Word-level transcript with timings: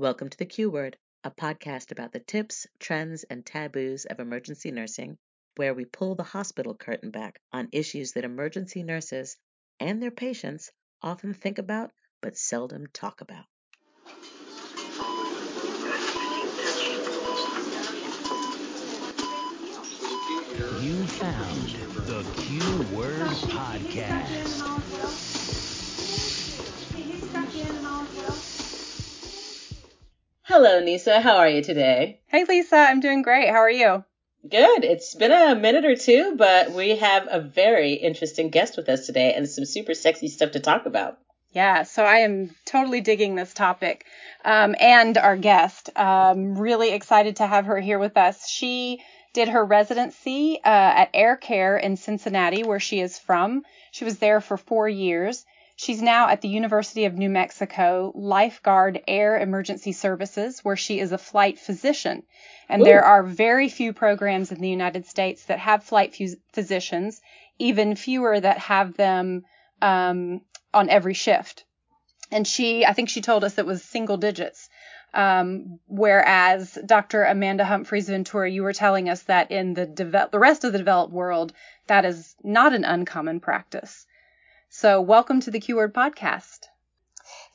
Welcome 0.00 0.30
to 0.30 0.38
the 0.38 0.46
Q 0.46 0.70
Word, 0.70 0.96
a 1.24 1.30
podcast 1.30 1.92
about 1.92 2.10
the 2.12 2.20
tips, 2.20 2.66
trends, 2.78 3.22
and 3.24 3.44
taboos 3.44 4.06
of 4.06 4.18
emergency 4.18 4.70
nursing, 4.70 5.18
where 5.56 5.74
we 5.74 5.84
pull 5.84 6.14
the 6.14 6.22
hospital 6.22 6.74
curtain 6.74 7.10
back 7.10 7.38
on 7.52 7.68
issues 7.70 8.12
that 8.12 8.24
emergency 8.24 8.82
nurses 8.82 9.36
and 9.78 10.02
their 10.02 10.10
patients 10.10 10.70
often 11.02 11.34
think 11.34 11.58
about 11.58 11.90
but 12.22 12.38
seldom 12.38 12.86
talk 12.94 13.20
about. 13.20 13.44
You 20.80 21.06
found 21.08 21.76
the 22.06 22.24
Q 22.38 22.62
Word 22.96 23.28
Podcast. 23.52 24.79
Hello, 30.52 30.80
Nyssa. 30.80 31.20
How 31.20 31.36
are 31.36 31.48
you 31.48 31.62
today? 31.62 32.18
Hey, 32.26 32.42
Lisa. 32.42 32.74
I'm 32.74 32.98
doing 32.98 33.22
great. 33.22 33.50
How 33.50 33.58
are 33.58 33.70
you? 33.70 34.02
Good. 34.42 34.82
It's 34.82 35.14
been 35.14 35.30
a 35.30 35.54
minute 35.54 35.84
or 35.84 35.94
two, 35.94 36.34
but 36.36 36.72
we 36.72 36.96
have 36.96 37.28
a 37.30 37.38
very 37.38 37.92
interesting 37.92 38.50
guest 38.50 38.76
with 38.76 38.88
us 38.88 39.06
today 39.06 39.32
and 39.32 39.48
some 39.48 39.64
super 39.64 39.94
sexy 39.94 40.26
stuff 40.26 40.50
to 40.50 40.58
talk 40.58 40.86
about. 40.86 41.18
Yeah, 41.52 41.84
so 41.84 42.02
I 42.02 42.16
am 42.16 42.50
totally 42.66 43.00
digging 43.00 43.36
this 43.36 43.54
topic 43.54 44.04
um, 44.44 44.74
and 44.80 45.16
our 45.16 45.36
guest. 45.36 45.88
Um, 45.96 46.58
really 46.58 46.94
excited 46.94 47.36
to 47.36 47.46
have 47.46 47.66
her 47.66 47.78
here 47.78 48.00
with 48.00 48.16
us. 48.16 48.50
She 48.50 49.00
did 49.32 49.50
her 49.50 49.64
residency 49.64 50.58
uh, 50.64 50.68
at 50.68 51.10
Air 51.14 51.36
Care 51.36 51.76
in 51.76 51.96
Cincinnati, 51.96 52.64
where 52.64 52.80
she 52.80 52.98
is 52.98 53.20
from. 53.20 53.62
She 53.92 54.04
was 54.04 54.18
there 54.18 54.40
for 54.40 54.56
four 54.56 54.88
years. 54.88 55.46
She's 55.82 56.02
now 56.02 56.28
at 56.28 56.42
the 56.42 56.48
University 56.48 57.06
of 57.06 57.16
New 57.16 57.30
Mexico 57.30 58.12
Lifeguard 58.14 59.00
Air 59.08 59.38
Emergency 59.38 59.92
Services, 59.92 60.62
where 60.62 60.76
she 60.76 61.00
is 61.00 61.10
a 61.10 61.16
flight 61.16 61.58
physician. 61.58 62.24
And 62.68 62.82
Ooh. 62.82 62.84
there 62.84 63.02
are 63.02 63.22
very 63.22 63.70
few 63.70 63.94
programs 63.94 64.52
in 64.52 64.60
the 64.60 64.68
United 64.68 65.06
States 65.06 65.46
that 65.46 65.58
have 65.58 65.82
flight 65.82 66.12
phys- 66.12 66.36
physicians, 66.52 67.22
even 67.58 67.96
fewer 67.96 68.38
that 68.38 68.58
have 68.58 68.94
them 68.98 69.46
um, 69.80 70.42
on 70.74 70.90
every 70.90 71.14
shift. 71.14 71.64
And 72.30 72.46
she, 72.46 72.84
I 72.84 72.92
think 72.92 73.08
she 73.08 73.22
told 73.22 73.42
us 73.42 73.56
it 73.56 73.64
was 73.64 73.82
single 73.82 74.18
digits. 74.18 74.68
Um, 75.14 75.80
whereas 75.86 76.76
Dr. 76.84 77.24
Amanda 77.24 77.64
Humphries 77.64 78.10
Ventura, 78.10 78.50
you 78.50 78.64
were 78.64 78.74
telling 78.74 79.08
us 79.08 79.22
that 79.22 79.50
in 79.50 79.72
the 79.72 79.86
the 80.30 80.38
rest 80.38 80.62
of 80.62 80.72
the 80.72 80.78
developed 80.78 81.14
world, 81.14 81.54
that 81.86 82.04
is 82.04 82.36
not 82.44 82.74
an 82.74 82.84
uncommon 82.84 83.40
practice. 83.40 84.04
So 84.72 85.00
welcome 85.00 85.40
to 85.40 85.50
the 85.50 85.58
Q 85.58 85.74
Word 85.74 85.92
Podcast. 85.92 86.60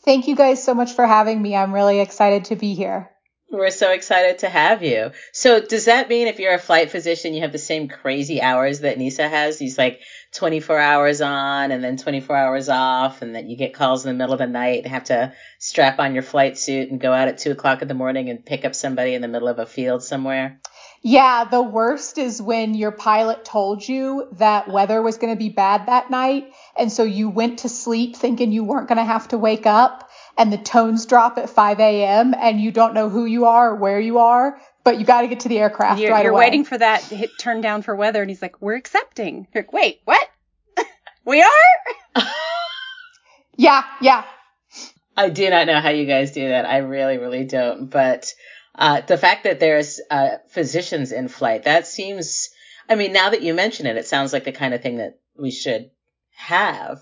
Thank 0.04 0.28
you 0.28 0.36
guys 0.36 0.62
so 0.62 0.74
much 0.74 0.92
for 0.92 1.08
having 1.08 1.42
me. 1.42 1.56
I'm 1.56 1.74
really 1.74 2.02
excited 2.02 2.46
to 2.46 2.58
be 2.58 2.76
here. 2.76 3.10
We're 3.50 3.70
so 3.70 3.92
excited 3.92 4.40
to 4.40 4.50
have 4.50 4.84
you. 4.84 5.12
So, 5.32 5.62
does 5.62 5.86
that 5.86 6.10
mean 6.10 6.28
if 6.28 6.40
you're 6.40 6.54
a 6.54 6.60
flight 6.60 6.92
physician, 6.92 7.34
you 7.34 7.44
have 7.44 7.54
the 7.54 7.58
same 7.58 7.88
crazy 7.88 8.42
hours 8.42 8.82
that 8.82 8.98
Nyssa 8.98 9.30
has? 9.30 9.58
These 9.58 9.78
like 9.78 10.02
24 10.34 10.78
hours 10.78 11.22
on 11.22 11.72
and 11.72 11.82
then 11.82 11.96
24 11.96 12.36
hours 12.36 12.68
off, 12.68 13.22
and 13.22 13.36
that 13.36 13.46
you 13.46 13.56
get 13.56 13.74
calls 13.74 14.06
in 14.06 14.12
the 14.12 14.18
middle 14.18 14.34
of 14.34 14.40
the 14.40 14.48
night 14.48 14.84
and 14.84 14.92
have 14.92 15.06
to 15.06 15.34
strap 15.58 16.00
on 16.00 16.16
your 16.16 16.24
flight 16.24 16.58
suit 16.58 16.92
and 16.92 17.00
go 17.00 17.14
out 17.14 17.30
at 17.30 17.38
2 17.38 17.52
o'clock 17.52 17.82
in 17.82 17.88
the 17.88 17.94
morning 17.94 18.30
and 18.30 18.46
pick 18.46 18.66
up 18.66 18.76
somebody 18.76 19.14
in 19.14 19.22
the 19.22 19.30
middle 19.30 19.48
of 19.48 19.58
a 19.58 19.66
field 19.66 20.04
somewhere? 20.04 20.60
Yeah, 21.08 21.44
the 21.44 21.62
worst 21.62 22.18
is 22.18 22.42
when 22.42 22.74
your 22.74 22.90
pilot 22.90 23.46
told 23.46 23.88
you 23.88 24.28
that 24.40 24.68
weather 24.68 25.04
was 25.04 25.20
going 25.20 25.32
to 25.32 25.38
be 25.38 25.50
bad 25.50 25.86
that 25.86 26.10
night. 26.10 26.52
And 26.76 26.92
so 26.92 27.04
you 27.04 27.30
went 27.30 27.60
to 27.60 27.70
sleep 27.70 28.16
thinking 28.16 28.52
you 28.52 28.64
weren't 28.64 28.88
going 28.88 28.98
to 28.98 29.04
have 29.04 29.28
to 29.28 29.38
wake 29.38 29.68
up 29.68 30.10
and 30.36 30.52
the 30.52 30.58
tones 30.58 31.06
drop 31.06 31.38
at 31.38 31.52
5 31.52 31.80
a.m. 31.80 32.34
and 32.34 32.60
you 32.60 32.72
don't 32.72 32.96
know 32.96 33.08
who 33.08 33.26
you 33.26 33.46
are 33.46 33.74
or 33.74 33.76
where 33.76 34.00
you 34.00 34.18
are, 34.18 34.60
but 34.84 34.98
you 34.98 35.06
got 35.06 35.22
to 35.22 35.28
get 35.28 35.42
to 35.42 35.48
the 35.48 35.60
aircraft 35.60 36.02
You're, 36.02 36.10
right 36.10 36.24
you're 36.24 36.34
away. 36.34 36.46
waiting 36.46 36.66
for 36.66 36.76
that 36.76 37.04
hit 37.04 37.30
turn 37.38 37.62
down 37.62 37.84
for 37.84 37.96
weather, 37.96 38.22
and 38.22 38.32
he's 38.32 38.42
like, 38.42 38.60
"We're 38.60 38.74
accepting." 38.74 39.48
You're 39.54 39.64
like, 39.64 39.74
Wait, 39.74 40.02
what? 40.06 40.28
we 41.24 41.44
are? 41.44 42.16
yeah, 43.58 43.84
yeah. 44.02 44.24
I 45.16 45.30
do 45.30 45.52
not 45.52 45.68
know 45.68 45.80
how 45.80 45.90
you 45.90 46.08
guys 46.08 46.32
do 46.32 46.50
that. 46.50 46.66
I 46.66 46.78
really, 46.78 47.20
really 47.20 47.46
don't. 47.46 47.92
But 47.92 48.34
uh, 48.78 49.02
the 49.02 49.18
fact 49.18 49.46
that 49.46 49.60
there's 49.60 50.02
uh, 50.12 50.38
physicians 50.50 51.12
in 51.12 51.28
flight, 51.28 51.64
that 51.64 51.88
seems, 51.88 52.50
I 52.90 52.96
mean, 52.96 53.14
now 53.14 53.30
that 53.30 53.42
you 53.42 53.54
mention 53.54 53.86
it, 53.86 53.98
it 53.98 54.08
sounds 54.08 54.34
like 54.34 54.44
the 54.44 54.52
kind 54.52 54.74
of 54.74 54.82
thing 54.82 54.98
that 54.98 55.20
we 55.38 55.52
should 55.52 55.92
have. 56.36 57.00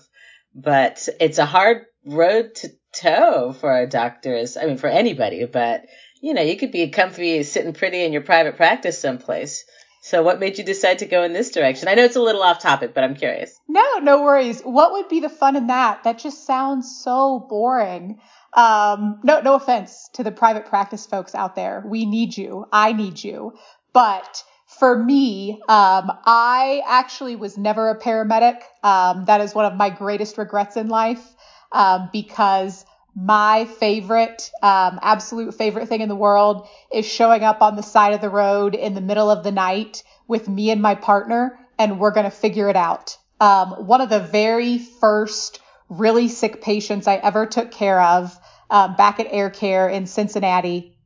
But 0.54 1.08
it's 1.20 1.38
a 1.38 1.46
hard 1.46 1.86
road 2.06 2.54
to 2.56 2.68
toe 2.92 3.52
for 3.52 3.72
our 3.72 3.86
doctors. 3.86 4.56
I 4.56 4.66
mean, 4.66 4.78
for 4.78 4.86
anybody. 4.86 5.44
But, 5.46 5.86
you 6.20 6.32
know, 6.32 6.42
you 6.42 6.56
could 6.56 6.70
be 6.70 6.88
comfy 6.90 7.42
sitting 7.42 7.72
pretty 7.72 8.04
in 8.04 8.12
your 8.12 8.22
private 8.22 8.56
practice 8.56 8.98
someplace. 8.98 9.64
So 10.02 10.22
what 10.22 10.38
made 10.38 10.58
you 10.58 10.64
decide 10.64 10.98
to 10.98 11.06
go 11.06 11.22
in 11.22 11.32
this 11.32 11.50
direction? 11.50 11.88
I 11.88 11.94
know 11.94 12.04
it's 12.04 12.14
a 12.14 12.20
little 12.20 12.42
off 12.42 12.60
topic, 12.60 12.92
but 12.94 13.02
I'm 13.02 13.16
curious. 13.16 13.58
No, 13.66 14.00
no 14.02 14.22
worries. 14.22 14.60
What 14.60 14.92
would 14.92 15.08
be 15.08 15.20
the 15.20 15.30
fun 15.30 15.56
in 15.56 15.68
that? 15.68 16.04
That 16.04 16.18
just 16.18 16.46
sounds 16.46 17.00
so 17.02 17.46
boring. 17.48 18.20
Um, 18.54 19.20
no, 19.24 19.40
no 19.40 19.54
offense 19.54 20.08
to 20.14 20.22
the 20.22 20.30
private 20.30 20.66
practice 20.66 21.06
folks 21.06 21.34
out 21.34 21.56
there. 21.56 21.82
We 21.86 22.06
need 22.06 22.36
you. 22.36 22.66
I 22.72 22.92
need 22.92 23.22
you. 23.22 23.54
But 23.92 24.44
for 24.66 24.96
me, 24.96 25.60
um, 25.68 26.10
I 26.24 26.82
actually 26.86 27.36
was 27.36 27.58
never 27.58 27.90
a 27.90 27.98
paramedic. 27.98 28.60
Um, 28.82 29.24
that 29.26 29.40
is 29.40 29.54
one 29.54 29.64
of 29.64 29.74
my 29.76 29.90
greatest 29.90 30.38
regrets 30.38 30.76
in 30.76 30.88
life 30.88 31.34
um, 31.72 32.10
because 32.12 32.84
my 33.16 33.64
favorite, 33.64 34.50
um, 34.62 34.98
absolute 35.02 35.54
favorite 35.54 35.88
thing 35.88 36.00
in 36.00 36.08
the 36.08 36.16
world 36.16 36.66
is 36.92 37.06
showing 37.06 37.44
up 37.44 37.62
on 37.62 37.76
the 37.76 37.82
side 37.82 38.14
of 38.14 38.20
the 38.20 38.30
road 38.30 38.74
in 38.74 38.94
the 38.94 39.00
middle 39.00 39.30
of 39.30 39.44
the 39.44 39.52
night 39.52 40.02
with 40.26 40.48
me 40.48 40.70
and 40.70 40.82
my 40.82 40.94
partner, 40.94 41.58
and 41.78 42.00
we're 42.00 42.10
going 42.10 42.24
to 42.24 42.30
figure 42.30 42.68
it 42.68 42.76
out. 42.76 43.16
Um, 43.40 43.86
one 43.86 44.00
of 44.00 44.08
the 44.08 44.20
very 44.20 44.78
first 44.78 45.60
really 45.88 46.28
sick 46.28 46.62
patients 46.62 47.06
I 47.06 47.16
ever 47.16 47.46
took 47.46 47.70
care 47.70 48.00
of 48.00 48.36
um, 48.74 48.96
back 48.96 49.20
at 49.20 49.28
Air 49.30 49.50
Care 49.50 49.88
in 49.88 50.08
Cincinnati. 50.08 50.96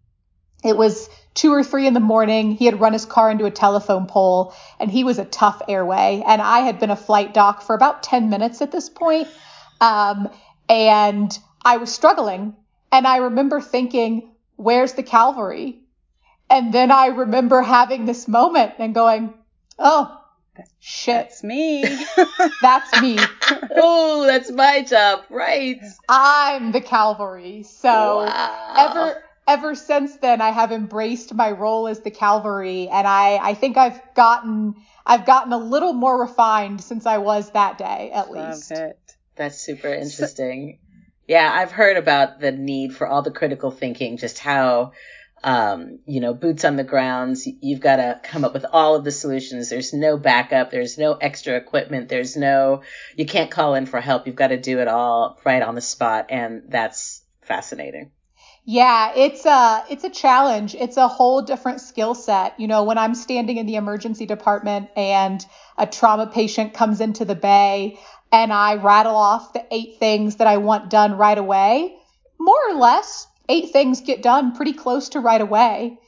It 0.64 0.74
was 0.74 1.10
two 1.34 1.52
or 1.52 1.62
three 1.62 1.86
in 1.86 1.92
the 1.92 2.00
morning. 2.00 2.52
He 2.52 2.64
had 2.64 2.80
run 2.80 2.94
his 2.94 3.04
car 3.04 3.30
into 3.30 3.44
a 3.44 3.50
telephone 3.50 4.06
pole 4.06 4.54
and 4.80 4.90
he 4.90 5.04
was 5.04 5.18
a 5.18 5.26
tough 5.26 5.60
airway. 5.68 6.22
And 6.26 6.40
I 6.40 6.60
had 6.60 6.80
been 6.80 6.88
a 6.88 6.96
flight 6.96 7.34
doc 7.34 7.60
for 7.60 7.74
about 7.74 8.02
10 8.02 8.30
minutes 8.30 8.62
at 8.62 8.72
this 8.72 8.88
point. 8.88 9.28
Um, 9.82 10.30
and 10.70 11.38
I 11.62 11.76
was 11.76 11.94
struggling. 11.94 12.56
And 12.90 13.06
I 13.06 13.18
remember 13.18 13.60
thinking, 13.60 14.30
where's 14.56 14.94
the 14.94 15.02
cavalry? 15.02 15.78
And 16.48 16.72
then 16.72 16.90
I 16.90 17.08
remember 17.08 17.60
having 17.60 18.06
this 18.06 18.26
moment 18.26 18.72
and 18.78 18.94
going, 18.94 19.34
oh, 19.78 20.17
shit, 20.80 21.14
That's 21.28 21.42
me. 21.42 22.06
that's 22.62 23.00
me. 23.00 23.18
oh, 23.76 24.26
that's 24.26 24.50
my 24.50 24.82
job, 24.82 25.24
right? 25.30 25.80
I'm 26.08 26.72
the 26.72 26.80
cavalry. 26.80 27.62
So 27.62 28.16
Wow. 28.24 28.74
ever 28.78 29.22
ever 29.46 29.74
since 29.74 30.16
then 30.16 30.40
I 30.40 30.50
have 30.50 30.72
embraced 30.72 31.32
my 31.34 31.50
role 31.50 31.88
as 31.88 32.00
the 32.00 32.10
cavalry 32.10 32.88
and 32.88 33.06
I 33.06 33.36
I 33.36 33.54
think 33.54 33.76
I've 33.76 34.00
gotten 34.14 34.74
I've 35.06 35.24
gotten 35.24 35.52
a 35.52 35.58
little 35.58 35.94
more 35.94 36.20
refined 36.20 36.82
since 36.82 37.06
I 37.06 37.18
was 37.18 37.50
that 37.52 37.78
day 37.78 38.10
at 38.12 38.30
least. 38.30 38.70
It. 38.70 38.98
That's 39.36 39.58
super 39.58 39.88
interesting. 39.88 40.80
yeah, 41.26 41.50
I've 41.50 41.72
heard 41.72 41.96
about 41.96 42.40
the 42.40 42.52
need 42.52 42.94
for 42.94 43.06
all 43.06 43.22
the 43.22 43.30
critical 43.30 43.70
thinking, 43.70 44.16
just 44.16 44.38
how, 44.38 44.92
um, 45.42 46.00
you 46.06 46.20
know, 46.20 46.34
boots 46.34 46.64
on 46.64 46.76
the 46.76 46.84
grounds. 46.84 47.46
You've 47.60 47.80
got 47.80 47.96
to 47.96 48.20
come 48.22 48.44
up 48.44 48.52
with 48.52 48.66
all 48.72 48.94
of 48.94 49.04
the 49.04 49.12
solutions. 49.12 49.68
There's 49.68 49.92
no 49.92 50.16
backup. 50.16 50.70
There's 50.70 50.98
no 50.98 51.14
extra 51.14 51.56
equipment. 51.56 52.08
There's 52.08 52.36
no, 52.36 52.82
you 53.16 53.26
can't 53.26 53.50
call 53.50 53.74
in 53.74 53.86
for 53.86 54.00
help. 54.00 54.26
You've 54.26 54.36
got 54.36 54.48
to 54.48 54.60
do 54.60 54.80
it 54.80 54.88
all 54.88 55.38
right 55.44 55.62
on 55.62 55.74
the 55.74 55.80
spot. 55.80 56.26
And 56.30 56.64
that's 56.68 57.22
fascinating. 57.42 58.10
Yeah, 58.70 59.14
it's 59.16 59.46
a 59.46 59.82
it's 59.88 60.04
a 60.04 60.10
challenge. 60.10 60.74
It's 60.74 60.98
a 60.98 61.08
whole 61.08 61.40
different 61.40 61.80
skill 61.80 62.14
set. 62.14 62.60
You 62.60 62.68
know, 62.68 62.84
when 62.84 62.98
I'm 62.98 63.14
standing 63.14 63.56
in 63.56 63.64
the 63.64 63.76
emergency 63.76 64.26
department 64.26 64.90
and 64.94 65.42
a 65.78 65.86
trauma 65.86 66.26
patient 66.26 66.74
comes 66.74 67.00
into 67.00 67.24
the 67.24 67.34
bay 67.34 67.98
and 68.30 68.52
I 68.52 68.74
rattle 68.74 69.16
off 69.16 69.54
the 69.54 69.64
eight 69.70 69.98
things 69.98 70.36
that 70.36 70.46
I 70.46 70.58
want 70.58 70.90
done 70.90 71.16
right 71.16 71.38
away, 71.38 71.96
more 72.38 72.60
or 72.68 72.74
less, 72.74 73.26
eight 73.48 73.70
things 73.70 74.00
get 74.00 74.22
done 74.22 74.54
pretty 74.54 74.72
close 74.72 75.10
to 75.10 75.20
right 75.20 75.40
away. 75.40 75.98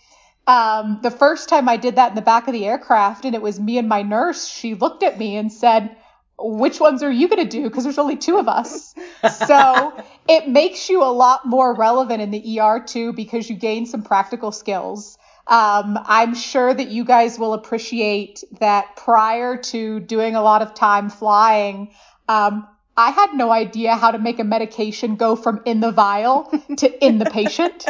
Um, 0.47 0.99
the 1.03 1.11
first 1.11 1.49
time 1.49 1.69
I 1.69 1.77
did 1.77 1.97
that 1.97 2.11
in 2.11 2.15
the 2.17 2.23
back 2.23 2.49
of 2.49 2.53
the 2.53 2.67
aircraft 2.67 3.25
and 3.25 3.35
it 3.35 3.43
was 3.43 3.61
me 3.61 3.79
and 3.79 3.89
my 3.89 4.03
nurse, 4.03 4.49
she 4.49 4.75
looked 4.75 5.03
at 5.03 5.19
me 5.19 5.37
and 5.37 5.53
said, 5.53 5.97
which 6.43 6.81
ones 6.81 7.03
are 7.03 7.11
you 7.11 7.29
going 7.29 7.43
to 7.43 7.49
do? 7.49 7.65
Because 7.65 7.85
there's 7.85 7.99
only 7.99 8.17
two 8.17 8.39
of 8.39 8.49
us. 8.49 8.95
so 9.47 9.93
it 10.29 10.49
makes 10.49 10.89
you 10.89 11.03
a 11.03 11.13
lot 11.13 11.47
more 11.47 11.75
relevant 11.75 12.21
in 12.23 12.31
the 12.31 12.61
ER 12.61 12.81
too, 12.81 13.13
because 13.13 13.49
you 13.49 13.57
gain 13.57 13.87
some 13.87 14.03
practical 14.03 14.51
skills. 14.53 15.19
Um, 15.47 15.99
I'm 16.05 16.35
sure 16.35 16.73
that 16.73 16.89
you 16.89 17.05
guys 17.05 17.39
will 17.39 17.55
appreciate 17.55 18.45
that 18.61 18.97
prior 18.97 19.57
to 19.57 20.01
doing 20.01 20.37
a 20.37 20.43
lot 20.43 20.63
of 20.63 20.75
time 20.75 21.11
flying, 21.11 21.91
um, 22.29 22.69
I 23.01 23.11
had 23.11 23.33
no 23.35 23.51
idea 23.51 23.95
how 23.97 24.11
to 24.11 24.19
make 24.19 24.39
a 24.39 24.45
medication 24.45 25.17
go 25.17 25.35
from 25.35 25.63
in 25.65 25.81
the 25.81 25.91
vial 25.91 26.53
to 26.79 27.05
in 27.07 27.19
the 27.19 27.25
patient. 27.27 27.87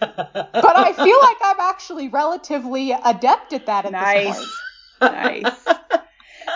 but 0.00 0.76
I 0.86 0.92
feel 0.92 1.18
like 1.28 1.36
I'm 1.42 1.60
actually 1.60 2.08
relatively 2.08 2.92
adept 2.92 3.52
at 3.52 3.66
that 3.66 3.86
at 3.86 3.92
nice. 3.92 4.38
this 4.38 4.46
point. 5.00 5.12
Nice. 5.14 5.64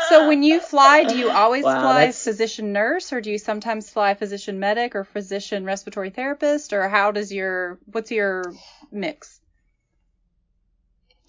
So 0.09 0.29
when 0.29 0.43
you 0.43 0.61
fly, 0.61 1.05
do 1.05 1.17
you 1.17 1.31
always 1.31 1.65
Wow, 1.65 1.81
fly 1.81 1.95
that's- 2.01 2.23
physician 2.25 2.73
nurse 2.73 3.13
or 3.13 3.21
do 3.21 3.31
you 3.31 3.39
sometimes 3.39 3.89
fly 3.89 4.15
physician 4.15 4.59
medic 4.59 4.95
or 4.95 5.05
physician 5.05 5.65
respiratory 5.65 6.11
therapist 6.11 6.73
or 6.73 6.89
how 6.89 7.13
does 7.13 7.33
your 7.33 7.79
what's 7.87 8.11
your 8.11 8.43
mix? 8.91 9.41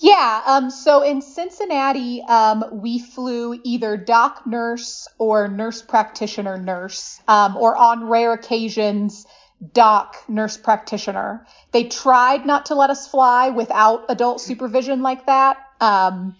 Yeah, 0.04 0.42
um, 0.46 0.70
so 0.70 1.02
in 1.02 1.22
Cincinnati, 1.22 2.22
um, 2.24 2.66
we 2.74 3.00
flew 3.00 3.58
either 3.64 3.96
doc 3.96 4.46
nurse 4.46 5.08
or 5.18 5.48
nurse 5.48 5.82
practitioner 5.82 6.58
nurse, 6.58 7.22
um, 7.30 7.56
or 7.56 7.78
on 7.78 8.10
rare 8.10 8.34
occasions, 8.34 9.26
doc 9.72 10.18
nurse 10.28 10.58
practitioner. 10.58 11.48
They 11.72 11.86
tried 11.86 12.46
not 12.46 12.66
to 12.66 12.76
let 12.76 12.90
us 12.90 13.08
fly 13.08 13.52
without 13.52 14.04
adult 14.10 14.42
supervision 14.42 15.04
like 15.04 15.26
that, 15.28 15.56
um, 15.80 16.36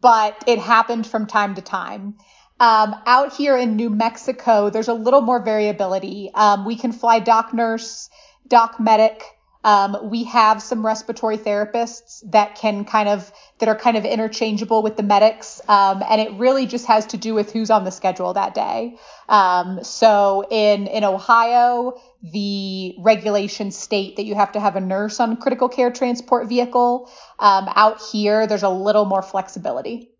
but 0.00 0.44
it 0.46 0.60
happened 0.60 1.04
from 1.04 1.26
time 1.26 1.56
to 1.56 1.62
time. 1.62 2.14
Um, 2.60 2.94
out 3.06 3.34
here 3.34 3.56
in 3.56 3.74
New 3.74 3.90
Mexico, 3.90 4.70
there's 4.70 4.86
a 4.86 4.94
little 4.94 5.20
more 5.20 5.42
variability. 5.42 6.30
Um, 6.32 6.64
we 6.64 6.76
can 6.76 6.92
fly 6.92 7.18
doc 7.18 7.52
nurse, 7.52 8.08
doc 8.46 8.78
medic. 8.78 9.24
Um, 9.62 10.08
we 10.10 10.24
have 10.24 10.62
some 10.62 10.84
respiratory 10.84 11.36
therapists 11.36 12.22
that 12.30 12.54
can 12.54 12.84
kind 12.84 13.08
of 13.08 13.30
that 13.58 13.68
are 13.68 13.76
kind 13.76 13.98
of 13.98 14.06
interchangeable 14.06 14.82
with 14.82 14.96
the 14.96 15.02
medics, 15.02 15.60
um, 15.68 16.02
and 16.08 16.20
it 16.20 16.32
really 16.34 16.66
just 16.66 16.86
has 16.86 17.06
to 17.06 17.18
do 17.18 17.34
with 17.34 17.52
who's 17.52 17.70
on 17.70 17.84
the 17.84 17.90
schedule 17.90 18.32
that 18.32 18.54
day. 18.54 18.96
Um, 19.28 19.84
so 19.84 20.46
in 20.50 20.86
in 20.86 21.04
Ohio, 21.04 22.00
the 22.22 22.94
regulations 22.98 23.76
state 23.76 24.16
that 24.16 24.24
you 24.24 24.34
have 24.34 24.52
to 24.52 24.60
have 24.60 24.76
a 24.76 24.80
nurse 24.80 25.20
on 25.20 25.36
critical 25.36 25.68
care 25.68 25.90
transport 25.90 26.48
vehicle. 26.48 27.10
Um, 27.38 27.68
out 27.74 28.00
here, 28.10 28.46
there's 28.46 28.62
a 28.62 28.70
little 28.70 29.04
more 29.04 29.22
flexibility. 29.22 30.10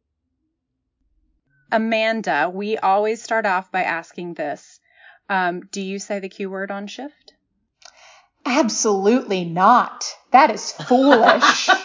Amanda, 1.73 2.51
we 2.53 2.77
always 2.77 3.23
start 3.23 3.47
off 3.47 3.73
by 3.73 3.85
asking 3.85 4.35
this. 4.35 4.81
Um, 5.29 5.61
do 5.71 5.81
you 5.81 5.99
say 5.99 6.19
the 6.19 6.29
Q 6.29 6.51
word 6.51 6.71
on 6.71 6.89
shift? 6.89 7.35
Absolutely 8.51 9.45
not. 9.45 10.05
That 10.33 10.51
is 10.51 10.73
foolish. 10.73 11.69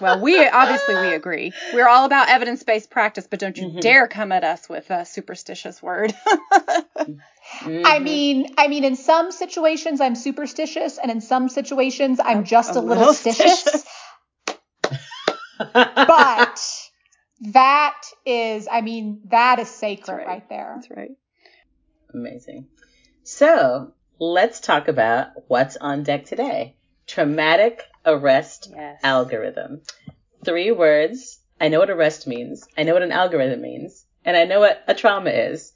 Well, 0.00 0.20
we 0.20 0.46
obviously 0.48 0.94
we 0.94 1.12
agree. 1.14 1.52
We're 1.74 1.88
all 1.88 2.06
about 2.06 2.30
evidence-based 2.30 2.90
practice, 2.90 3.26
but 3.28 3.38
don't 3.38 3.56
you 3.56 3.68
Mhm. 3.68 3.80
dare 3.82 4.08
come 4.08 4.32
at 4.32 4.44
us 4.44 4.66
with 4.66 4.90
a 4.90 5.04
superstitious 5.04 5.82
word. 5.82 6.14
I 6.26 7.98
Mhm. 7.98 8.02
mean, 8.02 8.54
I 8.56 8.68
mean, 8.68 8.84
in 8.84 8.96
some 8.96 9.30
situations 9.30 10.00
I'm 10.00 10.14
superstitious, 10.14 10.96
and 10.96 11.10
in 11.10 11.20
some 11.20 11.50
situations 11.50 12.18
I'm 12.22 12.44
just 12.44 12.76
a, 12.76 12.78
a 12.78 12.80
little, 12.80 13.12
little 13.12 13.14
stitious. 13.14 13.62
stitious. 13.66 13.84
But 16.06 16.60
that 17.52 18.00
is, 18.24 18.68
I 18.70 18.80
mean, 18.80 19.22
that 19.30 19.58
is 19.58 19.68
sacred 19.68 20.14
right. 20.14 20.26
right. 20.26 20.48
there. 20.48 20.72
That's 20.76 20.90
right. 20.90 21.10
Amazing. 22.14 22.68
So 23.22 23.92
let's 24.20 24.60
talk 24.60 24.86
about 24.86 25.28
what's 25.48 25.76
on 25.76 26.04
deck 26.04 26.26
today. 26.26 26.76
Traumatic 27.06 27.82
arrest 28.06 28.68
Yes. 28.70 29.00
algorithm. 29.02 29.80
Three 30.44 30.70
words. 30.70 31.40
I 31.60 31.68
know 31.68 31.80
what 31.80 31.90
arrest 31.90 32.26
means. 32.26 32.68
I 32.78 32.84
know 32.84 32.92
what 32.92 33.02
an 33.02 33.12
algorithm 33.12 33.62
means. 33.62 34.04
And 34.24 34.36
I 34.36 34.44
know 34.44 34.60
what 34.60 34.82
a 34.86 34.94
trauma 34.94 35.30
is. 35.30 35.72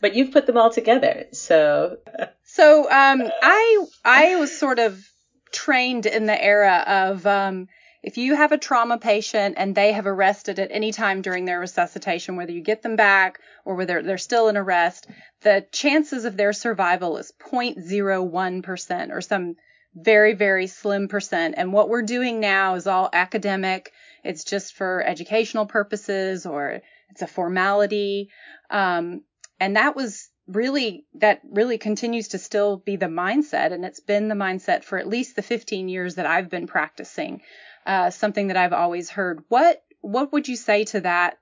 But 0.00 0.14
you've 0.14 0.32
put 0.32 0.46
them 0.46 0.56
all 0.56 0.70
together. 0.70 1.26
So 1.32 1.98
So 2.44 2.84
um, 2.90 3.22
I 3.42 3.86
I 4.04 4.36
was 4.36 4.56
sort 4.56 4.78
of 4.78 5.04
trained 5.52 6.06
in 6.06 6.26
the 6.26 6.44
era 6.44 6.84
of 6.86 7.26
um, 7.26 7.68
if 8.02 8.18
you 8.18 8.34
have 8.34 8.50
a 8.50 8.58
trauma 8.58 8.98
patient 8.98 9.54
and 9.58 9.74
they 9.74 9.92
have 9.92 10.06
arrested 10.06 10.58
at 10.58 10.72
any 10.72 10.90
time 10.90 11.22
during 11.22 11.44
their 11.44 11.60
resuscitation, 11.60 12.36
whether 12.36 12.52
you 12.52 12.60
get 12.60 12.82
them 12.82 12.96
back 12.96 13.38
or 13.64 13.76
whether 13.76 14.02
they're 14.02 14.18
still 14.18 14.48
in 14.48 14.56
arrest, 14.56 15.06
the 15.42 15.64
chances 15.70 16.24
of 16.24 16.36
their 16.36 16.52
survival 16.52 17.16
is 17.16 17.32
0.01% 17.40 19.10
or 19.12 19.20
some 19.20 19.54
very, 19.94 20.32
very 20.32 20.66
slim 20.66 21.06
percent. 21.06 21.54
And 21.56 21.72
what 21.72 21.88
we're 21.88 22.02
doing 22.02 22.40
now 22.40 22.74
is 22.74 22.86
all 22.86 23.08
academic. 23.12 23.92
It's 24.24 24.44
just 24.44 24.74
for 24.74 25.02
educational 25.02 25.66
purposes 25.66 26.44
or 26.44 26.80
it's 27.10 27.22
a 27.22 27.26
formality. 27.26 28.30
Um, 28.70 29.22
and 29.60 29.76
that 29.76 29.94
was 29.94 30.28
really, 30.48 31.04
that 31.14 31.40
really 31.44 31.78
continues 31.78 32.28
to 32.28 32.38
still 32.38 32.78
be 32.78 32.96
the 32.96 33.06
mindset. 33.06 33.72
And 33.72 33.84
it's 33.84 34.00
been 34.00 34.26
the 34.26 34.34
mindset 34.34 34.82
for 34.82 34.98
at 34.98 35.06
least 35.06 35.36
the 35.36 35.42
15 35.42 35.88
years 35.88 36.16
that 36.16 36.26
I've 36.26 36.50
been 36.50 36.66
practicing. 36.66 37.42
Uh, 37.86 38.10
something 38.10 38.48
that 38.48 38.56
I've 38.56 38.72
always 38.72 39.10
heard. 39.10 39.42
What, 39.48 39.82
what 40.00 40.32
would 40.32 40.48
you 40.48 40.56
say 40.56 40.84
to 40.84 41.00
that 41.00 41.38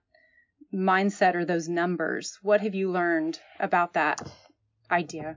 mindset 0.73 1.35
or 1.35 1.45
those 1.45 1.69
numbers? 1.69 2.39
What 2.43 2.61
have 2.61 2.75
you 2.75 2.91
learned 2.91 3.39
about 3.59 3.95
that 3.95 4.23
idea? 4.91 5.37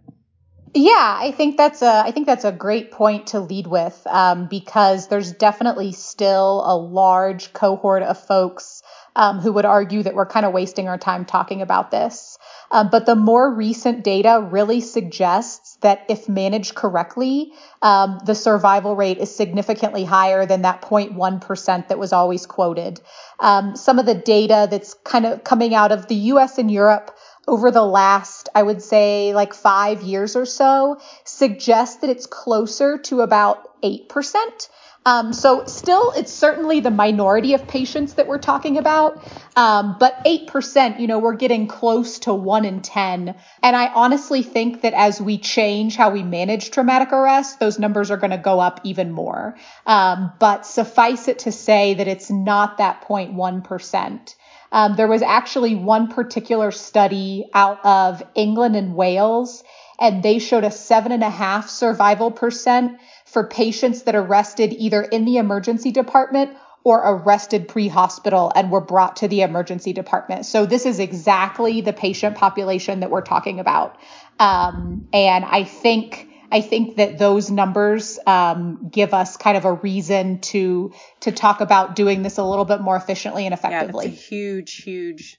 Yeah, 0.75 1.17
I 1.19 1.31
think 1.31 1.57
that's 1.57 1.81
a 1.83 2.03
I 2.05 2.11
think 2.11 2.25
that's 2.25 2.45
a 2.45 2.51
great 2.51 2.91
point 2.91 3.27
to 3.27 3.39
lead 3.39 3.67
with 3.67 4.01
um, 4.07 4.47
because 4.47 5.07
there's 5.07 5.31
definitely 5.31 5.91
still 5.91 6.63
a 6.65 6.75
large 6.75 7.53
cohort 7.53 8.01
of 8.01 8.17
folks 8.17 8.81
um, 9.15 9.39
who 9.39 9.53
would 9.53 9.65
argue 9.65 10.03
that 10.03 10.15
we're 10.15 10.25
kind 10.25 10.45
of 10.45 10.53
wasting 10.53 10.87
our 10.87 10.97
time 10.97 11.25
talking 11.25 11.61
about 11.61 11.91
this. 11.91 12.37
Um, 12.71 12.89
but 12.89 13.05
the 13.05 13.15
more 13.15 13.53
recent 13.53 14.03
data 14.03 14.47
really 14.51 14.81
suggests 14.81 15.77
that 15.81 16.05
if 16.09 16.27
managed 16.27 16.75
correctly, 16.75 17.53
um, 17.81 18.19
the 18.25 18.35
survival 18.35 18.95
rate 18.95 19.17
is 19.19 19.33
significantly 19.35 20.03
higher 20.03 20.45
than 20.45 20.63
that 20.63 20.81
0.1% 20.81 21.87
that 21.87 21.99
was 21.99 22.13
always 22.13 22.45
quoted. 22.45 22.99
Um, 23.39 23.75
some 23.75 23.99
of 23.99 24.05
the 24.05 24.15
data 24.15 24.67
that's 24.69 24.93
kind 24.93 25.25
of 25.25 25.43
coming 25.43 25.75
out 25.75 25.91
of 25.91 26.07
the 26.07 26.15
US 26.15 26.57
and 26.57 26.71
Europe 26.71 27.15
over 27.47 27.71
the 27.71 27.85
last, 27.85 28.49
I 28.55 28.63
would 28.63 28.81
say, 28.81 29.33
like 29.33 29.53
five 29.53 30.01
years 30.01 30.35
or 30.35 30.45
so, 30.45 30.99
suggests 31.25 31.97
that 31.97 32.09
it's 32.09 32.25
closer 32.25 32.97
to 32.99 33.21
about 33.21 33.81
8%. 33.81 34.69
Um, 35.05 35.33
so 35.33 35.65
still, 35.65 36.13
it's 36.15 36.31
certainly 36.31 36.79
the 36.79 36.91
minority 36.91 37.53
of 37.53 37.67
patients 37.67 38.13
that 38.13 38.27
we're 38.27 38.37
talking 38.37 38.77
about. 38.77 39.21
Um, 39.55 39.97
but 39.99 40.23
8%, 40.25 40.99
you 40.99 41.07
know, 41.07 41.19
we're 41.19 41.35
getting 41.35 41.67
close 41.67 42.19
to 42.19 42.33
one 42.33 42.65
in 42.65 42.81
10. 42.81 43.35
And 43.61 43.75
I 43.75 43.87
honestly 43.93 44.43
think 44.43 44.81
that 44.81 44.93
as 44.93 45.21
we 45.21 45.37
change 45.37 45.95
how 45.95 46.11
we 46.11 46.23
manage 46.23 46.71
traumatic 46.71 47.11
arrest, 47.11 47.59
those 47.59 47.79
numbers 47.79 48.11
are 48.11 48.17
going 48.17 48.31
to 48.31 48.37
go 48.37 48.59
up 48.59 48.79
even 48.83 49.11
more. 49.11 49.57
Um, 49.85 50.31
but 50.39 50.65
suffice 50.65 51.27
it 51.27 51.39
to 51.39 51.51
say 51.51 51.95
that 51.95 52.07
it's 52.07 52.29
not 52.29 52.77
that 52.77 53.05
0.1%. 53.07 54.35
Um, 54.71 54.95
there 54.95 55.07
was 55.07 55.21
actually 55.21 55.75
one 55.75 56.07
particular 56.07 56.71
study 56.71 57.45
out 57.53 57.85
of 57.85 58.23
England 58.33 58.75
and 58.75 58.95
Wales, 58.95 59.63
and 59.99 60.23
they 60.23 60.39
showed 60.39 60.63
a 60.63 60.71
seven 60.71 61.11
and 61.11 61.23
a 61.23 61.29
half 61.29 61.69
survival 61.69 62.31
percent 62.31 62.97
for 63.33 63.47
patients 63.47 64.03
that 64.03 64.15
arrested 64.15 64.73
either 64.73 65.01
in 65.01 65.25
the 65.25 65.37
emergency 65.37 65.91
department 65.91 66.55
or 66.83 66.99
arrested 66.99 67.67
pre-hospital 67.67 68.51
and 68.55 68.69
were 68.69 68.81
brought 68.81 69.17
to 69.17 69.27
the 69.27 69.41
emergency 69.41 69.91
department. 69.93 70.45
So 70.45 70.65
this 70.65 70.85
is 70.85 70.99
exactly 70.99 71.81
the 71.81 71.93
patient 71.93 72.35
population 72.35 72.99
that 72.99 73.09
we're 73.09 73.21
talking 73.21 73.59
about. 73.59 73.97
Um, 74.39 75.07
and 75.13 75.45
I 75.45 75.63
think 75.63 76.29
I 76.51 76.61
think 76.61 76.97
that 76.97 77.17
those 77.17 77.49
numbers 77.49 78.19
um, 78.27 78.89
give 78.91 79.15
us 79.15 79.37
kind 79.37 79.57
of 79.57 79.65
a 79.65 79.73
reason 79.73 80.39
to 80.41 80.93
to 81.21 81.31
talk 81.31 81.61
about 81.61 81.95
doing 81.95 82.21
this 82.21 82.37
a 82.37 82.43
little 82.43 82.65
bit 82.65 82.81
more 82.81 82.95
efficiently 82.95 83.45
and 83.45 83.53
effectively. 83.53 84.05
Yeah, 84.05 84.11
that's 84.11 84.21
a 84.21 84.27
huge, 84.27 84.75
huge 84.83 85.37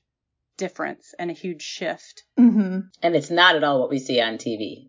difference 0.57 1.15
and 1.19 1.31
a 1.31 1.35
huge 1.35 1.63
shift. 1.63 2.25
hmm 2.37 2.81
and 3.03 3.15
it's 3.15 3.31
not 3.31 3.55
at 3.55 3.63
all 3.65 3.81
what 3.81 3.91
we 3.91 3.99
see 3.99 4.21
on 4.21 4.39
TV. 4.39 4.89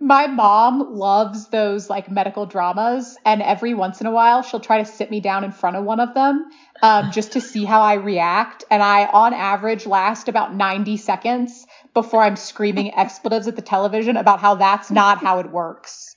My 0.00 0.26
mom 0.26 0.94
loves 0.94 1.48
those 1.48 1.88
like 1.88 2.10
medical 2.10 2.46
dramas, 2.46 3.16
and 3.24 3.42
every 3.42 3.74
once 3.74 4.00
in 4.00 4.06
a 4.06 4.10
while 4.10 4.42
she'll 4.42 4.60
try 4.60 4.78
to 4.78 4.84
sit 4.84 5.10
me 5.10 5.20
down 5.20 5.44
in 5.44 5.52
front 5.52 5.76
of 5.76 5.84
one 5.84 6.00
of 6.00 6.14
them 6.14 6.50
um, 6.82 7.10
just 7.12 7.32
to 7.32 7.40
see 7.40 7.64
how 7.64 7.80
I 7.80 7.94
react. 7.94 8.64
And 8.70 8.82
I, 8.82 9.06
on 9.06 9.32
average, 9.32 9.86
last 9.86 10.28
about 10.28 10.54
90 10.54 10.96
seconds 10.96 11.66
before 11.94 12.22
I'm 12.22 12.36
screaming 12.36 12.94
expletives 12.96 13.46
at 13.48 13.56
the 13.56 13.62
television 13.62 14.16
about 14.16 14.40
how 14.40 14.56
that's 14.56 14.90
not 14.90 15.18
how 15.18 15.38
it 15.38 15.50
works. 15.50 16.14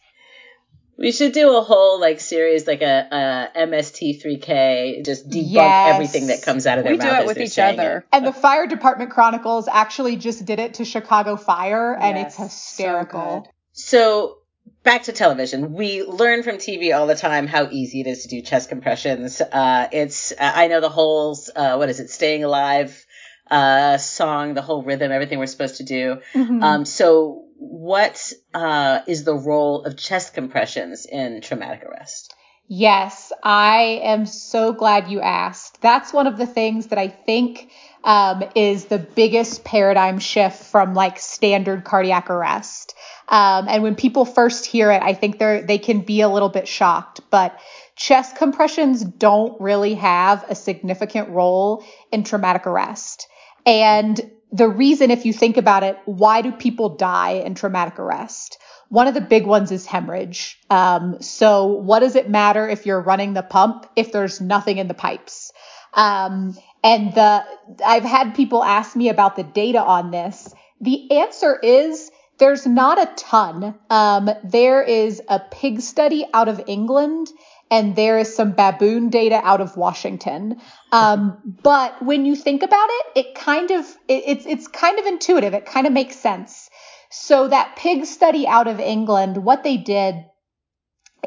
We 0.97 1.13
should 1.13 1.31
do 1.31 1.55
a 1.55 1.61
whole 1.61 1.97
like 2.01 2.19
series, 2.19 2.67
like 2.67 2.81
a, 2.81 3.47
a 3.55 3.59
MST3K, 3.67 5.05
just 5.05 5.29
debunk 5.29 5.53
Yes. 5.53 5.87
everything 5.87 6.27
that 6.27 6.41
comes 6.41 6.67
out 6.67 6.77
of 6.77 6.83
their 6.83 6.91
We 6.91 6.97
mouth. 6.97 7.07
do 7.07 7.13
it 7.13 7.21
as 7.21 7.27
with 7.27 7.37
each 7.39 7.57
other. 7.59 7.99
it. 7.99 8.03
And 8.11 8.27
the 8.27 8.33
Fire 8.33 8.67
Department 8.67 9.11
Chronicles 9.11 9.69
actually 9.69 10.17
just 10.17 10.43
did 10.43 10.59
it 10.59 10.73
to 10.75 10.83
Chicago 10.85 11.37
Fire, 11.37 11.93
and 11.93 12.17
Yes, 12.17 12.27
it's 12.27 12.35
so 12.35 12.43
hysterical. 12.43 13.41
good. 13.41 13.49
So 13.79 14.39
back 14.83 15.03
to 15.03 15.13
television. 15.13 15.73
We 15.73 16.03
learn 16.03 16.43
from 16.43 16.57
TV 16.57 16.95
all 16.95 17.07
the 17.07 17.15
time 17.15 17.47
how 17.47 17.69
easy 17.71 18.01
it 18.01 18.07
is 18.07 18.23
to 18.23 18.27
do 18.27 18.41
chest 18.41 18.67
compressions. 18.67 19.39
Uh, 19.39 19.87
it's 19.91 20.33
I 20.39 20.67
know 20.67 20.81
the 20.81 20.89
whole 20.89 21.37
uh, 21.55 21.75
what 21.77 21.89
is 21.89 21.99
it, 22.01 22.09
Staying 22.09 22.43
Alive 22.43 23.05
uh, 23.49 23.97
song, 23.97 24.53
the 24.53 24.61
whole 24.61 24.83
rhythm, 24.83 25.11
everything 25.11 25.39
we're 25.39 25.47
supposed 25.47 25.77
to 25.77 25.83
do. 25.83 26.21
Mhm. 26.33 26.61
Um, 26.61 26.85
so 26.85 27.45
what 27.57 28.33
uh, 28.53 28.99
is 29.07 29.23
the 29.23 29.35
role 29.35 29.85
of 29.85 29.97
chest 29.97 30.33
compressions 30.33 31.05
in 31.05 31.41
traumatic 31.41 31.83
arrest? 31.83 32.35
Yes, 32.67 33.31
I 33.43 34.01
am 34.03 34.27
so 34.27 34.73
glad 34.73 35.09
you 35.09 35.21
asked. 35.21 35.81
That's 35.81 36.13
one 36.13 36.27
of 36.27 36.37
the 36.37 36.45
things 36.45 36.87
that 36.87 36.99
I 36.99 37.07
think 37.07 37.71
um, 38.03 38.43
is 38.55 38.85
the 38.85 38.99
biggest 38.99 39.63
paradigm 39.63 40.19
shift 40.19 40.65
from 40.65 40.93
like 40.93 41.17
standard 41.17 41.83
cardiac 41.83 42.29
arrest. 42.29 42.93
Um, 43.29 43.67
and 43.69 43.83
when 43.83 43.95
people 43.95 44.25
first 44.25 44.65
hear 44.65 44.91
it, 44.91 45.01
I 45.03 45.13
think 45.13 45.37
they're 45.37 45.61
they 45.61 45.77
can 45.77 46.01
be 46.01 46.21
a 46.21 46.29
little 46.29 46.49
bit 46.49 46.67
shocked. 46.67 47.21
But 47.29 47.59
chest 47.95 48.35
compressions 48.35 49.03
don't 49.03 49.59
really 49.61 49.93
have 49.95 50.43
a 50.49 50.55
significant 50.55 51.29
role 51.29 51.85
in 52.11 52.23
traumatic 52.23 52.65
arrest. 52.65 53.27
And 53.65 54.19
the 54.51 54.67
reason, 54.67 55.11
if 55.11 55.25
you 55.25 55.33
think 55.33 55.57
about 55.57 55.83
it, 55.83 55.97
why 56.05 56.41
do 56.41 56.51
people 56.51 56.95
die 56.95 57.33
in 57.33 57.53
traumatic 57.53 57.99
arrest? 57.99 58.57
One 58.89 59.07
of 59.07 59.13
the 59.13 59.21
big 59.21 59.45
ones 59.45 59.71
is 59.71 59.85
hemorrhage. 59.85 60.59
Um, 60.71 61.21
so 61.21 61.67
what 61.67 61.99
does 61.99 62.15
it 62.15 62.29
matter 62.29 62.67
if 62.67 62.87
you're 62.87 63.01
running 63.01 63.33
the 63.33 63.43
pump 63.43 63.85
if 63.95 64.11
there's 64.11 64.41
nothing 64.41 64.79
in 64.79 64.87
the 64.87 64.95
pipes? 64.95 65.51
Um, 65.93 66.57
and 66.83 67.13
the, 67.13 67.45
I've 67.85 68.03
had 68.03 68.33
people 68.33 68.63
ask 68.63 68.95
me 68.95 69.09
about 69.09 69.35
the 69.35 69.43
data 69.43 69.83
on 69.83 70.09
this. 70.09 70.51
The 70.81 71.19
answer 71.19 71.59
is 71.61 72.09
there's 72.39 72.65
not 72.65 72.97
a 72.97 73.13
ton. 73.15 73.75
Um, 73.89 74.29
there 74.43 74.81
is 74.81 75.21
a 75.27 75.39
pig 75.39 75.81
study 75.81 76.25
out 76.33 76.47
of 76.47 76.61
England 76.67 77.27
and 77.71 77.95
there 77.95 78.17
is 78.17 78.35
some 78.35 78.51
baboon 78.53 79.09
data 79.09 79.39
out 79.43 79.61
of 79.61 79.77
Washington. 79.77 80.59
Um, 80.91 81.37
but 81.61 82.01
when 82.01 82.25
you 82.25 82.35
think 82.35 82.63
about 82.63 82.89
it, 82.89 83.05
it 83.19 83.35
kind 83.35 83.69
of, 83.69 83.85
it, 84.07 84.23
it's, 84.25 84.45
it's 84.47 84.67
kind 84.67 84.97
of 84.97 85.05
intuitive. 85.05 85.53
It 85.53 85.65
kind 85.65 85.85
of 85.85 85.93
makes 85.93 86.15
sense. 86.15 86.69
So 87.11 87.47
that 87.47 87.75
pig 87.75 88.05
study 88.05 88.47
out 88.47 88.67
of 88.67 88.79
England, 88.79 89.37
what 89.37 89.63
they 89.63 89.77
did 89.77 90.15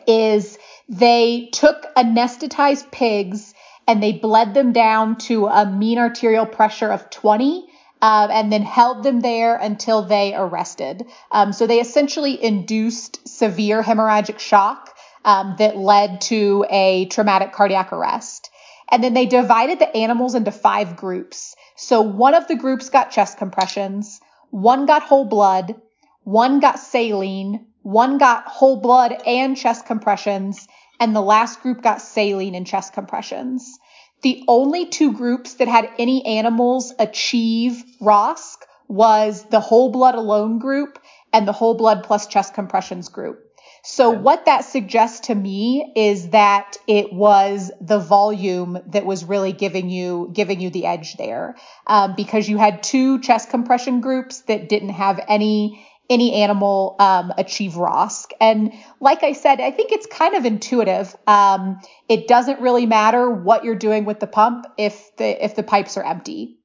is 0.06 0.58
they 0.88 1.50
took 1.52 1.94
anesthetized 1.94 2.90
pigs 2.90 3.54
and 3.86 4.02
they 4.02 4.12
bled 4.12 4.54
them 4.54 4.72
down 4.72 5.18
to 5.18 5.46
a 5.46 5.66
mean 5.66 5.98
arterial 5.98 6.46
pressure 6.46 6.88
of 6.88 7.10
20 7.10 7.68
uh, 8.02 8.26
and 8.30 8.52
then 8.52 8.62
held 8.62 9.04
them 9.04 9.20
there 9.20 9.54
until 9.54 10.02
they 10.02 10.34
arrested. 10.34 11.06
Um, 11.30 11.52
so 11.52 11.66
they 11.66 11.80
essentially 11.80 12.42
induced 12.42 13.26
severe 13.28 13.80
hemorrhagic 13.82 14.40
shock 14.40 14.94
um, 15.24 15.54
that 15.58 15.76
led 15.76 16.20
to 16.22 16.66
a 16.68 17.06
traumatic 17.06 17.52
cardiac 17.52 17.92
arrest. 17.92 18.50
And 18.90 19.02
then 19.02 19.14
they 19.14 19.26
divided 19.26 19.78
the 19.78 19.96
animals 19.96 20.34
into 20.34 20.50
five 20.50 20.96
groups. 20.96 21.54
So 21.76 22.02
one 22.02 22.34
of 22.34 22.48
the 22.48 22.56
groups 22.56 22.90
got 22.90 23.12
chest 23.12 23.38
compressions, 23.38 24.20
one 24.50 24.84
got 24.84 25.02
whole 25.02 25.24
blood, 25.24 25.80
one 26.24 26.58
got 26.58 26.80
saline, 26.80 27.66
one 27.82 28.18
got 28.18 28.44
whole 28.46 28.80
blood 28.80 29.14
and 29.24 29.56
chest 29.56 29.86
compressions, 29.86 30.66
and 31.00 31.14
the 31.16 31.22
last 31.22 31.62
group 31.62 31.82
got 31.82 32.02
saline 32.02 32.54
and 32.54 32.66
chest 32.66 32.92
compressions. 32.92 33.78
The 34.22 34.44
only 34.48 34.86
two 34.86 35.12
groups 35.12 35.54
that 35.54 35.68
had 35.68 35.90
any 35.98 36.24
animals 36.24 36.92
achieve 36.98 37.84
ROSC 38.00 38.58
was 38.88 39.44
the 39.44 39.60
whole 39.60 39.90
blood 39.90 40.14
alone 40.14 40.58
group 40.58 40.98
and 41.32 41.46
the 41.46 41.52
whole 41.52 41.74
blood 41.74 42.04
plus 42.04 42.26
chest 42.26 42.54
compressions 42.54 43.08
group. 43.08 43.40
So 43.84 44.10
what 44.10 44.44
that 44.44 44.64
suggests 44.64 45.26
to 45.26 45.34
me 45.34 45.92
is 45.96 46.28
that 46.28 46.76
it 46.86 47.12
was 47.12 47.72
the 47.80 47.98
volume 47.98 48.78
that 48.86 49.04
was 49.04 49.24
really 49.24 49.52
giving 49.52 49.90
you 49.90 50.30
giving 50.32 50.60
you 50.60 50.70
the 50.70 50.86
edge 50.86 51.16
there, 51.16 51.56
um, 51.88 52.14
because 52.16 52.48
you 52.48 52.58
had 52.58 52.84
two 52.84 53.20
chest 53.20 53.50
compression 53.50 54.00
groups 54.00 54.42
that 54.42 54.68
didn't 54.68 54.90
have 54.90 55.18
any 55.26 55.84
any 56.10 56.34
animal 56.42 56.96
um, 56.98 57.32
achieve 57.38 57.72
ROSC. 57.72 58.32
And 58.40 58.72
like 59.00 59.22
I 59.22 59.32
said, 59.32 59.60
I 59.60 59.70
think 59.70 59.92
it's 59.92 60.06
kind 60.06 60.34
of 60.34 60.44
intuitive. 60.44 61.14
Um, 61.26 61.80
it 62.08 62.28
doesn't 62.28 62.60
really 62.60 62.86
matter 62.86 63.30
what 63.30 63.64
you're 63.64 63.76
doing 63.76 64.04
with 64.04 64.20
the 64.20 64.26
pump 64.26 64.66
if 64.76 65.16
the 65.16 65.44
if 65.44 65.54
the 65.54 65.62
pipes 65.62 65.96
are 65.96 66.04
empty. 66.04 66.58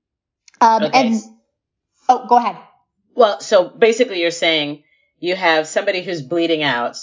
Um, 0.59 0.83
Okay. 0.83 1.07
And 1.07 1.21
oh, 2.09 2.25
go 2.27 2.37
ahead. 2.37 2.57
Well, 3.15 3.39
so 3.39 3.69
basically 3.69 4.21
you're 4.21 4.31
saying 4.31 4.83
you 5.19 5.35
have 5.35 5.67
somebody 5.67 6.01
who's 6.03 6.21
bleeding 6.21 6.63
out. 6.63 6.97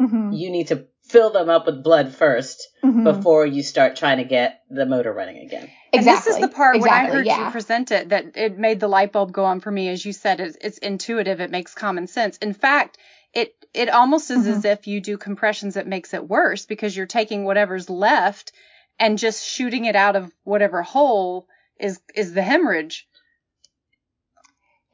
Mhm. 0.00 0.38
You 0.38 0.50
need 0.50 0.68
to 0.68 0.86
fill 1.10 1.30
them 1.30 1.48
up 1.48 1.66
with 1.66 1.82
blood 1.82 2.14
1st 2.14 2.56
Mhm. 2.84 3.04
before 3.04 3.44
you 3.46 3.62
start 3.62 3.96
trying 3.96 4.18
to 4.18 4.24
get 4.24 4.60
the 4.70 4.86
motor 4.86 5.12
running 5.12 5.38
again. 5.38 5.68
Exactly. 5.92 5.98
And 5.98 6.06
this 6.06 6.26
is 6.26 6.38
the 6.38 6.48
part 6.48 6.76
exactly, 6.76 6.80
when 6.80 7.06
I 7.12 7.16
heard 7.16 7.26
yeah. 7.26 7.44
you 7.46 7.50
present 7.50 7.90
it 7.90 8.08
that 8.10 8.36
it 8.36 8.58
made 8.58 8.80
the 8.80 8.88
light 8.88 9.12
bulb 9.12 9.32
go 9.32 9.44
on 9.44 9.60
for 9.60 9.70
me. 9.70 9.88
As 9.88 10.04
you 10.04 10.12
said, 10.12 10.40
it's, 10.40 10.56
it's 10.60 10.78
intuitive. 10.78 11.40
It 11.40 11.50
makes 11.50 11.74
common 11.74 12.06
sense. 12.06 12.36
In 12.38 12.52
fact, 12.52 12.96
it 13.34 13.54
it 13.74 13.88
almost 13.88 14.30
is 14.30 14.40
Mm-hmm. 14.46 14.52
as 14.58 14.64
if 14.64 14.86
you 14.86 15.00
do 15.00 15.16
compressions 15.18 15.74
that 15.74 15.86
makes 15.86 16.14
it 16.14 16.28
worse 16.28 16.66
because 16.66 16.96
you're 16.96 17.06
taking 17.06 17.44
whatever's 17.44 17.88
left 17.90 18.52
and 18.98 19.18
just 19.18 19.44
shooting 19.46 19.84
it 19.86 19.96
out 19.96 20.16
of 20.16 20.30
whatever 20.44 20.82
hole 20.82 21.46
is 21.78 22.00
is 22.14 22.34
the 22.34 22.42
hemorrhage. 22.42 23.06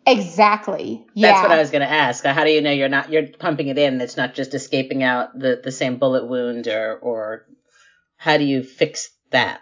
Exactly. 0.06 1.04
Yeah. 1.14 1.32
That's 1.32 1.42
what 1.42 1.50
I 1.50 1.58
was 1.58 1.70
going 1.70 1.82
to 1.82 1.90
ask. 1.90 2.24
How 2.24 2.44
do 2.44 2.50
you 2.50 2.62
know 2.62 2.70
you're 2.70 2.88
not 2.88 3.10
you're 3.10 3.26
pumping 3.26 3.66
it 3.66 3.76
in? 3.76 4.00
It's 4.00 4.16
not 4.16 4.34
just 4.34 4.54
escaping 4.54 5.02
out 5.02 5.36
the 5.36 5.60
the 5.62 5.72
same 5.72 5.98
bullet 5.98 6.28
wound, 6.28 6.68
or 6.68 6.96
or 6.96 7.46
how 8.16 8.36
do 8.36 8.44
you 8.44 8.62
fix 8.62 9.10
that? 9.30 9.60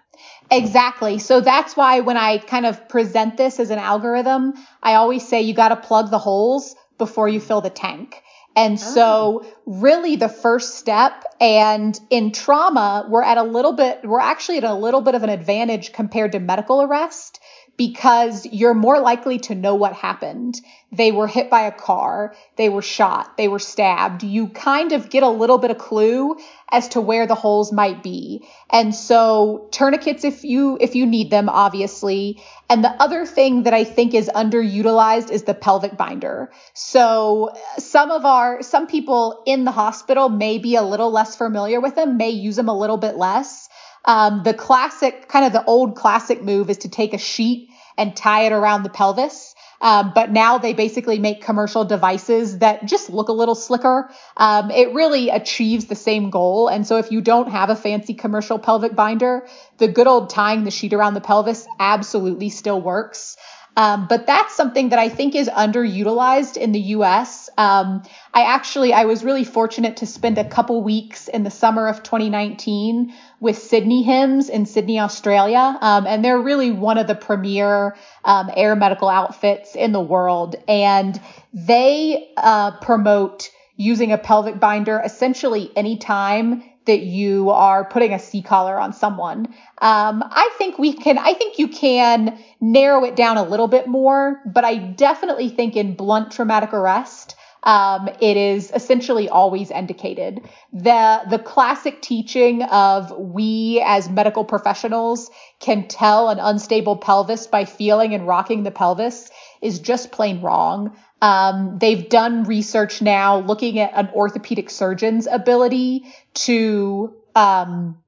Exactly. 0.50 1.18
So 1.18 1.40
that's 1.40 1.76
why 1.76 2.00
when 2.00 2.18
I 2.18 2.38
kind 2.38 2.66
of 2.66 2.88
present 2.88 3.36
this 3.38 3.58
as 3.58 3.70
an 3.70 3.78
algorithm, 3.78 4.54
I 4.82 4.94
always 4.94 5.26
say 5.26 5.42
you 5.42 5.54
got 5.54 5.70
to 5.70 5.76
plug 5.76 6.10
the 6.10 6.18
holes 6.18 6.76
before 6.98 7.28
you 7.28 7.40
fill 7.40 7.62
the 7.62 7.70
tank. 7.70 8.22
And 8.56 8.74
oh. 8.74 8.76
so 8.76 9.46
really 9.66 10.16
the 10.16 10.28
first 10.28 10.76
step 10.76 11.24
and 11.40 11.98
in 12.10 12.30
trauma, 12.30 13.06
we're 13.08 13.24
at 13.24 13.38
a 13.38 13.42
little 13.42 13.72
bit, 13.72 14.00
we're 14.04 14.20
actually 14.20 14.58
at 14.58 14.64
a 14.64 14.74
little 14.74 15.00
bit 15.00 15.14
of 15.14 15.22
an 15.24 15.30
advantage 15.30 15.92
compared 15.92 16.32
to 16.32 16.38
medical 16.38 16.82
arrest 16.82 17.40
because 17.76 18.47
you're 18.47 18.75
more 18.75 19.00
likely 19.00 19.38
to 19.40 19.54
know 19.54 19.75
what 19.75 19.93
happened. 19.95 20.61
They 20.93 21.11
were 21.11 21.26
hit 21.26 21.50
by 21.50 21.62
a 21.62 21.73
car. 21.73 22.35
They 22.57 22.69
were 22.69 22.83
shot. 22.83 23.37
They 23.37 23.49
were 23.49 23.59
stabbed. 23.59 24.23
You 24.23 24.49
kind 24.49 24.93
of 24.93 25.11
get 25.11 25.25
a 25.25 25.28
little 25.28 25.59
bit 25.59 25.73
of 25.73 25.78
clue 25.78 26.37
as 26.71 26.88
to 26.90 27.00
where 27.00 27.26
the 27.26 27.35
holes 27.35 27.73
might 27.73 28.02
be. 28.02 28.47
And 28.71 28.95
so 28.95 29.69
tourniquets 29.73 30.25
if 30.25 30.45
you, 30.45 30.78
if 30.81 30.95
you 30.95 31.04
need 31.04 31.31
them, 31.31 31.49
obviously. 31.49 32.40
And 32.71 32.85
the 32.85 32.90
other 33.02 33.26
thing 33.26 33.64
that 33.64 33.75
I 33.75 33.83
think 33.83 34.14
is 34.14 34.31
underutilized 34.33 35.31
is 35.31 35.43
the 35.43 35.54
pelvic 35.54 35.97
binder. 35.97 36.52
So 36.75 37.54
some 37.78 38.12
of 38.12 38.25
our, 38.25 38.62
some 38.62 38.87
people 38.87 39.43
in 39.47 39.64
the 39.64 39.73
hospital 39.73 40.28
may 40.28 40.59
be 40.59 40.76
a 40.76 40.83
little 40.83 41.11
less 41.11 41.35
familiar 41.35 41.81
with 41.81 41.97
them, 41.97 42.16
may 42.16 42.31
use 42.31 42.57
them 42.57 42.69
a 42.69 42.78
little 42.78 42.99
bit 42.99 43.16
less. 43.16 43.63
Um, 44.04 44.42
the 44.42 44.54
classic, 44.54 45.28
kind 45.28 45.44
of 45.44 45.52
the 45.52 45.64
old 45.64 45.96
classic 45.96 46.42
move 46.42 46.70
is 46.70 46.78
to 46.78 46.88
take 46.88 47.14
a 47.14 47.18
sheet 47.18 47.70
and 47.96 48.16
tie 48.16 48.44
it 48.44 48.52
around 48.52 48.82
the 48.82 48.90
pelvis. 48.90 49.54
Um, 49.80 50.12
but 50.14 50.30
now 50.30 50.58
they 50.58 50.73
basically 50.73 51.18
make 51.18 51.42
commercial 51.42 51.84
devices 51.84 52.58
that 52.58 52.87
just 52.87 53.11
look 53.11 53.28
a 53.28 53.32
little 53.32 53.54
slicker. 53.54 54.11
Um, 54.37 54.70
it 54.70 54.94
really 54.94 55.28
achieves 55.28 55.87
the 55.87 55.94
same 55.94 56.30
goal. 56.30 56.68
And 56.68 56.87
so 56.87 56.96
if 56.96 57.11
you 57.11 57.20
don't 57.20 57.50
have 57.50 57.70
a 57.70 57.76
fancy 57.76 58.14
commercial 58.14 58.58
pelvic 58.58 58.94
binder, 58.96 59.46
the 59.78 59.88
good 59.88 60.06
old 60.06 60.30
tying 60.30 60.64
the 60.64 60.70
sheet 60.70 60.94
around 60.94 61.14
the 61.14 61.20
pelvis 61.20 61.66
absolutely 61.78 62.49
still 62.49 62.80
works. 62.80 63.37
Um, 63.76 64.07
but 64.09 64.26
that's 64.26 64.54
something 64.54 64.90
that 64.90 64.99
I 64.99 65.09
think 65.09 65.35
is 65.35 65.49
underutilized 65.49 66.57
in 66.57 66.73
the 66.73 66.81
U.S. 66.81 67.50
Um, 67.59 68.02
I 68.33 68.43
actually 68.45 68.93
I 68.93 69.04
was 69.04 69.25
really 69.25 69.45
fortunate 69.45 69.97
to 69.99 70.07
spend 70.07 70.38
a 70.38 70.45
couple 70.45 70.83
weeks 70.83 71.28
in 71.28 71.43
the 71.43 71.50
summer 71.50 71.88
of 71.88 72.02
2019 72.02 73.12
with 73.40 73.59
Sydney 73.59 74.04
HEMS 74.04 74.49
in 74.49 74.66
Sydney, 74.66 75.00
Australia, 75.00 75.76
um, 75.81 76.07
and 76.07 76.25
they're 76.25 76.40
really 76.40 76.71
one 76.71 76.99
of 76.99 77.07
the 77.07 77.14
premier 77.14 77.97
um, 78.25 78.50
air 78.57 78.76
medical 78.76 79.09
outfits 79.09 79.75
in 79.75 79.93
the 79.93 80.00
world, 80.00 80.57
and 80.69 81.21
they 81.52 82.31
uh, 82.37 82.78
promote 82.78 83.50
using 83.76 84.12
a 84.12 84.19
pelvic 84.19 84.61
binder 84.61 85.00
essentially 85.04 85.71
anytime 85.76 86.62
that 86.86 87.00
you 87.00 87.50
are 87.50 87.84
putting 87.84 88.12
a 88.12 88.18
C 88.18 88.42
collar 88.42 88.78
on 88.78 88.92
someone. 88.92 89.46
Um, 89.78 90.22
I 90.24 90.50
think 90.58 90.78
we 90.78 90.92
can, 90.92 91.18
I 91.18 91.34
think 91.34 91.58
you 91.58 91.68
can 91.68 92.38
narrow 92.60 93.04
it 93.04 93.16
down 93.16 93.36
a 93.36 93.42
little 93.42 93.68
bit 93.68 93.86
more, 93.86 94.40
but 94.46 94.64
I 94.64 94.76
definitely 94.76 95.48
think 95.48 95.76
in 95.76 95.94
blunt 95.94 96.32
traumatic 96.32 96.72
arrest, 96.72 97.36
um, 97.62 98.10
it 98.20 98.36
is 98.36 98.70
essentially 98.74 99.30
always 99.30 99.70
indicated. 99.70 100.42
The, 100.72 101.22
the 101.30 101.38
classic 101.38 102.02
teaching 102.02 102.62
of 102.62 103.10
we 103.18 103.82
as 103.84 104.10
medical 104.10 104.44
professionals 104.44 105.30
can 105.60 105.88
tell 105.88 106.28
an 106.28 106.38
unstable 106.38 106.98
pelvis 106.98 107.46
by 107.46 107.64
feeling 107.64 108.12
and 108.12 108.28
rocking 108.28 108.64
the 108.64 108.70
pelvis 108.70 109.30
is 109.62 109.80
just 109.80 110.12
plain 110.12 110.42
wrong. 110.42 110.94
Um, 111.23 111.78
they've 111.78 112.09
done 112.09 112.44
research 112.44 113.00
now 113.00 113.38
looking 113.38 113.78
at 113.78 113.92
an 113.94 114.11
orthopedic 114.14 114.68
surgeon's 114.68 115.26
ability 115.26 116.04
to 116.35 117.14
um, 117.35 117.99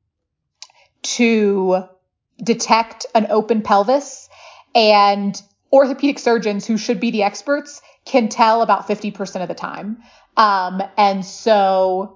to 1.02 1.84
detect 2.42 3.06
an 3.14 3.26
open 3.30 3.62
pelvis, 3.62 4.28
and 4.74 5.40
orthopedic 5.72 6.18
surgeons 6.18 6.66
who 6.66 6.76
should 6.76 7.00
be 7.00 7.10
the 7.10 7.22
experts 7.22 7.80
can 8.04 8.28
tell 8.28 8.62
about 8.62 8.86
50% 8.86 9.42
of 9.42 9.48
the 9.48 9.54
time. 9.54 9.98
Um, 10.36 10.82
and 10.96 11.24
so 11.24 12.15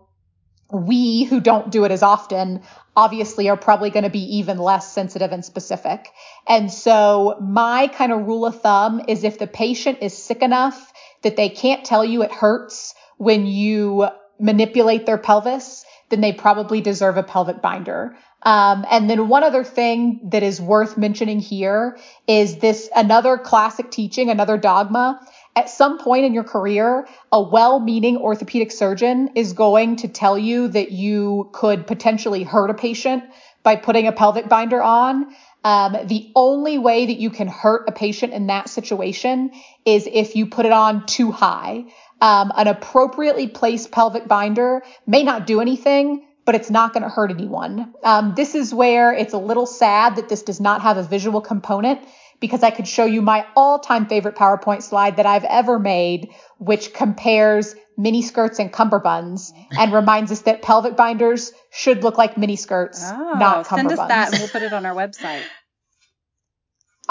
we 0.72 1.24
who 1.24 1.40
don't 1.40 1.70
do 1.70 1.84
it 1.84 1.90
as 1.90 2.02
often 2.02 2.62
obviously 2.96 3.48
are 3.48 3.56
probably 3.56 3.90
going 3.90 4.04
to 4.04 4.10
be 4.10 4.36
even 4.38 4.58
less 4.58 4.92
sensitive 4.92 5.32
and 5.32 5.44
specific. 5.44 6.08
And 6.48 6.72
so 6.72 7.36
my 7.40 7.86
kind 7.88 8.12
of 8.12 8.26
rule 8.26 8.44
of 8.44 8.60
thumb 8.60 9.02
is 9.08 9.24
if 9.24 9.38
the 9.38 9.46
patient 9.46 9.98
is 10.02 10.16
sick 10.16 10.42
enough 10.42 10.92
that 11.22 11.36
they 11.36 11.48
can't 11.48 11.84
tell 11.84 12.04
you 12.04 12.22
it 12.22 12.32
hurts 12.32 12.94
when 13.16 13.46
you 13.46 14.08
manipulate 14.38 15.06
their 15.06 15.18
pelvis, 15.18 15.84
then 16.08 16.20
they 16.20 16.32
probably 16.32 16.80
deserve 16.80 17.16
a 17.16 17.22
pelvic 17.22 17.62
binder. 17.62 18.16
Um, 18.42 18.86
and 18.90 19.08
then 19.08 19.28
one 19.28 19.44
other 19.44 19.64
thing 19.64 20.20
that 20.32 20.42
is 20.42 20.60
worth 20.60 20.96
mentioning 20.96 21.40
here 21.40 21.98
is 22.26 22.56
this 22.56 22.88
another 22.96 23.36
classic 23.36 23.90
teaching, 23.90 24.30
another 24.30 24.56
dogma. 24.56 25.20
At 25.56 25.68
some 25.68 25.98
point 25.98 26.24
in 26.24 26.32
your 26.32 26.44
career, 26.44 27.08
a 27.32 27.42
well-meaning 27.42 28.16
orthopedic 28.16 28.70
surgeon 28.70 29.30
is 29.34 29.52
going 29.52 29.96
to 29.96 30.08
tell 30.08 30.38
you 30.38 30.68
that 30.68 30.92
you 30.92 31.50
could 31.52 31.86
potentially 31.86 32.44
hurt 32.44 32.70
a 32.70 32.74
patient 32.74 33.24
by 33.62 33.76
putting 33.76 34.06
a 34.06 34.12
pelvic 34.12 34.48
binder 34.48 34.80
on. 34.80 35.34
Um, 35.64 35.96
the 36.06 36.30
only 36.34 36.78
way 36.78 37.06
that 37.06 37.18
you 37.18 37.30
can 37.30 37.48
hurt 37.48 37.88
a 37.88 37.92
patient 37.92 38.32
in 38.32 38.46
that 38.46 38.68
situation 38.68 39.50
is 39.84 40.08
if 40.10 40.36
you 40.36 40.46
put 40.46 40.66
it 40.66 40.72
on 40.72 41.04
too 41.06 41.30
high. 41.30 41.84
Um, 42.20 42.52
an 42.56 42.68
appropriately 42.68 43.48
placed 43.48 43.90
pelvic 43.90 44.28
binder 44.28 44.82
may 45.06 45.22
not 45.22 45.46
do 45.46 45.60
anything, 45.60 46.26
but 46.44 46.54
it's 46.54 46.70
not 46.70 46.92
going 46.92 47.02
to 47.02 47.08
hurt 47.08 47.30
anyone. 47.30 47.92
Um, 48.02 48.34
this 48.34 48.54
is 48.54 48.72
where 48.72 49.12
it's 49.12 49.34
a 49.34 49.38
little 49.38 49.66
sad 49.66 50.16
that 50.16 50.28
this 50.28 50.42
does 50.42 50.60
not 50.60 50.82
have 50.82 50.96
a 50.96 51.02
visual 51.02 51.40
component 51.40 52.00
because 52.40 52.62
I 52.62 52.70
could 52.70 52.88
show 52.88 53.04
you 53.04 53.22
my 53.22 53.46
all-time 53.54 54.06
favorite 54.06 54.34
PowerPoint 54.34 54.82
slide 54.82 55.16
that 55.18 55.26
I've 55.26 55.44
ever 55.44 55.78
made, 55.78 56.30
which 56.58 56.92
compares 56.94 57.74
mini 57.98 58.22
skirts 58.22 58.58
and 58.58 58.72
cummerbunds 58.72 59.52
and 59.76 59.92
reminds 59.92 60.32
us 60.32 60.40
that 60.42 60.62
pelvic 60.62 60.96
binders 60.96 61.52
should 61.70 62.02
look 62.02 62.16
like 62.16 62.38
mini 62.38 62.56
skirts, 62.56 63.02
Oh, 63.04 63.34
not 63.38 63.66
send 63.66 63.88
cummerbunds. 63.88 63.98
us 63.98 64.08
that 64.08 64.30
and 64.30 64.38
we'll 64.40 64.48
put 64.48 64.62
it 64.62 64.72
on 64.72 64.86
our 64.86 64.94
website. 64.94 65.44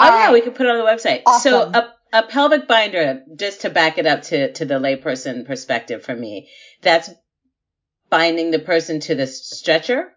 Oh 0.02 0.06
yeah, 0.18 0.32
we 0.32 0.40
could 0.40 0.54
put 0.54 0.64
it 0.64 0.70
on 0.70 0.78
the 0.78 0.84
website. 0.84 1.28
So 1.42 1.60
Awesome. 1.60 1.74
a 1.74 1.94
a 2.12 2.22
pelvic 2.22 2.66
binder, 2.66 3.22
just 3.36 3.60
to 3.62 3.70
back 3.70 3.98
it 3.98 4.06
up 4.06 4.22
to 4.22 4.50
to 4.54 4.64
the 4.64 4.76
layperson 4.76 5.46
perspective 5.46 6.02
for 6.02 6.14
me, 6.16 6.48
that's 6.80 7.10
binding 8.08 8.50
the 8.50 8.58
person 8.58 9.00
to 9.00 9.14
the 9.14 9.26
stretcher. 9.26 10.12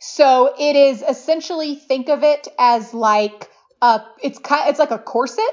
So 0.00 0.54
it 0.58 0.76
is 0.76 1.02
essentially 1.02 1.74
think 1.74 2.08
of 2.08 2.22
it 2.22 2.48
as 2.58 2.94
like 2.94 3.50
a 3.82 4.02
it's 4.22 4.38
kind 4.38 4.70
it's 4.70 4.78
like 4.78 4.92
a 4.92 4.98
corset, 4.98 5.44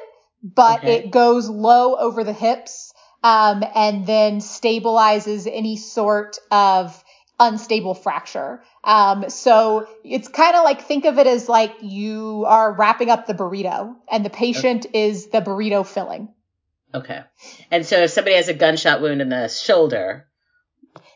but 0.42 0.84
Okay. 0.84 1.00
it 1.00 1.12
goes 1.12 1.50
low 1.50 1.98
over 1.98 2.24
the 2.24 2.32
hips 2.32 2.94
um, 3.24 3.64
and 3.76 4.06
then 4.06 4.40
stabilizes 4.40 5.50
any 5.52 5.76
sort 5.76 6.38
of 6.52 7.04
unstable 7.40 7.94
fracture. 7.94 8.62
Um, 8.84 9.30
so 9.30 9.88
it's 10.04 10.28
kind 10.28 10.56
of 10.56 10.64
like 10.64 10.84
think 10.84 11.06
of 11.06 11.18
it 11.20 11.28
as 11.28 11.50
like 11.50 11.74
you 11.82 12.46
are 12.48 12.72
wrapping 12.74 13.10
up 13.10 13.28
the 13.28 13.34
burrito 13.34 13.96
and 14.12 14.26
the 14.26 14.30
patient 14.30 14.86
is 14.94 15.28
the 15.28 15.42
burrito 15.42 15.86
filling. 15.86 16.34
Okay. 16.94 17.22
And 17.72 17.86
so 17.86 18.04
if 18.04 18.12
somebody 18.12 18.36
has 18.36 18.48
a 18.48 18.54
gunshot 18.54 19.02
wound 19.02 19.22
in 19.22 19.30
the 19.30 19.48
shoulder, 19.48 20.28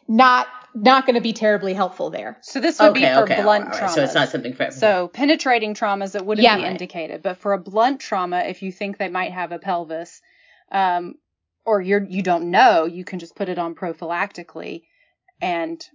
Not 0.08 0.48
not 0.76 1.06
going 1.06 1.16
to 1.16 1.22
be 1.22 1.34
terribly 1.34 1.74
helpful 1.74 2.10
there. 2.10 2.38
So 2.42 2.60
this 2.60 2.80
would 2.80 2.92
okay, 2.92 3.08
be 3.10 3.14
for 3.14 3.24
okay, 3.24 3.42
blunt 3.42 3.66
all 3.66 3.72
right, 3.72 3.82
traumas. 3.82 3.96
So 3.96 4.04
it's 4.04 4.16
not 4.16 4.30
something 4.30 4.54
for 4.54 4.72
So 4.72 5.08
penetrating 5.08 5.74
traumas 5.76 6.14
that 6.14 6.26
wouldn't 6.26 6.44
Yeah. 6.44 6.58
be 6.58 6.64
indicated, 6.66 7.22
but 7.22 7.38
for 7.38 7.54
a 7.54 7.58
blunt 7.60 8.00
trauma, 8.02 8.40
if 8.40 8.62
you 8.62 8.72
think 8.72 8.98
they 8.98 9.10
might 9.10 9.32
have 9.32 9.52
a 9.52 9.60
pelvis, 9.60 10.22
um, 10.72 11.16
or 11.66 11.82
you're 11.82 12.04
you 12.04 12.22
don't 12.24 12.52
know, 12.52 12.86
you 12.86 13.06
can 13.06 13.20
just 13.20 13.36
put 13.36 13.50
it 13.50 13.60
on 13.60 13.76
prophylactically, 13.76 14.84
and 15.42 15.86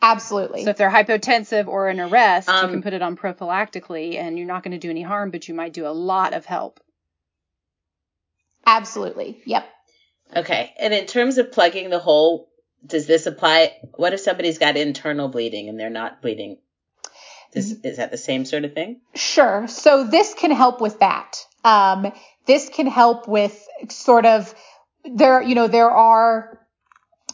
Absolutely. 0.00 0.64
so 0.64 0.70
if 0.70 0.76
they're 0.76 0.90
hypotensive 0.90 1.66
or 1.66 1.88
in 1.88 2.00
arrest, 2.00 2.48
you 2.48 2.54
Um, 2.54 2.70
can 2.70 2.82
put 2.82 2.92
it 2.94 3.02
on 3.02 3.16
prophylactically, 3.16 4.16
and 4.16 4.38
you're 4.38 4.46
not 4.46 4.62
going 4.62 4.72
to 4.72 4.78
do 4.78 4.90
any 4.90 5.02
harm, 5.02 5.30
but 5.30 5.48
you 5.48 5.54
might 5.54 5.72
do 5.72 5.86
a 5.86 5.90
lot 5.90 6.34
of 6.34 6.46
help. 6.46 6.80
Absolutely. 8.66 9.42
Yep. 9.46 9.68
Okay. 10.36 10.74
And 10.78 10.92
in 10.94 11.06
terms 11.06 11.38
of 11.38 11.52
plugging 11.52 11.90
the 11.90 11.98
hole, 11.98 12.47
does 12.86 13.06
this 13.06 13.26
apply? 13.26 13.76
What 13.94 14.14
if 14.14 14.20
somebody's 14.20 14.58
got 14.58 14.76
internal 14.76 15.28
bleeding 15.28 15.68
and 15.68 15.78
they're 15.78 15.90
not 15.90 16.22
bleeding? 16.22 16.58
Does, 17.52 17.72
is 17.72 17.96
that 17.96 18.10
the 18.10 18.18
same 18.18 18.44
sort 18.44 18.64
of 18.64 18.74
thing? 18.74 19.00
Sure. 19.14 19.66
So 19.68 20.04
this 20.04 20.34
can 20.34 20.50
help 20.50 20.80
with 20.80 21.00
that. 21.00 21.36
Um, 21.64 22.12
this 22.46 22.68
can 22.68 22.86
help 22.86 23.26
with 23.26 23.66
sort 23.88 24.26
of 24.26 24.54
there, 25.04 25.42
you 25.42 25.54
know, 25.54 25.68
there 25.68 25.90
are 25.90 26.58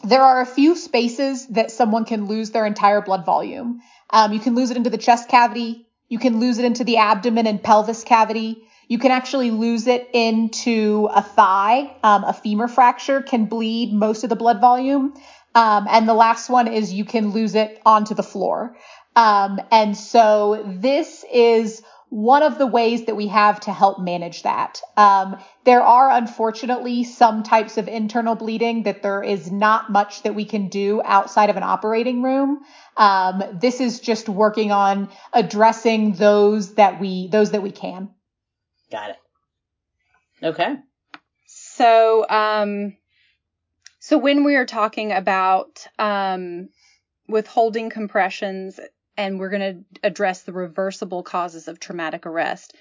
there 0.03 0.21
are 0.21 0.41
a 0.41 0.45
few 0.45 0.75
spaces 0.75 1.47
that 1.47 1.71
someone 1.71 2.05
can 2.05 2.27
lose 2.27 2.51
their 2.51 2.65
entire 2.65 3.01
blood 3.01 3.25
volume. 3.25 3.81
Um, 4.11 4.33
you 4.33 4.39
can 4.39 4.53
lose 4.53 4.69
it 4.69 4.77
into 4.77 4.89
the 4.89 4.99
chest 4.99 5.29
cavity. 5.29 5.87
You 6.09 6.19
can 6.19 6.39
lose 6.39 6.59
it 6.59 6.65
into 6.65 6.83
the 6.83 6.97
abdomen 6.97 7.47
and 7.47 7.61
pelvis 7.61 8.03
cavity. 8.03 8.67
You 8.87 8.99
can 8.99 9.11
actually 9.11 9.51
lose 9.51 9.87
it 9.87 10.09
into 10.13 11.09
a 11.13 11.21
thigh. 11.21 11.95
Um, 12.03 12.23
a 12.23 12.33
femur 12.33 12.67
fracture 12.67 13.21
can 13.21 13.45
bleed 13.45 13.93
most 13.93 14.23
of 14.23 14.29
the 14.29 14.35
blood 14.35 14.61
volume. 14.61 15.13
Um, 15.55 15.87
and 15.89 16.07
the 16.07 16.13
last 16.13 16.49
one 16.49 16.67
is 16.67 16.93
you 16.93 17.05
can 17.05 17.31
lose 17.31 17.55
it 17.55 17.81
onto 17.85 18.13
the 18.13 18.23
floor. 18.23 18.75
Um, 19.15 19.59
and 19.71 19.95
so 19.95 20.63
this 20.67 21.23
is 21.31 21.81
one 22.09 22.43
of 22.43 22.57
the 22.57 22.67
ways 22.67 23.05
that 23.05 23.15
we 23.15 23.27
have 23.27 23.59
to 23.61 23.73
help 23.73 23.99
manage 23.99 24.43
that. 24.43 24.81
Um, 24.95 25.37
there 25.63 25.81
are 25.81 26.11
unfortunately 26.11 27.03
some 27.03 27.43
types 27.43 27.77
of 27.77 27.87
internal 27.87 28.35
bleeding 28.35 28.83
that 28.83 29.01
there 29.01 29.23
is 29.23 29.51
not 29.51 29.91
much 29.91 30.23
that 30.23 30.35
we 30.35 30.45
can 30.45 30.67
do 30.67 31.01
outside 31.03 31.49
of 31.49 31.57
an 31.57 31.63
operating 31.63 32.21
room. 32.21 32.61
Um, 32.95 33.43
this 33.59 33.81
is 33.81 33.99
just 33.99 34.29
working 34.29 34.71
on 34.71 35.09
addressing 35.33 36.13
those 36.13 36.75
that 36.75 36.99
we 36.99 37.27
those 37.27 37.51
that 37.51 37.63
we 37.63 37.71
can. 37.71 38.09
Got 38.91 39.11
it. 39.11 39.17
Okay. 40.43 40.75
So, 41.45 42.27
um, 42.29 42.97
so 43.99 44.17
when 44.17 44.43
we 44.43 44.55
are 44.55 44.65
talking 44.65 45.11
about 45.11 45.87
um, 45.97 46.69
withholding 47.27 47.89
compressions, 47.89 48.79
and 49.17 49.39
we're 49.39 49.49
going 49.49 49.85
to 50.01 50.07
address 50.07 50.41
the 50.41 50.53
reversible 50.53 51.23
causes 51.23 51.67
of 51.67 51.79
traumatic 51.79 52.25
arrest, 52.25 52.75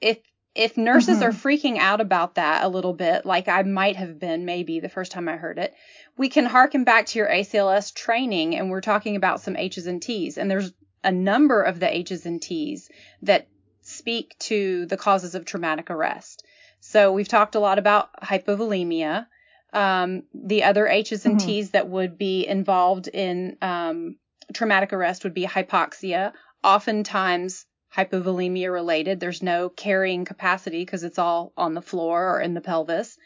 if 0.00 0.18
if 0.54 0.76
nurses 0.76 1.18
Mhm. 1.18 1.22
are 1.22 1.32
freaking 1.32 1.78
out 1.78 2.00
about 2.00 2.36
that 2.36 2.62
a 2.62 2.68
little 2.68 2.92
bit, 2.92 3.26
like 3.26 3.48
I 3.48 3.62
might 3.64 3.96
have 3.96 4.20
been 4.20 4.44
maybe 4.44 4.78
the 4.78 4.88
first 4.88 5.10
time 5.10 5.28
I 5.28 5.36
heard 5.36 5.58
it, 5.58 5.74
we 6.16 6.28
can 6.28 6.44
harken 6.44 6.84
back 6.84 7.06
to 7.06 7.18
your 7.18 7.28
ACLS 7.28 7.92
training, 7.92 8.54
and 8.54 8.70
we're 8.70 8.80
talking 8.80 9.16
about 9.16 9.40
some 9.40 9.56
H's 9.56 9.88
and 9.88 10.00
T's, 10.00 10.38
and 10.38 10.48
there's 10.48 10.72
a 11.02 11.10
number 11.10 11.60
of 11.60 11.80
the 11.80 11.92
H's 11.92 12.24
and 12.24 12.40
T's 12.40 12.88
that 13.22 13.48
speak 13.94 14.36
to 14.40 14.86
the 14.86 14.96
causes 14.96 15.34
of 15.34 15.44
traumatic 15.44 15.90
arrest. 15.90 16.44
So 16.80 17.12
we've 17.12 17.28
talked 17.28 17.54
a 17.54 17.60
lot 17.60 17.78
about 17.78 18.10
hypovolemia. 18.22 19.26
Um, 19.72 20.24
the 20.34 20.64
other 20.64 20.86
H's 20.86 21.24
and 21.26 21.36
Mhm. 21.38 21.44
T's 21.46 21.70
that 21.70 21.88
would 21.88 22.18
be 22.18 22.46
involved 22.46 23.08
in 23.08 23.56
um, 23.62 24.16
traumatic 24.52 24.92
arrest 24.92 25.24
would 25.24 25.34
be 25.34 25.46
hypoxia, 25.46 26.32
oftentimes 26.62 27.66
hypovolemia 27.96 28.72
related. 28.72 29.20
There's 29.20 29.42
no 29.42 29.68
carrying 29.68 30.24
capacity 30.24 30.84
because 30.84 31.04
it's 31.04 31.18
all 31.18 31.52
on 31.56 31.74
the 31.74 31.82
floor 31.82 32.34
or 32.34 32.40
in 32.40 32.54
the 32.54 32.60
pelvis. 32.60 33.16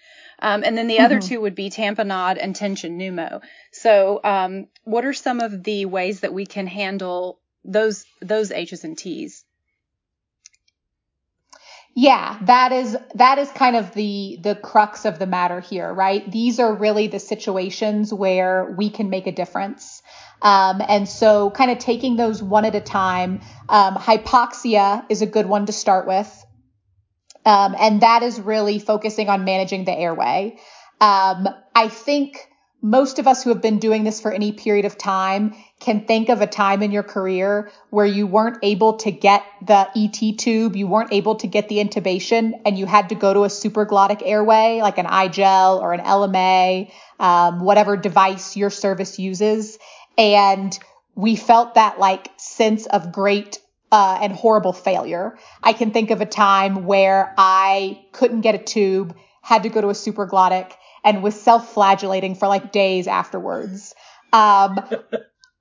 Um, 0.40 0.62
and 0.64 0.76
then 0.76 0.86
the 0.88 1.00
other 1.00 1.18
Mhm. 1.18 1.26
two 1.28 1.40
would 1.40 1.54
be 1.54 1.70
tamponade 1.70 2.38
and 2.40 2.54
tension 2.54 2.98
pneumo. 2.98 3.42
So, 3.72 4.20
um, 4.22 4.68
what 4.84 5.04
are 5.04 5.14
some 5.14 5.40
of 5.40 5.64
the 5.64 5.86
ways 5.86 6.20
that 6.20 6.32
we 6.34 6.46
can 6.46 6.66
handle 6.66 7.40
those 7.64 8.04
those 8.20 8.52
H's 8.52 8.84
and 8.84 8.96
T's? 8.96 9.44
Yeah, 11.94 12.38
that 12.42 12.70
is 12.70 12.96
that 13.14 13.38
is 13.38 13.50
kind 13.50 13.74
of 13.74 13.92
the 13.94 14.38
the 14.42 14.54
crux 14.54 15.04
of 15.04 15.18
the 15.18 15.26
matter 15.26 15.58
here, 15.60 15.92
right? 15.92 16.30
These 16.30 16.60
are 16.60 16.72
really 16.72 17.08
the 17.08 17.18
situations 17.18 18.14
where 18.14 18.74
we 18.78 18.88
can 18.88 19.10
make 19.10 19.26
a 19.26 19.32
difference. 19.32 20.02
Um, 20.40 20.80
and 20.86 21.08
so 21.08 21.50
kind 21.50 21.70
of 21.70 21.78
taking 21.78 22.14
those 22.14 22.40
one 22.40 22.64
at 22.64 22.76
a 22.76 22.80
time, 22.80 23.40
um, 23.68 23.96
hypoxia 23.96 25.04
is 25.08 25.22
a 25.22 25.26
good 25.26 25.46
one 25.46 25.66
to 25.66 25.72
start 25.72 26.06
with. 26.06 26.44
Um, 27.44 27.74
and 27.78 28.02
that 28.02 28.22
is 28.22 28.40
really 28.40 28.78
focusing 28.78 29.28
on 29.28 29.44
managing 29.44 29.84
the 29.84 29.92
airway. 29.92 30.58
Um, 31.00 31.48
I 31.74 31.88
think 31.88 32.47
most 32.80 33.18
of 33.18 33.26
us 33.26 33.42
who 33.42 33.50
have 33.50 33.60
been 33.60 33.78
doing 33.78 34.04
this 34.04 34.20
for 34.20 34.30
any 34.30 34.52
period 34.52 34.84
of 34.84 34.96
time 34.96 35.54
can 35.80 36.06
think 36.06 36.28
of 36.28 36.40
a 36.40 36.46
time 36.46 36.82
in 36.82 36.92
your 36.92 37.02
career 37.02 37.70
where 37.90 38.06
you 38.06 38.26
weren't 38.26 38.58
able 38.62 38.98
to 38.98 39.10
get 39.10 39.42
the 39.66 39.88
ET 39.96 40.38
tube, 40.38 40.76
you 40.76 40.86
weren't 40.86 41.12
able 41.12 41.34
to 41.36 41.48
get 41.48 41.68
the 41.68 41.78
intubation, 41.78 42.52
and 42.64 42.78
you 42.78 42.86
had 42.86 43.08
to 43.08 43.14
go 43.16 43.34
to 43.34 43.44
a 43.44 43.48
supraglottic 43.48 44.22
airway 44.24 44.78
like 44.80 44.98
an 44.98 45.06
iGel 45.06 45.80
or 45.80 45.92
an 45.92 46.00
LMA, 46.00 46.90
um, 47.18 47.60
whatever 47.60 47.96
device 47.96 48.56
your 48.56 48.70
service 48.70 49.18
uses. 49.18 49.78
And 50.16 50.78
we 51.16 51.34
felt 51.34 51.74
that 51.74 51.98
like 51.98 52.30
sense 52.36 52.86
of 52.86 53.10
great 53.10 53.58
uh, 53.90 54.18
and 54.20 54.32
horrible 54.32 54.72
failure. 54.72 55.36
I 55.62 55.72
can 55.72 55.90
think 55.90 56.10
of 56.10 56.20
a 56.20 56.26
time 56.26 56.84
where 56.84 57.34
I 57.36 58.04
couldn't 58.12 58.42
get 58.42 58.54
a 58.54 58.58
tube, 58.58 59.16
had 59.42 59.64
to 59.64 59.68
go 59.68 59.80
to 59.80 59.88
a 59.88 59.94
supraglottic, 59.94 60.72
and 61.04 61.22
was 61.22 61.40
self-flagellating 61.40 62.34
for 62.34 62.48
like 62.48 62.72
days 62.72 63.06
afterwards. 63.06 63.94
Um, 64.32 64.80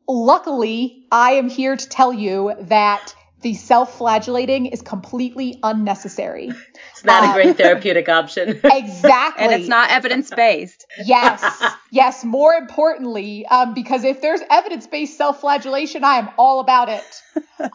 luckily, 0.08 1.06
I 1.12 1.32
am 1.34 1.50
here 1.50 1.76
to 1.76 1.90
tell 1.90 2.14
you 2.14 2.54
that 2.62 3.14
the 3.42 3.54
self-flagellating 3.54 4.66
is 4.66 4.82
completely 4.82 5.60
unnecessary. 5.62 6.50
It's 6.92 7.06
not 7.06 7.24
Um, 7.24 7.30
a 7.30 7.34
great 7.34 7.56
therapeutic 7.58 8.10
option. 8.10 8.60
Exactly. 8.64 9.44
And 9.46 9.54
it's 9.54 9.70
not 9.70 9.92
evidence 9.92 10.30
based. 10.32 10.86
Yes. 11.06 11.44
Yes. 11.90 12.26
More 12.26 12.54
importantly, 12.54 13.46
um, 13.46 13.74
because 13.74 14.04
if 14.04 14.22
there's 14.22 14.42
evidence-based 14.50 15.16
self-flagellation, 15.18 16.04
I 16.04 16.18
am 16.18 16.30
all 16.38 16.60
about 16.60 16.90
it. 16.90 17.06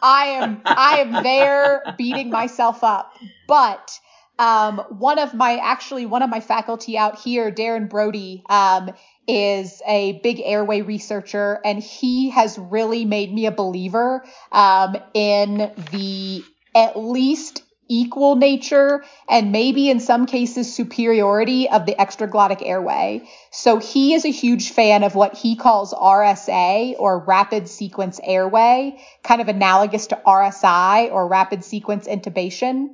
I 0.03 0.25
am, 0.25 0.61
I 0.65 0.99
am 0.99 1.23
there 1.23 1.81
beating 1.97 2.29
myself 2.29 2.83
up. 2.83 3.11
But, 3.47 3.99
um, 4.43 4.79
one 4.89 5.19
of 5.19 5.33
my, 5.33 5.55
actually 5.55 6.05
one 6.05 6.21
of 6.21 6.29
my 6.29 6.41
faculty 6.41 6.97
out 6.97 7.17
here, 7.17 7.49
Darren 7.49 7.89
Braude, 7.89 8.41
um, 8.49 8.91
is 9.25 9.81
a 9.87 10.19
big 10.21 10.41
airway 10.43 10.81
researcher 10.81 11.61
and 11.63 11.81
he 11.81 12.29
has 12.31 12.57
really 12.57 13.05
made 13.05 13.33
me 13.33 13.45
a 13.45 13.51
believer, 13.51 14.25
um, 14.51 14.97
in 15.13 15.71
the 15.91 16.43
at 16.75 16.99
least 16.99 17.63
equal 17.87 18.35
nature 18.35 19.03
and 19.29 19.51
maybe 19.51 19.89
in 19.89 19.99
some 19.99 20.25
cases 20.25 20.73
superiority 20.73 21.69
of 21.69 21.85
the 21.85 21.95
extraglottic 21.95 22.61
airway. 22.65 23.29
So 23.51 23.79
he 23.79 24.13
is 24.13 24.25
a 24.25 24.29
huge 24.29 24.71
fan 24.71 25.03
of 25.03 25.15
what 25.15 25.35
he 25.35 25.55
calls 25.55 25.93
RSA 25.93 26.95
or 26.97 27.19
rapid 27.19 27.69
sequence 27.69 28.19
airway, 28.23 28.99
kind 29.23 29.41
of 29.41 29.47
analogous 29.47 30.07
to 30.07 30.19
RSI 30.25 31.11
or 31.11 31.27
rapid 31.27 31.63
sequence 31.63 32.07
intubation. 32.07 32.89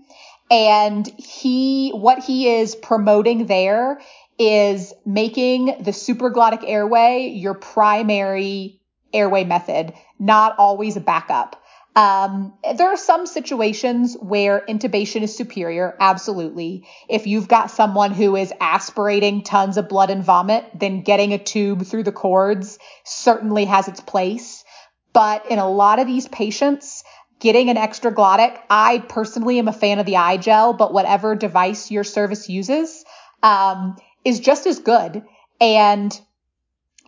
And 0.49 1.07
he, 1.17 1.91
what 1.91 2.19
he 2.19 2.49
is 2.49 2.75
promoting 2.75 3.45
there 3.45 4.01
is 4.39 4.93
making 5.05 5.65
the 5.65 5.91
supraglottic 5.91 6.63
airway 6.65 7.33
your 7.35 7.53
primary 7.53 8.81
airway 9.13 9.43
method, 9.43 9.93
not 10.17 10.55
always 10.57 10.95
a 10.97 11.01
backup. 11.01 11.61
Um, 11.95 12.53
there 12.77 12.87
are 12.87 12.97
some 12.97 13.25
situations 13.25 14.15
where 14.21 14.63
intubation 14.69 15.21
is 15.21 15.35
superior. 15.35 15.97
Absolutely. 15.99 16.87
If 17.09 17.27
you've 17.27 17.47
got 17.47 17.71
someone 17.71 18.11
who 18.11 18.35
is 18.35 18.53
aspirating 18.61 19.43
tons 19.43 19.75
of 19.77 19.89
blood 19.89 20.09
and 20.09 20.23
vomit, 20.23 20.65
then 20.73 21.01
getting 21.01 21.33
a 21.33 21.37
tube 21.37 21.85
through 21.85 22.03
the 22.03 22.11
cords 22.11 22.79
certainly 23.03 23.65
has 23.65 23.87
its 23.87 23.99
place. 23.99 24.63
But 25.11 25.49
in 25.51 25.59
a 25.59 25.69
lot 25.69 25.99
of 25.99 26.07
these 26.07 26.27
patients, 26.27 26.98
getting 27.39 27.69
an 27.69 27.77
extra 27.77 28.13
glottic, 28.13 28.57
I 28.69 28.99
personally 28.99 29.59
am 29.59 29.67
a 29.67 29.73
fan 29.73 29.99
of 29.99 30.05
the 30.05 30.13
iGel, 30.13 30.77
but 30.77 30.93
whatever 30.93 31.35
device 31.35 31.89
your 31.89 32.03
service 32.03 32.49
uses, 32.49 33.05
um, 33.41 33.97
is 34.25 34.39
just 34.39 34.65
as 34.67 34.79
good. 34.79 35.23
And 35.61 36.19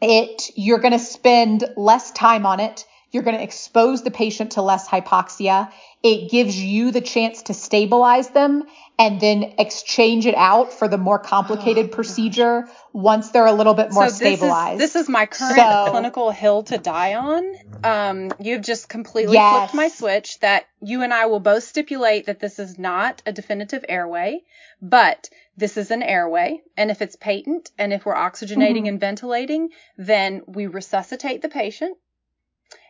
it, 0.01 0.51
you're 0.55 0.79
going 0.79 0.93
to 0.93 0.99
spend 0.99 1.65
less 1.75 2.11
time 2.11 2.45
on 2.45 2.59
it. 2.59 2.85
You're 3.11 3.23
going 3.23 3.35
to 3.35 3.43
expose 3.43 4.03
the 4.03 4.11
patient 4.11 4.51
to 4.53 4.61
less 4.61 4.87
hypoxia. 4.87 5.69
It 6.01 6.31
gives 6.31 6.57
you 6.57 6.91
the 6.91 7.01
chance 7.01 7.43
to 7.43 7.53
stabilize 7.53 8.29
them 8.29 8.63
and 8.97 9.19
then 9.19 9.55
exchange 9.57 10.25
it 10.25 10.35
out 10.35 10.71
for 10.71 10.87
the 10.87 10.97
more 10.97 11.19
complicated 11.19 11.87
Oh, 11.91 11.95
procedure 11.95 12.69
once 12.93 13.31
they're 13.31 13.45
a 13.45 13.51
little 13.51 13.73
bit 13.73 13.91
more 13.91 14.07
so 14.07 14.17
this 14.17 14.37
stabilized. 14.39 14.81
Is, 14.81 14.93
this 14.93 15.01
is 15.03 15.09
my 15.09 15.25
current 15.25 15.55
So- 15.57 15.87
clinical 15.91 16.31
hill 16.31 16.63
to 16.63 16.77
die 16.77 17.15
on. 17.15 17.43
Um, 17.83 18.31
you've 18.39 18.61
just 18.61 18.87
completely 18.87 19.33
Yes. 19.33 19.57
flipped 19.71 19.73
my 19.75 19.87
switch 19.89 20.39
that 20.39 20.65
you 20.81 21.01
and 21.03 21.13
I 21.13 21.25
will 21.25 21.39
both 21.41 21.63
stipulate 21.63 22.27
that 22.27 22.39
this 22.39 22.59
is 22.59 22.79
not 22.79 23.21
a 23.25 23.31
definitive 23.33 23.83
airway, 23.89 24.41
but 24.81 25.29
this 25.57 25.75
is 25.77 25.91
an 25.91 26.01
airway. 26.01 26.61
And 26.77 26.89
if 26.91 27.01
it's 27.01 27.15
patent 27.17 27.71
and 27.77 27.91
if 27.91 28.05
we're 28.05 28.15
oxygenating 28.15 28.83
Mhm. 28.83 28.87
and 28.89 28.99
ventilating, 28.99 29.69
then 29.97 30.43
we 30.47 30.67
resuscitate 30.67 31.41
the 31.41 31.49
patient. 31.49 31.97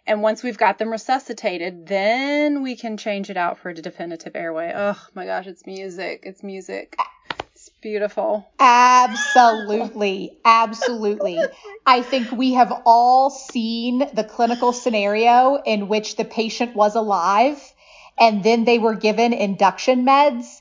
And 0.07 0.21
once 0.21 0.43
we've 0.43 0.57
got 0.57 0.77
them 0.77 0.91
resuscitated, 0.91 1.87
then 1.87 2.63
we 2.63 2.75
can 2.75 2.97
change 2.97 3.29
it 3.29 3.37
out 3.37 3.59
for 3.59 3.69
a 3.69 3.73
definitive 3.73 4.35
airway. 4.35 4.73
Oh 4.75 4.99
my 5.13 5.25
gosh, 5.25 5.47
it's 5.47 5.65
music. 5.65 6.21
It's 6.23 6.43
music. 6.43 6.95
It's 7.53 7.69
beautiful. 7.81 8.49
Absolutely. 8.59 10.37
Absolutely. 10.43 11.39
I 11.85 12.01
think 12.01 12.31
we 12.31 12.53
have 12.53 12.81
all 12.85 13.29
seen 13.29 13.99
the 14.13 14.23
clinical 14.23 14.73
scenario 14.73 15.61
in 15.63 15.87
which 15.87 16.15
the 16.15 16.25
patient 16.25 16.75
was 16.75 16.95
alive 16.95 17.61
and 18.19 18.43
then 18.43 18.65
they 18.65 18.79
were 18.79 18.95
given 18.95 19.33
induction 19.33 20.05
meds. 20.05 20.59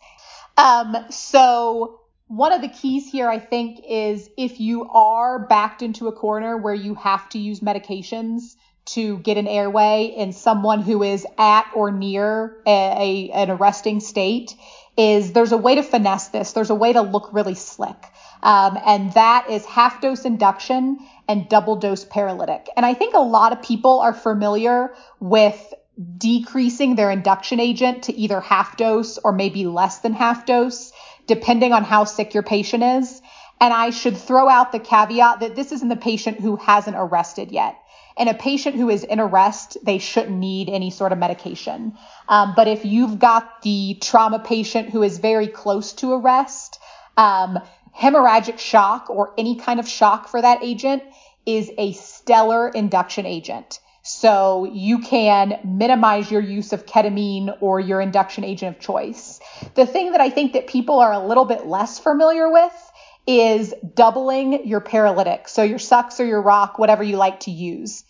Um, 0.58 1.06
so 1.08 2.00
one 2.28 2.52
of 2.52 2.60
the 2.60 2.68
keys 2.68 3.10
here, 3.10 3.28
I 3.28 3.38
think, 3.38 3.80
is 3.88 4.28
if 4.36 4.60
you 4.60 4.88
are 4.90 5.38
backed 5.46 5.82
into 5.82 6.06
a 6.08 6.12
corner 6.12 6.56
where 6.56 6.74
you 6.74 6.94
have 6.96 7.28
to 7.30 7.38
use 7.38 7.60
medications 7.60 8.56
to 8.94 9.18
get 9.18 9.36
an 9.36 9.46
airway 9.46 10.14
in 10.16 10.32
someone 10.32 10.82
who 10.82 11.02
is 11.02 11.26
at 11.38 11.70
or 11.74 11.90
near 11.90 12.56
a, 12.66 13.30
a 13.30 13.30
an 13.32 13.50
arresting 13.50 14.00
state, 14.00 14.54
is 14.96 15.32
there's 15.32 15.52
a 15.52 15.56
way 15.56 15.76
to 15.76 15.82
finesse 15.82 16.28
this. 16.28 16.52
There's 16.52 16.70
a 16.70 16.74
way 16.74 16.92
to 16.92 17.00
look 17.00 17.32
really 17.32 17.54
slick. 17.54 18.06
Um, 18.42 18.78
and 18.86 19.12
that 19.14 19.48
is 19.50 19.64
half 19.64 20.00
dose 20.00 20.24
induction 20.24 20.98
and 21.28 21.48
double 21.48 21.76
dose 21.76 22.04
paralytic. 22.04 22.68
And 22.76 22.84
I 22.84 22.94
think 22.94 23.14
a 23.14 23.20
lot 23.20 23.52
of 23.52 23.62
people 23.62 24.00
are 24.00 24.14
familiar 24.14 24.94
with 25.20 25.74
decreasing 26.16 26.94
their 26.94 27.10
induction 27.10 27.60
agent 27.60 28.04
to 28.04 28.14
either 28.14 28.40
half 28.40 28.76
dose 28.76 29.18
or 29.18 29.32
maybe 29.32 29.66
less 29.66 29.98
than 29.98 30.12
half 30.12 30.46
dose, 30.46 30.92
depending 31.26 31.72
on 31.72 31.84
how 31.84 32.04
sick 32.04 32.34
your 32.34 32.42
patient 32.42 32.82
is. 32.82 33.20
And 33.60 33.74
I 33.74 33.90
should 33.90 34.16
throw 34.16 34.48
out 34.48 34.72
the 34.72 34.78
caveat 34.78 35.40
that 35.40 35.54
this 35.54 35.72
isn't 35.72 35.88
the 35.88 35.96
patient 35.96 36.40
who 36.40 36.56
hasn't 36.56 36.96
arrested 36.96 37.52
yet. 37.52 37.76
And 38.20 38.28
a 38.28 38.34
patient 38.34 38.76
who 38.76 38.90
is 38.90 39.02
in 39.02 39.18
arrest, 39.18 39.78
they 39.82 39.96
shouldn't 39.96 40.36
need 40.36 40.68
any 40.68 40.90
sort 40.90 41.12
of 41.12 41.18
medication. 41.18 41.94
Um, 42.28 42.52
but 42.54 42.68
if 42.68 42.84
you've 42.84 43.18
got 43.18 43.62
the 43.62 43.96
trauma 44.00 44.38
patient 44.38 44.90
who 44.90 45.02
is 45.02 45.18
very 45.18 45.48
close 45.48 45.94
to 45.94 46.12
arrest, 46.12 46.78
um, 47.16 47.58
hemorrhagic 47.98 48.58
shock 48.58 49.08
or 49.08 49.32
any 49.38 49.56
kind 49.56 49.80
of 49.80 49.88
shock 49.88 50.28
for 50.28 50.42
that 50.42 50.62
agent 50.62 51.02
is 51.46 51.72
a 51.78 51.92
stellar 51.92 52.68
induction 52.68 53.24
agent. 53.24 53.80
So 54.02 54.70
you 54.70 54.98
can 54.98 55.58
minimize 55.64 56.30
your 56.30 56.42
use 56.42 56.74
of 56.74 56.84
ketamine 56.84 57.56
or 57.60 57.80
your 57.80 58.02
induction 58.02 58.44
agent 58.44 58.76
of 58.76 58.82
choice. 58.82 59.40
The 59.74 59.86
thing 59.86 60.12
that 60.12 60.20
I 60.20 60.28
think 60.28 60.52
that 60.52 60.66
people 60.66 61.00
are 61.00 61.12
a 61.12 61.26
little 61.26 61.46
bit 61.46 61.66
less 61.66 61.98
familiar 61.98 62.50
with 62.50 62.92
is 63.26 63.74
doubling 63.94 64.66
your 64.66 64.80
paralytic. 64.80 65.48
So 65.48 65.62
your 65.62 65.78
succs 65.78 66.20
or 66.20 66.24
your 66.24 66.42
roc, 66.42 66.78
whatever 66.78 67.02
you 67.02 67.16
like 67.16 67.40
to 67.40 67.50
use. 67.50 68.04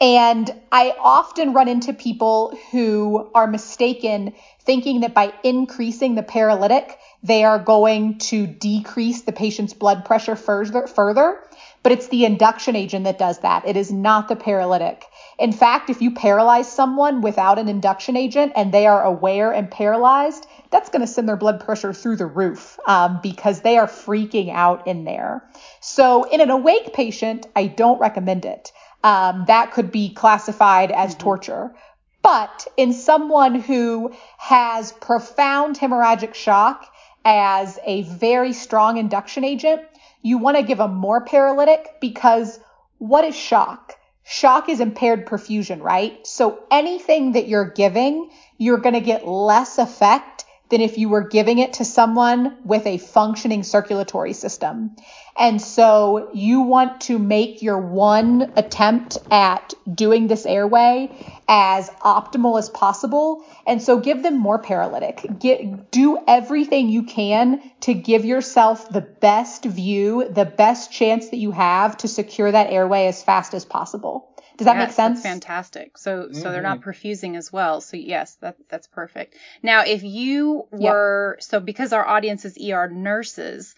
And 0.00 0.50
I 0.72 0.94
often 0.98 1.52
run 1.52 1.68
into 1.68 1.92
people 1.92 2.58
who 2.72 3.30
are 3.34 3.46
mistaken 3.46 4.34
thinking 4.60 5.00
that 5.00 5.14
by 5.14 5.32
increasing 5.42 6.14
the 6.14 6.22
paralytic, 6.22 6.98
they 7.22 7.44
are 7.44 7.58
going 7.58 8.18
to 8.18 8.46
decrease 8.46 9.22
the 9.22 9.32
patient's 9.32 9.72
blood 9.72 10.04
pressure 10.04 10.36
further, 10.36 10.86
further. 10.86 11.38
But 11.82 11.92
it's 11.92 12.08
the 12.08 12.24
induction 12.24 12.76
agent 12.76 13.04
that 13.04 13.18
does 13.18 13.40
that. 13.40 13.68
It 13.68 13.76
is 13.76 13.92
not 13.92 14.28
the 14.28 14.36
paralytic. 14.36 15.04
In 15.38 15.52
fact, 15.52 15.90
if 15.90 16.00
you 16.00 16.12
paralyze 16.12 16.70
someone 16.70 17.20
without 17.20 17.58
an 17.58 17.68
induction 17.68 18.16
agent 18.16 18.52
and 18.56 18.72
they 18.72 18.86
are 18.86 19.02
aware 19.02 19.52
and 19.52 19.70
paralyzed, 19.70 20.46
that's 20.70 20.88
going 20.88 21.02
to 21.02 21.06
send 21.06 21.28
their 21.28 21.36
blood 21.36 21.60
pressure 21.60 21.92
through 21.92 22.16
the 22.16 22.26
roof 22.26 22.78
um, 22.86 23.20
because 23.22 23.60
they 23.60 23.76
are 23.76 23.86
freaking 23.86 24.52
out 24.52 24.86
in 24.86 25.04
there. 25.04 25.44
So 25.80 26.24
in 26.24 26.40
an 26.40 26.50
awake 26.50 26.94
patient, 26.94 27.46
I 27.54 27.66
don't 27.66 28.00
recommend 28.00 28.44
it. 28.44 28.72
Um, 29.04 29.44
that 29.46 29.72
could 29.72 29.92
be 29.92 30.14
classified 30.14 30.90
as 30.90 31.14
torture. 31.14 31.74
But 32.22 32.66
in 32.78 32.94
someone 32.94 33.54
who 33.54 34.14
has 34.38 34.92
profound 34.92 35.78
hemorrhagic 35.78 36.32
shock 36.34 36.90
as 37.22 37.78
a 37.84 38.02
very 38.02 38.54
strong 38.54 38.96
induction 38.96 39.44
agent, 39.44 39.82
you 40.22 40.38
want 40.38 40.56
to 40.56 40.62
give 40.62 40.78
them 40.78 40.94
more 40.94 41.20
paralytic 41.20 42.00
because 42.00 42.58
what 42.96 43.24
is 43.24 43.36
shock? 43.36 43.94
Shock 44.22 44.70
is 44.70 44.80
impaired 44.80 45.26
perfusion, 45.26 45.82
right? 45.82 46.26
So 46.26 46.60
anything 46.70 47.32
that 47.32 47.46
you're 47.46 47.68
giving, 47.68 48.30
you're 48.56 48.78
going 48.78 48.94
to 48.94 49.02
get 49.02 49.28
less 49.28 49.76
effect 49.76 50.46
than 50.74 50.80
if 50.80 50.98
you 50.98 51.08
were 51.08 51.22
giving 51.22 51.58
it 51.58 51.74
to 51.74 51.84
someone 51.84 52.56
with 52.64 52.84
a 52.84 52.98
functioning 52.98 53.62
circulatory 53.62 54.32
system. 54.32 54.90
And 55.38 55.62
so 55.62 56.30
you 56.34 56.62
want 56.62 57.02
to 57.02 57.16
make 57.16 57.62
your 57.62 57.78
one 57.78 58.52
attempt 58.56 59.18
at 59.30 59.72
doing 59.88 60.26
this 60.26 60.44
airway 60.44 61.10
as 61.46 61.90
optimal 61.90 62.58
as 62.58 62.70
possible. 62.70 63.44
And 63.68 63.80
so 63.80 64.00
give 64.00 64.24
them 64.24 64.36
more 64.36 64.58
paralytic. 64.58 65.24
Get, 65.38 65.92
do 65.92 66.18
everything 66.26 66.88
you 66.88 67.04
can 67.04 67.62
to 67.82 67.94
give 67.94 68.24
yourself 68.24 68.88
the 68.88 69.00
best 69.00 69.64
view, 69.64 70.28
the 70.28 70.44
best 70.44 70.90
chance 70.90 71.28
that 71.28 71.36
you 71.36 71.52
have 71.52 71.98
to 71.98 72.08
secure 72.08 72.50
that 72.50 72.72
airway 72.72 73.06
as 73.06 73.22
fast 73.22 73.54
as 73.54 73.64
possible. 73.64 74.28
Does 74.56 74.66
that 74.66 74.76
yes, 74.76 74.88
make 74.88 74.94
sense? 74.94 75.22
That's 75.22 75.34
fantastic. 75.34 75.98
So 75.98 76.30
so 76.32 76.52
they're 76.52 76.62
not 76.62 76.80
perfusing 76.80 77.36
as 77.36 77.52
well. 77.52 77.80
So 77.80 77.96
yes, 77.96 78.36
that 78.36 78.56
that's 78.68 78.86
perfect. 78.86 79.34
Now, 79.62 79.82
if 79.84 80.02
you 80.02 80.68
were 80.70 81.36
so 81.40 81.60
because 81.60 81.92
our 81.92 82.06
audience 82.06 82.44
is 82.44 82.56
ER 82.58 82.88
nurses, 82.88 83.74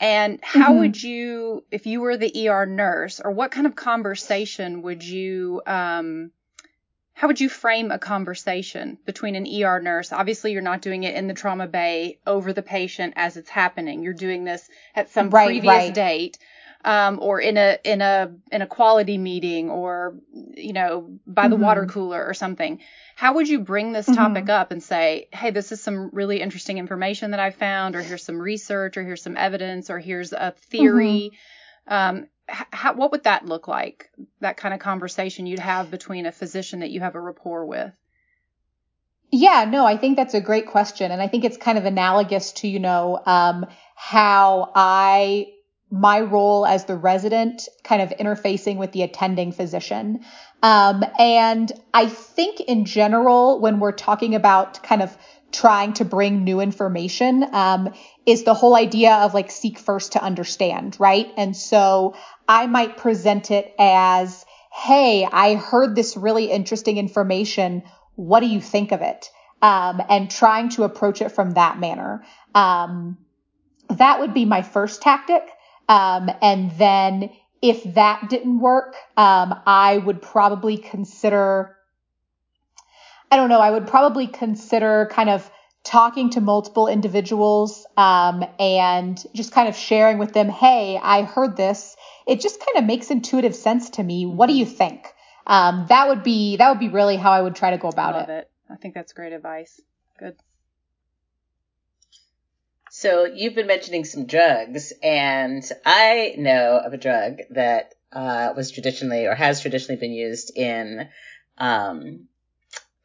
And 0.00 0.38
how 0.42 0.70
mm-hmm. 0.70 0.78
would 0.78 1.02
you, 1.02 1.64
if 1.70 1.86
you 1.86 2.00
were 2.00 2.16
the 2.16 2.48
ER 2.48 2.66
nurse, 2.66 3.20
or 3.20 3.32
what 3.32 3.50
kind 3.50 3.66
of 3.66 3.74
conversation 3.74 4.82
would 4.82 5.02
you, 5.02 5.60
um, 5.66 6.30
how 7.14 7.26
would 7.26 7.40
you 7.40 7.48
frame 7.48 7.90
a 7.90 7.98
conversation 7.98 8.98
between 9.04 9.34
an 9.34 9.46
ER 9.46 9.80
nurse? 9.80 10.12
Obviously, 10.12 10.52
you're 10.52 10.62
not 10.62 10.82
doing 10.82 11.02
it 11.02 11.16
in 11.16 11.26
the 11.26 11.34
trauma 11.34 11.66
bay 11.66 12.20
over 12.26 12.52
the 12.52 12.62
patient 12.62 13.14
as 13.16 13.36
it's 13.36 13.50
happening. 13.50 14.02
You're 14.04 14.12
doing 14.12 14.44
this 14.44 14.68
at 14.94 15.10
some 15.10 15.30
right, 15.30 15.46
previous 15.46 15.66
right. 15.66 15.94
date 15.94 16.38
um, 16.84 17.18
or 17.20 17.40
in 17.40 17.56
a 17.56 17.78
in 17.84 18.00
a 18.00 18.32
in 18.52 18.62
a 18.62 18.66
quality 18.66 19.18
meeting 19.18 19.70
or 19.70 20.14
you 20.54 20.72
know 20.72 21.18
by 21.26 21.48
the 21.48 21.56
mm-hmm. 21.56 21.64
water 21.64 21.86
cooler 21.86 22.24
or 22.24 22.34
something 22.34 22.80
how 23.16 23.34
would 23.34 23.48
you 23.48 23.60
bring 23.60 23.92
this 23.92 24.06
topic 24.06 24.44
mm-hmm. 24.44 24.60
up 24.60 24.70
and 24.70 24.82
say 24.82 25.28
hey 25.32 25.50
this 25.50 25.72
is 25.72 25.82
some 25.82 26.10
really 26.12 26.40
interesting 26.40 26.78
information 26.78 27.32
that 27.32 27.40
i 27.40 27.50
found 27.50 27.96
or 27.96 28.02
here's 28.02 28.22
some 28.22 28.40
research 28.40 28.96
or 28.96 29.02
here's 29.02 29.22
some 29.22 29.36
evidence 29.36 29.90
or 29.90 29.98
here's 29.98 30.32
a 30.32 30.54
theory 30.70 31.32
mm-hmm. 31.88 31.94
um, 31.94 32.26
how, 32.46 32.94
what 32.94 33.10
would 33.10 33.24
that 33.24 33.44
look 33.44 33.68
like 33.68 34.10
that 34.40 34.56
kind 34.56 34.72
of 34.72 34.80
conversation 34.80 35.46
you'd 35.46 35.58
have 35.58 35.90
between 35.90 36.26
a 36.26 36.32
physician 36.32 36.80
that 36.80 36.90
you 36.90 37.00
have 37.00 37.14
a 37.14 37.20
rapport 37.20 37.66
with 37.66 37.92
yeah, 39.30 39.66
no, 39.68 39.84
I 39.84 39.98
think 39.98 40.16
that's 40.16 40.32
a 40.32 40.40
great 40.40 40.68
question. 40.68 41.12
And 41.12 41.20
I 41.20 41.28
think 41.28 41.44
it's 41.44 41.58
kind 41.58 41.76
of 41.76 41.84
analogous 41.84 42.52
to, 42.52 42.66
you 42.66 42.78
know, 42.78 43.20
um, 43.26 43.66
how 43.94 44.72
I 44.74 45.48
my 45.90 46.20
role 46.20 46.66
as 46.66 46.84
the 46.84 46.96
resident 46.96 47.68
kind 47.82 48.02
of 48.02 48.10
interfacing 48.10 48.76
with 48.76 48.92
the 48.92 49.02
attending 49.02 49.52
physician. 49.52 50.20
Um, 50.62 51.02
and 51.18 51.72
I 51.94 52.08
think 52.08 52.60
in 52.60 52.84
general, 52.84 53.60
when 53.60 53.80
we're 53.80 53.92
talking 53.92 54.34
about 54.34 54.82
kind 54.82 55.02
of 55.02 55.16
trying 55.50 55.94
to 55.94 56.04
bring 56.04 56.44
new 56.44 56.60
information, 56.60 57.44
um, 57.54 57.94
is 58.26 58.44
the 58.44 58.52
whole 58.52 58.76
idea 58.76 59.14
of 59.14 59.32
like 59.32 59.50
seek 59.50 59.78
first 59.78 60.12
to 60.12 60.22
understand, 60.22 60.96
right? 61.00 61.32
And 61.38 61.56
so 61.56 62.14
I 62.46 62.66
might 62.66 62.98
present 62.98 63.50
it 63.50 63.74
as, 63.78 64.44
Hey, 64.70 65.26
I 65.30 65.54
heard 65.54 65.96
this 65.96 66.16
really 66.16 66.50
interesting 66.50 66.98
information. 66.98 67.82
What 68.14 68.40
do 68.40 68.46
you 68.46 68.60
think 68.60 68.92
of 68.92 69.00
it? 69.00 69.30
Um, 69.62 70.02
and 70.08 70.30
trying 70.30 70.68
to 70.70 70.84
approach 70.84 71.22
it 71.22 71.30
from 71.30 71.52
that 71.52 71.80
manner. 71.80 72.24
Um, 72.54 73.16
that 73.88 74.20
would 74.20 74.34
be 74.34 74.44
my 74.44 74.62
first 74.62 75.00
tactic. 75.00 75.42
Um, 75.88 76.30
and 76.42 76.70
then 76.72 77.30
if 77.62 77.82
that 77.94 78.28
didn't 78.28 78.60
work, 78.60 78.94
um, 79.16 79.60
I 79.66 79.98
would 79.98 80.22
probably 80.22 80.76
consider, 80.76 81.76
I 83.30 83.36
don't 83.36 83.48
know, 83.48 83.60
I 83.60 83.70
would 83.70 83.86
probably 83.86 84.26
consider 84.26 85.08
kind 85.10 85.30
of 85.30 85.50
talking 85.84 86.30
to 86.30 86.40
multiple 86.40 86.88
individuals 86.88 87.86
um, 87.96 88.44
and 88.58 89.22
just 89.34 89.52
kind 89.52 89.68
of 89.68 89.76
sharing 89.76 90.18
with 90.18 90.34
them, 90.34 90.48
hey, 90.48 90.98
I 91.02 91.22
heard 91.22 91.56
this. 91.56 91.96
It 92.26 92.40
just 92.40 92.60
kind 92.60 92.78
of 92.78 92.84
makes 92.84 93.10
intuitive 93.10 93.54
sense 93.54 93.90
to 93.90 94.02
me. 94.02 94.26
What 94.26 94.48
do 94.48 94.54
you 94.54 94.66
think? 94.66 95.06
Um, 95.46 95.86
that 95.88 96.08
would 96.08 96.22
be 96.22 96.58
that 96.58 96.68
would 96.68 96.78
be 96.78 96.90
really 96.90 97.16
how 97.16 97.32
I 97.32 97.40
would 97.40 97.56
try 97.56 97.70
to 97.70 97.78
go 97.78 97.88
about 97.88 98.16
it. 98.16 98.28
it. 98.28 98.50
I 98.68 98.76
think 98.76 98.92
that's 98.92 99.14
great 99.14 99.32
advice. 99.32 99.80
Good. 100.18 100.36
So 103.00 103.26
you've 103.26 103.54
been 103.54 103.68
mentioning 103.68 104.04
some 104.04 104.26
drugs, 104.26 104.92
and 105.04 105.62
I 105.86 106.34
know 106.36 106.80
of 106.84 106.92
a 106.92 106.96
drug 106.96 107.38
that 107.50 107.94
uh, 108.10 108.54
was 108.56 108.72
traditionally 108.72 109.26
or 109.26 109.36
has 109.36 109.60
traditionally 109.60 110.00
been 110.00 110.10
used 110.10 110.50
in 110.56 111.08
um, 111.58 112.26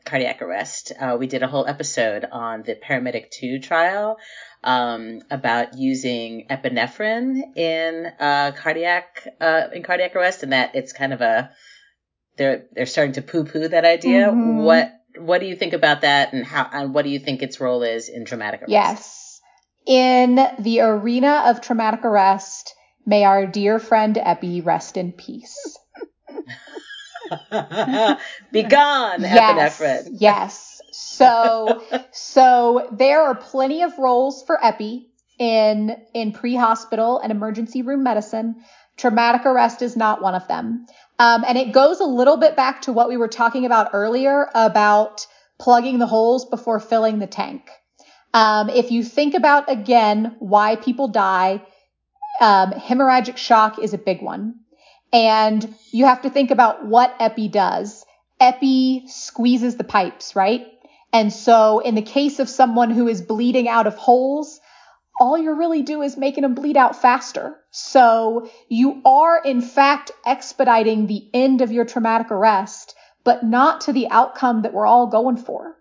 cardiac 0.04 0.42
arrest. 0.42 0.94
Uh, 1.00 1.18
we 1.20 1.28
did 1.28 1.44
a 1.44 1.48
whole 1.48 1.68
episode 1.68 2.26
on 2.32 2.64
the 2.64 2.74
Paramedic 2.74 3.30
2 3.30 3.60
trial 3.60 4.18
um, 4.64 5.22
about 5.30 5.78
using 5.78 6.48
epinephrine 6.50 7.56
in 7.56 8.08
uh, 8.20 8.52
cardiac 8.58 9.28
uh, 9.40 9.68
in 9.74 9.84
cardiac 9.84 10.16
arrest, 10.16 10.42
and 10.42 10.54
that 10.54 10.74
it's 10.74 10.92
kind 10.92 11.14
of 11.14 11.22
a 11.22 11.52
they're 12.38 12.66
they're 12.72 12.88
starting 12.88 13.14
to 13.14 13.22
poo 13.22 13.44
poo 13.44 13.68
that 13.68 13.86
idea. 13.86 14.30
Mm-hmm. 14.30 14.58
What 14.58 14.92
what 15.20 15.38
do 15.38 15.46
you 15.46 15.56
think 15.56 15.74
about 15.74 16.02
that, 16.02 16.34
and 16.34 16.44
how 16.44 16.68
and 16.74 16.96
what 16.96 17.04
do 17.04 17.12
you 17.12 17.20
think 17.20 17.44
its 17.44 17.60
role 17.60 17.84
is 17.84 18.10
in 18.10 18.26
traumatic 18.26 18.62
arrest? 18.62 18.72
Yes 18.72 19.23
in 19.86 20.40
the 20.60 20.82
arena 20.82 21.44
of 21.48 21.62
traumatic 21.62 22.06
arrest, 22.06 22.76
may 23.06 23.24
our 23.24 23.46
dear 23.46 23.80
friend 23.80 24.18
Epi 24.18 24.62
rest 24.62 24.98
in 24.98 25.12
peace. 25.12 25.78
Be 28.52 28.64
gone, 28.64 29.22
yes, 29.22 29.80
epinephrine. 29.80 30.18
yes. 30.20 30.82
So, 30.92 31.84
so 32.12 32.88
there 32.92 33.22
are 33.24 33.36
plenty 33.36 33.82
of 33.82 33.98
roles 33.98 34.44
for 34.44 34.64
Epi 34.64 35.10
in 35.40 35.96
in 36.14 36.32
pre-hospital 36.32 37.20
and 37.20 37.32
emergency 37.32 37.82
room 37.82 38.04
medicine. 38.04 38.64
Traumatic 38.98 39.46
arrest 39.46 39.82
is 39.82 39.98
not 39.98 40.22
one 40.22 40.36
of 40.36 40.48
them. 40.48 40.86
Um, 41.18 41.44
and 41.48 41.58
it 41.58 41.72
goes 41.72 42.00
a 42.00 42.06
little 42.06 42.38
bit 42.38 42.56
back 42.56 42.84
to 42.84 42.94
what 42.94 43.10
we 43.10 43.18
were 43.18 43.28
talking 43.28 43.66
about 43.66 43.90
earlier 43.94 44.50
about 44.54 45.26
plugging 45.60 45.98
the 45.98 46.08
holes 46.08 46.46
before 46.46 46.80
filling 46.80 47.20
the 47.20 47.28
tank. 47.28 47.70
Um, 48.34 48.70
if 48.70 48.92
you 48.92 49.04
think 49.04 49.36
about 49.36 49.70
again 49.70 50.36
why 50.40 50.76
people 50.76 51.08
die, 51.08 51.62
um, 52.42 52.72
hemorrhagic 52.72 53.38
shock 53.38 53.80
is 53.80 53.94
a 53.94 53.98
big 53.98 54.22
one. 54.22 54.56
And 55.12 55.76
you 55.92 56.06
have 56.06 56.24
to 56.24 56.30
think 56.30 56.50
about 56.50 56.86
what 56.86 57.16
epi 57.20 57.48
does. 57.48 58.04
Epi 58.40 59.04
squeezes 59.08 59.78
the 59.78 59.84
pipes, 59.84 60.36
right? 60.36 60.66
And 61.14 61.32
so 61.32 61.80
in 61.80 61.94
the 61.94 62.02
case 62.02 62.40
of 62.40 62.50
someone 62.50 62.90
who 62.90 63.08
is 63.08 63.22
bleeding 63.22 63.70
out 63.70 63.86
of 63.86 63.96
holes, 63.96 64.60
all 65.20 65.38
you're 65.38 65.56
really 65.56 65.84
do 65.84 66.02
is 66.02 66.18
making 66.18 66.42
them 66.42 66.56
bleed 66.56 66.76
out 66.76 67.00
faster. 67.00 67.56
So 67.70 68.50
you 68.68 69.02
are 69.06 69.40
in 69.40 69.62
fact 69.62 70.12
expediting 70.26 71.06
the 71.06 71.30
end 71.34 71.62
of 71.62 71.72
your 71.72 71.86
traumatic 71.86 72.32
arrest, 72.32 72.96
but 73.24 73.44
not 73.44 73.82
to 73.82 73.94
the 73.94 74.10
outcome 74.10 74.64
that 74.64 74.74
we're 74.74 74.88
all 74.88 75.06
going 75.08 75.38
for. 75.38 75.78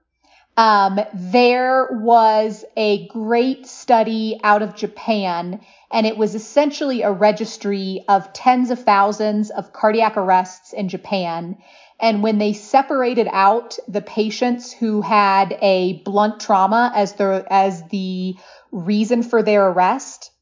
Um, 0.56 1.00
there 1.14 1.88
was 1.90 2.64
a 2.76 3.08
great 3.08 3.66
study 3.66 4.38
out 4.44 4.60
of 4.60 4.76
Japan, 4.76 5.60
and 5.90 6.06
it 6.06 6.18
was 6.18 6.34
essentially 6.34 7.02
a 7.02 7.10
registry 7.10 8.04
of 8.06 8.32
tens 8.34 8.70
of 8.70 8.84
thousands 8.84 9.50
of 9.50 9.72
cardiac 9.72 10.16
arrests 10.16 10.74
in 10.74 10.88
Japan. 10.88 11.56
And 11.98 12.22
when 12.22 12.38
they 12.38 12.52
separated 12.52 13.28
out 13.30 13.78
the 13.88 14.02
patients 14.02 14.72
who 14.72 15.00
had 15.00 15.56
a 15.62 16.02
blunt 16.04 16.40
trauma 16.40 16.92
as 16.94 17.14
the, 17.14 17.46
as 17.48 17.88
the 17.88 18.34
reason 18.72 19.22
for 19.22 19.42
their 19.42 19.68
arrest, 19.68 20.32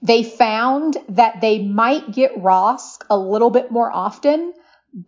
they 0.00 0.22
found 0.22 0.96
that 1.10 1.40
they 1.40 1.62
might 1.62 2.12
get 2.12 2.36
ROSC 2.36 3.02
a 3.10 3.18
little 3.18 3.50
bit 3.50 3.70
more 3.70 3.92
often, 3.92 4.54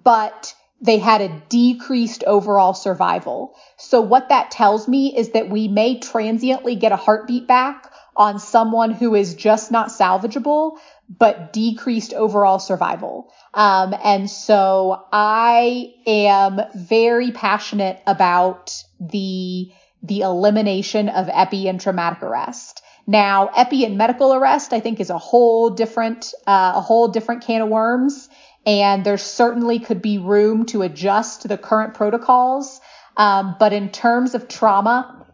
but 0.03 0.55
they 0.81 0.99
had 0.99 1.21
a 1.21 1.43
decreased 1.49 2.25
overall 2.25 2.75
survival. 2.75 3.55
So 3.77 4.01
what 4.01 4.29
that 4.29 4.51
tells 4.51 4.87
me 4.89 5.17
is 5.17 5.31
that 5.31 5.49
we 5.49 5.69
may 5.69 5.99
transiently 5.99 6.77
get 6.77 6.93
a 6.93 6.97
heartbeat 6.97 7.47
back 7.47 7.91
on 8.17 8.39
someone 8.39 8.91
who 8.91 9.15
is 9.15 9.35
just 9.35 9.73
not 9.73 9.89
salvageable, 9.89 10.79
but 11.09 11.53
decreased 11.53 12.13
overall 12.13 12.59
survival. 12.59 13.33
Um, 13.53 13.95
and 14.05 14.31
so 14.31 15.05
I 15.13 15.95
am 16.07 16.61
very 16.75 17.33
passionate 17.33 18.01
about 18.07 18.83
the 19.01 19.71
the 20.03 20.21
elimination 20.21 21.09
of 21.09 21.31
epi 21.33 21.67
and 21.67 21.81
traumatic 21.81 22.23
arrest. 22.23 22.83
Now, 23.07 23.49
epi 23.57 23.85
and 23.87 23.97
medical 23.97 24.35
arrest, 24.35 24.75
I 24.75 24.81
think, 24.81 25.01
is 25.01 25.09
a 25.11 25.19
whole 25.19 25.71
different 25.71 26.35
uh, 26.47 26.73
a 26.77 26.81
whole 26.81 27.09
different 27.09 27.43
can 27.43 27.63
of 27.63 27.69
worms 27.69 28.29
and 28.67 29.05
there 29.05 29.19
certainly 29.19 29.79
could 29.79 30.01
be 30.01 30.19
room 30.19 30.67
to 30.67 30.83
adjust 30.83 31.49
the 31.49 31.59
current 31.59 31.95
protocols. 31.95 32.81
Um, 33.17 33.57
but 33.59 33.73
in 33.73 33.91
terms 33.91 34.35
of 34.35 34.49
trauma, 34.49 35.27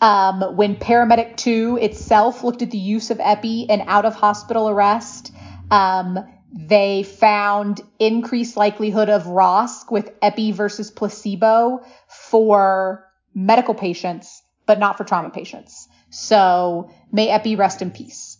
um, 0.00 0.56
when 0.56 0.76
Paramedic 0.76 1.36
2 1.36 1.78
itself 1.80 2.44
looked 2.44 2.62
at 2.62 2.70
the 2.70 2.78
use 2.78 3.10
of 3.10 3.18
EPI 3.20 3.62
in 3.62 3.82
out 3.82 4.04
of 4.04 4.14
hospital 4.14 4.68
arrest, 4.68 5.32
um, 5.70 6.18
they 6.52 7.02
found 7.02 7.80
increased 7.98 8.56
likelihood 8.56 9.08
of 9.08 9.24
ROSC 9.24 9.90
with 9.90 10.10
EPI 10.22 10.52
versus 10.52 10.90
placebo 10.90 11.84
for 12.08 13.06
medical 13.34 13.74
patients, 13.74 14.42
but 14.66 14.78
not 14.78 14.96
for 14.96 15.04
trauma 15.04 15.30
patients. 15.30 15.88
So 16.10 16.90
may 17.10 17.28
EPI 17.30 17.56
rest 17.56 17.82
in 17.82 17.90
peace. 17.90 18.38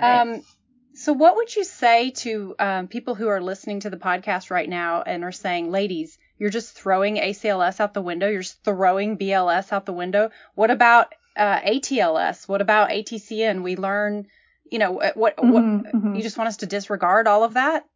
Um, 0.00 0.42
so, 0.94 1.12
what 1.12 1.36
would 1.36 1.54
you 1.54 1.64
say 1.64 2.10
to 2.10 2.54
um, 2.58 2.88
people 2.88 3.14
who 3.14 3.28
are 3.28 3.40
listening 3.40 3.80
to 3.80 3.90
the 3.90 3.96
podcast 3.96 4.50
right 4.50 4.68
now 4.68 5.02
and 5.02 5.24
are 5.24 5.32
saying, 5.32 5.70
ladies, 5.70 6.18
you're 6.38 6.50
just 6.50 6.74
throwing 6.74 7.16
ACLS 7.16 7.80
out 7.80 7.94
the 7.94 8.02
window, 8.02 8.28
you're 8.28 8.42
just 8.42 8.62
throwing 8.64 9.16
BLS 9.16 9.72
out 9.72 9.86
the 9.86 9.92
window? 9.92 10.30
What 10.54 10.70
about 10.70 11.14
uh, 11.36 11.60
ATLS? 11.60 12.46
What 12.48 12.60
about 12.60 12.90
ATCN? 12.90 13.62
We 13.62 13.76
learn, 13.76 14.26
you 14.70 14.78
know, 14.78 14.92
what, 14.92 15.14
what, 15.16 15.36
mm-hmm, 15.36 15.50
what 15.52 15.64
mm-hmm. 15.64 16.14
you 16.14 16.22
just 16.22 16.36
want 16.36 16.48
us 16.48 16.58
to 16.58 16.66
disregard 16.66 17.26
all 17.26 17.44
of 17.44 17.54
that? 17.54 17.86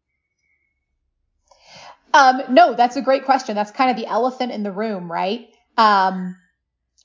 Um, 2.15 2.43
no, 2.49 2.75
that's 2.75 2.97
a 2.97 3.03
great 3.03 3.25
question. 3.25 3.55
That's 3.55 3.73
kind 3.73 3.91
of 3.91 3.97
the 3.97 4.07
elephant 4.07 4.53
in 4.53 4.63
the 4.63 4.73
room, 4.73 5.11
right? 5.13 5.49
Um, 5.77 6.37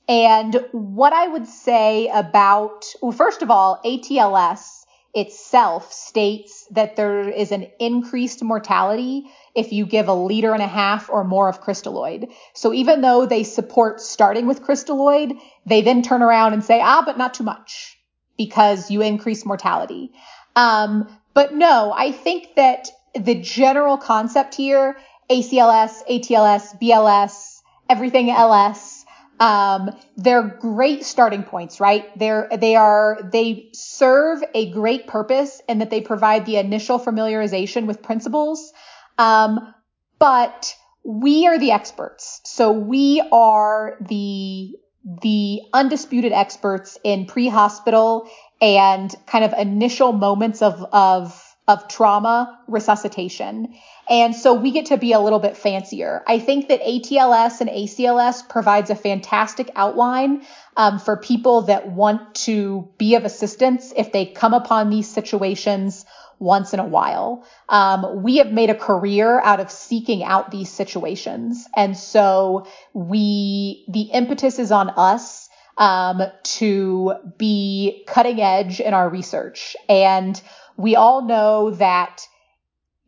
And 0.08 0.64
what 0.72 1.12
I 1.12 1.28
would 1.28 1.46
say 1.46 2.08
about, 2.08 2.84
well, 3.00 3.12
first 3.12 3.42
of 3.42 3.50
all, 3.50 3.80
ATLS 3.84 4.81
itself 5.14 5.92
states 5.92 6.66
that 6.70 6.96
there 6.96 7.28
is 7.28 7.52
an 7.52 7.66
increased 7.78 8.42
mortality 8.42 9.24
if 9.54 9.72
you 9.72 9.84
give 9.84 10.08
a 10.08 10.14
liter 10.14 10.54
and 10.54 10.62
a 10.62 10.66
half 10.66 11.10
or 11.10 11.22
more 11.22 11.48
of 11.48 11.62
crystalloid. 11.62 12.32
So 12.54 12.72
even 12.72 13.02
though 13.02 13.26
they 13.26 13.42
support 13.42 14.00
starting 14.00 14.46
with 14.46 14.62
crystalloid, 14.62 15.38
they 15.66 15.82
then 15.82 16.02
turn 16.02 16.22
around 16.22 16.54
and 16.54 16.64
say, 16.64 16.80
ah, 16.82 17.02
but 17.04 17.18
not 17.18 17.34
too 17.34 17.44
much 17.44 17.98
because 18.38 18.90
you 18.90 19.02
increase 19.02 19.44
mortality. 19.44 20.12
Um, 20.56 21.08
but 21.34 21.54
no, 21.54 21.92
I 21.94 22.12
think 22.12 22.54
that 22.56 22.88
the 23.14 23.34
general 23.34 23.98
concept 23.98 24.54
here, 24.54 24.96
ACLS, 25.30 26.06
ATLS, 26.08 26.80
BLS, 26.80 27.60
everything 27.88 28.30
LS, 28.30 29.01
um, 29.40 29.90
they're 30.16 30.42
great 30.42 31.04
starting 31.04 31.42
points, 31.42 31.80
right? 31.80 32.16
They're, 32.18 32.48
they 32.56 32.76
are, 32.76 33.18
they 33.32 33.70
serve 33.72 34.42
a 34.54 34.70
great 34.70 35.06
purpose 35.06 35.60
in 35.68 35.78
that 35.78 35.90
they 35.90 36.00
provide 36.00 36.46
the 36.46 36.58
initial 36.58 37.00
familiarization 37.00 37.86
with 37.86 38.02
principles. 38.02 38.72
Um, 39.18 39.74
but 40.18 40.74
we 41.04 41.46
are 41.48 41.58
the 41.58 41.72
experts. 41.72 42.40
So 42.44 42.72
we 42.72 43.20
are 43.32 43.96
the, 44.08 44.76
the 45.22 45.60
undisputed 45.72 46.32
experts 46.32 46.98
in 47.02 47.26
pre-hospital 47.26 48.28
and 48.60 49.12
kind 49.26 49.44
of 49.44 49.52
initial 49.54 50.12
moments 50.12 50.62
of, 50.62 50.84
of, 50.92 51.51
of 51.68 51.86
trauma 51.88 52.58
resuscitation. 52.66 53.74
And 54.10 54.34
so 54.34 54.54
we 54.54 54.72
get 54.72 54.86
to 54.86 54.96
be 54.96 55.12
a 55.12 55.20
little 55.20 55.38
bit 55.38 55.56
fancier. 55.56 56.24
I 56.26 56.40
think 56.40 56.68
that 56.68 56.82
ATLS 56.82 57.60
and 57.60 57.70
ACLS 57.70 58.48
provides 58.48 58.90
a 58.90 58.96
fantastic 58.96 59.70
outline 59.76 60.42
um, 60.76 60.98
for 60.98 61.16
people 61.16 61.62
that 61.62 61.88
want 61.88 62.34
to 62.46 62.88
be 62.98 63.14
of 63.14 63.24
assistance 63.24 63.92
if 63.96 64.10
they 64.10 64.26
come 64.26 64.54
upon 64.54 64.90
these 64.90 65.08
situations 65.08 66.04
once 66.40 66.74
in 66.74 66.80
a 66.80 66.84
while. 66.84 67.46
Um, 67.68 68.24
we 68.24 68.38
have 68.38 68.50
made 68.50 68.68
a 68.68 68.74
career 68.74 69.40
out 69.40 69.60
of 69.60 69.70
seeking 69.70 70.24
out 70.24 70.50
these 70.50 70.70
situations. 70.70 71.68
And 71.76 71.96
so 71.96 72.66
we, 72.92 73.84
the 73.88 74.02
impetus 74.12 74.58
is 74.58 74.72
on 74.72 74.90
us 74.90 75.41
um, 75.78 76.22
to 76.42 77.14
be 77.38 78.04
cutting 78.06 78.40
edge 78.40 78.80
in 78.80 78.94
our 78.94 79.08
research. 79.08 79.76
And 79.88 80.40
we 80.76 80.96
all 80.96 81.22
know 81.22 81.70
that 81.72 82.26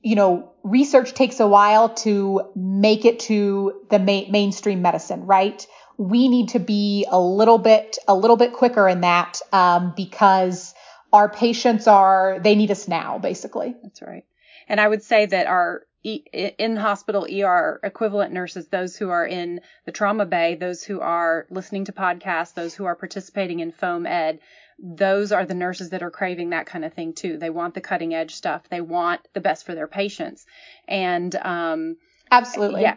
you 0.05 0.17
know, 0.17 0.53
research 0.63 1.15
takes 1.15 1.41
a 1.41 1.49
while 1.49 1.89
to 1.89 2.53
make 2.55 3.07
it 3.07 3.21
to 3.21 3.81
the 3.89 3.99
ma- 3.99 4.31
mainstream 4.31 4.83
medicine, 4.83 5.25
right? 5.25 5.67
We 5.97 6.29
need 6.29 6.51
to 6.51 6.59
be 6.59 7.07
a 7.11 7.19
little 7.19 7.57
bit, 7.57 7.97
a 8.07 8.15
little 8.15 8.37
bit 8.37 8.53
quicker 8.53 8.87
in 8.87 9.01
that, 9.01 9.41
um, 9.51 9.95
because 9.97 10.75
our 11.11 11.31
patients 11.31 11.87
are, 11.87 12.39
they 12.39 12.55
need 12.55 12.71
us 12.71 12.87
now, 12.87 13.19
basically. 13.19 13.75
That's 13.83 14.03
right. 14.03 14.25
And 14.69 14.79
I 14.79 14.87
would 14.87 15.03
say 15.03 15.25
that 15.25 15.47
our 15.47 15.87
in 16.05 16.77
hospital 16.77 17.27
ER 17.33 17.81
equivalent 17.83 18.33
nurses, 18.33 18.69
those 18.69 18.97
who 18.97 19.09
are 19.09 19.27
in 19.27 19.61
the 19.87 19.93
trauma 19.93 20.27
bay, 20.27 20.55
those 20.55 20.85
who 20.85 21.01
are 21.01 21.47
listening 21.49 21.87
to 21.87 21.93
podcasts, 21.93 22.53
those 22.53 22.75
who 22.75 22.85
are 22.85 22.95
participating 22.95 23.61
in 23.61 23.73
FOAMed, 23.73 24.39
those 24.79 25.33
are 25.33 25.47
the 25.47 25.55
nurses 25.55 25.91
that 25.91 26.03
are 26.03 26.11
craving 26.11 26.51
that 26.51 26.67
kind 26.67 26.85
of 26.85 26.93
thing 26.93 27.15
too. 27.15 27.39
They 27.39 27.51
want 27.51 27.75
the 27.75 27.81
cutting 27.81 28.13
edge 28.15 28.35
stuff. 28.35 28.69
They 28.69 28.83
want 28.83 29.27
the 29.33 29.41
best 29.41 29.65
for 29.65 29.75
their 29.75 29.87
patients. 29.87 30.45
And 30.87 31.35
um, 31.37 31.97
absolutely, 32.31 32.83
yeah, 32.83 32.97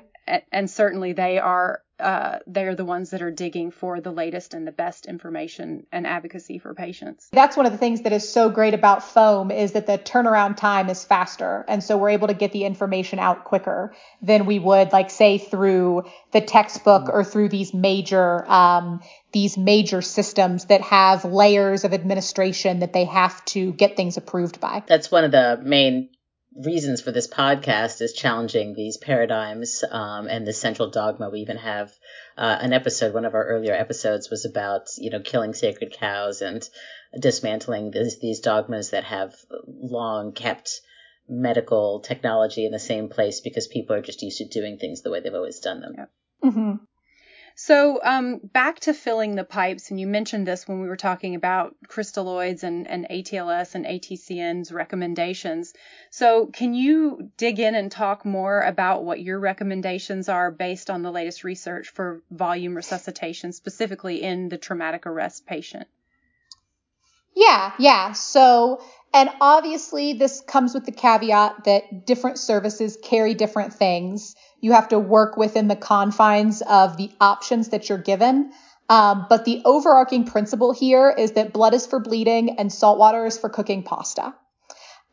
and 0.51 0.69
certainly 0.69 1.13
they 1.13 1.39
are 1.39 1.81
uh, 1.99 2.39
they're 2.45 2.75
the 2.75 2.85
ones 2.85 3.09
that 3.09 3.21
are 3.21 3.31
digging 3.31 3.71
for 3.71 3.99
the 3.99 4.11
latest 4.11 4.53
and 4.53 4.67
the 4.67 4.71
best 4.71 5.05
information 5.05 5.85
and 5.91 6.05
advocacy 6.05 6.59
for 6.59 6.73
patients. 6.73 7.27
That's 7.31 7.57
one 7.57 7.65
of 7.65 7.71
the 7.71 7.77
things 7.77 8.01
that 8.01 8.13
is 8.13 8.27
so 8.27 8.49
great 8.49 8.73
about 8.73 9.03
foam 9.03 9.51
is 9.51 9.71
that 9.71 9.87
the 9.87 9.97
turnaround 9.97 10.57
time 10.57 10.89
is 10.89 11.03
faster. 11.03 11.65
And 11.67 11.83
so 11.83 11.97
we're 11.97 12.09
able 12.09 12.27
to 12.27 12.33
get 12.33 12.51
the 12.51 12.65
information 12.65 13.19
out 13.19 13.45
quicker 13.45 13.95
than 14.21 14.45
we 14.45 14.59
would 14.59 14.91
like 14.91 15.09
say 15.09 15.37
through 15.37 16.03
the 16.31 16.41
textbook 16.41 17.09
or 17.09 17.23
through 17.23 17.49
these 17.49 17.73
major, 17.73 18.49
um, 18.49 19.01
these 19.31 19.57
major 19.57 20.01
systems 20.01 20.65
that 20.65 20.81
have 20.81 21.25
layers 21.25 21.83
of 21.83 21.93
administration 21.93 22.79
that 22.79 22.93
they 22.93 23.05
have 23.05 23.43
to 23.45 23.73
get 23.73 23.95
things 23.95 24.17
approved 24.17 24.59
by. 24.59 24.83
That's 24.87 25.11
one 25.11 25.23
of 25.23 25.31
the 25.31 25.59
main 25.63 26.09
reasons 26.63 27.01
for 27.01 27.11
this 27.11 27.27
podcast 27.27 28.01
is 28.01 28.13
challenging 28.13 28.73
these 28.73 28.97
paradigms 28.97 29.83
um, 29.89 30.27
and 30.27 30.45
the 30.45 30.53
central 30.53 30.89
dogma. 30.89 31.29
We 31.29 31.39
even 31.41 31.57
have 31.57 31.91
uh, 32.37 32.57
an 32.59 32.73
episode, 32.73 33.13
one 33.13 33.25
of 33.25 33.35
our 33.35 33.45
earlier 33.45 33.73
episodes 33.73 34.29
was 34.29 34.45
about, 34.45 34.87
you 34.97 35.09
know, 35.09 35.19
killing 35.19 35.53
sacred 35.53 35.93
cows 35.93 36.41
and 36.41 36.67
dismantling 37.19 37.91
these, 37.91 38.19
these 38.19 38.39
dogmas 38.39 38.91
that 38.91 39.03
have 39.03 39.35
long 39.67 40.31
kept 40.33 40.81
medical 41.29 41.99
technology 41.99 42.65
in 42.65 42.71
the 42.71 42.79
same 42.79 43.09
place 43.09 43.41
because 43.41 43.67
people 43.67 43.95
are 43.95 44.01
just 44.01 44.21
used 44.21 44.37
to 44.37 44.47
doing 44.47 44.77
things 44.77 45.01
the 45.01 45.11
way 45.11 45.19
they've 45.19 45.33
always 45.33 45.59
done 45.59 45.81
them. 45.81 45.93
Yep. 45.97 46.11
Mm-hmm. 46.43 46.73
So 47.59 47.99
um, 48.03 48.39
back 48.43 48.81
to 48.81 48.93
filling 48.93 49.33
the 49.33 49.43
pipes, 49.43 49.89
and 49.89 49.99
you 49.99 50.05
mentioned 50.05 50.45
this 50.45 50.67
when 50.67 50.79
we 50.79 50.87
were 50.87 50.95
talking 50.95 51.33
about 51.33 51.75
crystalloids 51.87 52.61
and, 52.61 52.87
and 52.87 53.07
ATLS 53.09 53.73
and 53.73 53.83
ATCN's 53.83 54.71
recommendations. 54.71 55.73
So 56.11 56.45
can 56.45 56.75
you 56.75 57.31
dig 57.35 57.59
in 57.59 57.73
and 57.73 57.91
talk 57.91 58.25
more 58.25 58.61
about 58.61 59.05
what 59.05 59.21
your 59.21 59.39
recommendations 59.39 60.29
are 60.29 60.51
based 60.51 60.91
on 60.91 61.01
the 61.01 61.11
latest 61.11 61.43
research 61.43 61.87
for 61.89 62.21
volume 62.29 62.75
resuscitation, 62.75 63.51
specifically 63.53 64.21
in 64.21 64.49
the 64.49 64.59
traumatic 64.59 65.07
arrest 65.07 65.47
patient? 65.47 65.87
Yeah, 67.35 67.73
yeah. 67.79 68.11
So, 68.11 68.83
and 69.15 69.31
obviously 69.41 70.13
this 70.13 70.41
comes 70.41 70.75
with 70.75 70.85
the 70.85 70.91
caveat 70.91 71.63
that 71.63 72.05
different 72.05 72.37
services 72.37 72.99
carry 73.03 73.33
different 73.33 73.73
things. 73.73 74.35
You 74.61 74.73
have 74.73 74.89
to 74.89 74.99
work 74.99 75.37
within 75.37 75.67
the 75.67 75.75
confines 75.75 76.61
of 76.61 76.97
the 76.97 77.11
options 77.21 77.69
that 77.69 77.89
you're 77.89 77.97
given. 77.97 78.51
Um, 78.89 79.25
but 79.29 79.45
the 79.45 79.61
overarching 79.65 80.25
principle 80.25 80.71
here 80.71 81.09
is 81.09 81.33
that 81.33 81.53
blood 81.53 81.73
is 81.73 81.85
for 81.85 81.99
bleeding 81.99 82.57
and 82.57 82.71
salt 82.71 82.97
water 82.97 83.25
is 83.25 83.37
for 83.37 83.49
cooking 83.49 83.83
pasta. 83.83 84.33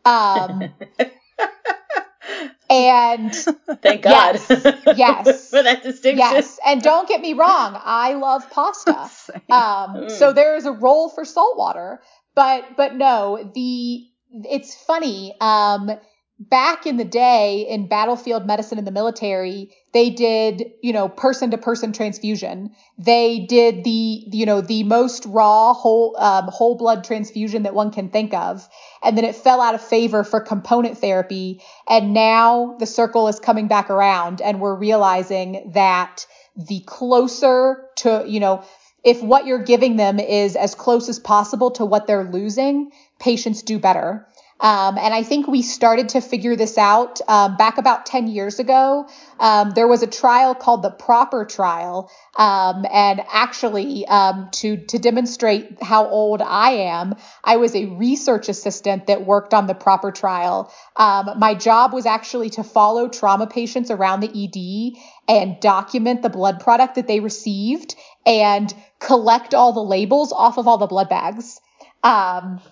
Um, 0.04 0.62
and 2.70 3.34
thank 3.34 4.02
God. 4.02 4.40
Yes, 4.48 4.96
yes 4.96 5.50
for 5.50 5.62
that 5.62 5.82
distinction. 5.82 6.18
Yes, 6.18 6.58
and 6.64 6.82
don't 6.82 7.08
get 7.08 7.20
me 7.20 7.32
wrong, 7.32 7.78
I 7.82 8.14
love 8.14 8.48
pasta. 8.50 9.10
Um, 9.50 9.96
mm. 9.96 10.10
so 10.10 10.32
there 10.32 10.56
is 10.56 10.64
a 10.64 10.72
role 10.72 11.08
for 11.08 11.24
salt 11.24 11.58
water, 11.58 12.00
but 12.34 12.76
but 12.76 12.94
no, 12.94 13.50
the 13.54 14.06
it's 14.30 14.74
funny. 14.74 15.34
Um, 15.40 15.90
back 16.38 16.84
in 16.86 16.96
the 16.96 17.04
day 17.04 17.66
in 17.68 17.86
battlefield 17.86 18.46
medicine 18.46 18.78
in 18.78 18.84
the 18.84 18.90
military, 18.90 19.70
they 19.92 20.10
did, 20.10 20.72
you 20.82 20.92
know, 20.92 21.08
person 21.08 21.52
to 21.52 21.58
person 21.58 21.92
transfusion. 21.92 22.74
They 22.98 23.46
did 23.46 23.84
the, 23.84 24.24
you 24.32 24.44
know, 24.44 24.60
the 24.60 24.82
most 24.82 25.24
raw 25.26 25.72
whole, 25.72 26.16
um, 26.18 26.48
whole 26.48 26.76
blood 26.76 27.04
transfusion 27.04 27.62
that 27.62 27.74
one 27.74 27.92
can 27.92 28.10
think 28.10 28.34
of. 28.34 28.68
And 29.02 29.16
then 29.16 29.24
it 29.24 29.36
fell 29.36 29.60
out 29.60 29.76
of 29.76 29.80
favor 29.80 30.24
for 30.24 30.40
component 30.40 30.98
therapy. 30.98 31.62
And 31.88 32.12
now 32.12 32.76
the 32.80 32.86
circle 32.86 33.28
is 33.28 33.38
coming 33.38 33.68
back 33.68 33.88
around 33.88 34.40
and 34.40 34.60
we're 34.60 34.76
realizing 34.76 35.70
that 35.74 36.26
the 36.56 36.80
closer 36.80 37.86
to, 37.96 38.24
you 38.26 38.40
know, 38.40 38.64
if 39.04 39.22
what 39.22 39.46
you're 39.46 39.62
giving 39.62 39.96
them 39.96 40.18
is 40.18 40.56
as 40.56 40.74
close 40.74 41.08
as 41.08 41.18
possible 41.18 41.70
to 41.72 41.84
what 41.84 42.06
they're 42.06 42.24
losing, 42.24 42.90
patients 43.20 43.62
do 43.62 43.78
better. 43.78 44.26
Um, 44.64 44.96
and 44.96 45.12
I 45.12 45.22
think 45.22 45.46
we 45.46 45.60
started 45.60 46.08
to 46.10 46.22
figure 46.22 46.56
this 46.56 46.78
out 46.78 47.20
um, 47.28 47.58
back 47.58 47.76
about 47.76 48.06
10 48.06 48.28
years 48.28 48.58
ago. 48.58 49.06
Um, 49.38 49.72
there 49.72 49.86
was 49.86 50.02
a 50.02 50.06
trial 50.06 50.54
called 50.54 50.82
the 50.82 50.90
PROPPR 50.90 51.46
Trial. 51.50 52.10
Um, 52.34 52.86
and 52.90 53.20
actually, 53.30 54.06
um, 54.06 54.48
to, 54.52 54.78
to 54.86 54.98
demonstrate 54.98 55.82
how 55.82 56.08
old 56.08 56.40
I 56.40 56.70
am, 56.70 57.14
I 57.44 57.58
was 57.58 57.76
a 57.76 57.84
research 57.84 58.48
assistant 58.48 59.08
that 59.08 59.26
worked 59.26 59.52
on 59.52 59.66
the 59.66 59.74
PROPPR 59.74 60.14
Trial. 60.14 60.72
Um, 60.96 61.38
my 61.38 61.54
job 61.54 61.92
was 61.92 62.06
actually 62.06 62.48
to 62.50 62.64
follow 62.64 63.08
trauma 63.08 63.46
patients 63.46 63.90
around 63.90 64.20
the 64.20 64.30
ED 64.30 64.98
and 65.28 65.60
document 65.60 66.22
the 66.22 66.30
blood 66.30 66.60
product 66.60 66.94
that 66.94 67.06
they 67.06 67.20
received 67.20 67.96
and 68.24 68.74
collect 68.98 69.52
all 69.52 69.74
the 69.74 69.84
labels 69.84 70.32
off 70.32 70.56
of 70.56 70.66
all 70.66 70.78
the 70.78 70.86
blood 70.86 71.10
bags. 71.10 71.60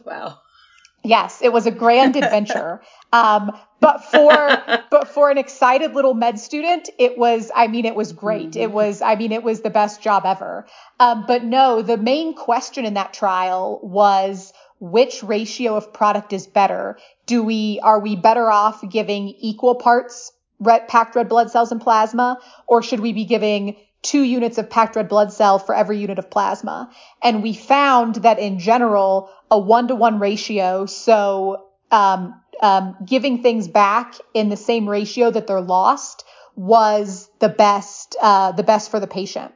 wow. 0.07 0.38
Yes, 1.05 1.40
it 1.42 1.53
was 1.53 1.66
a 1.66 1.70
grand 1.70 2.16
adventure. 2.16 2.80
um, 3.12 3.53
but 3.80 4.05
for 4.05 4.82
but 4.90 5.09
for 5.09 5.30
an 5.30 5.38
excited 5.38 5.94
little 5.94 6.14
med 6.14 6.38
student, 6.38 6.88
it 6.98 7.18
was. 7.18 7.50
I 7.55 7.66
mean, 7.66 7.84
it 7.84 7.94
was 7.94 8.12
great. 8.12 8.50
Mm-hmm. 8.50 8.61
It 8.61 8.72
was. 8.72 9.03
I 9.03 9.16
mean, 9.16 9.32
it 9.32 9.42
was 9.42 9.62
the 9.62 9.70
best 9.70 10.00
job 10.00 10.22
ever. 10.24 10.66
Um, 11.00 11.24
but 11.26 11.44
no, 11.44 11.82
the 11.82 11.96
main 11.96 12.34
question 12.34 12.84
in 12.84 12.94
that 12.94 13.12
trial 13.12 13.80
was 13.82 14.53
which 14.78 15.22
ratio 15.22 15.76
of 15.76 15.92
product 15.92 16.32
is 16.32 16.46
better. 16.46 16.98
Do 17.26 17.42
we 17.42 17.80
are 17.82 17.98
we 17.98 18.14
better 18.14 18.50
off 18.50 18.88
giving 18.88 19.28
equal 19.28 19.74
parts 19.74 20.32
red, 20.61 20.86
packed 20.86 21.16
red 21.16 21.28
blood 21.28 21.50
cells 21.50 21.72
and 21.72 21.80
plasma, 21.80 22.38
or 22.68 22.82
should 22.82 23.00
we 23.00 23.12
be 23.12 23.24
giving 23.24 23.76
two 24.03 24.22
units 24.22 24.59
of 24.59 24.68
packed 24.68 24.96
red 24.96 25.09
blood 25.09 25.32
cell 25.32 25.59
for 25.59 25.74
every 25.74 25.98
unit 25.98 26.18
of 26.18 26.30
plasma. 26.30 26.90
And 27.22 27.42
we 27.42 27.55
found 27.55 28.16
that 28.16 28.38
in 28.38 28.59
general, 28.59 29.30
a 29.50 29.59
one 29.59 29.88
to 29.88 29.94
one 29.94 30.18
ratio, 30.18 30.86
so 30.86 31.66
um, 31.90 32.40
um, 32.61 32.96
giving 33.05 33.42
things 33.42 33.68
back 33.68 34.14
in 34.34 34.48
the 34.48 34.57
same 34.57 34.88
ratio 34.88 35.30
that 35.30 35.46
they're 35.46 35.61
lost 35.61 36.24
was 36.57 37.30
the 37.38 37.48
best, 37.48 38.16
uh, 38.20 38.53
the 38.53 38.62
best 38.62 38.90
for 38.90 39.00
the 39.00 39.07
patient. 39.07 39.53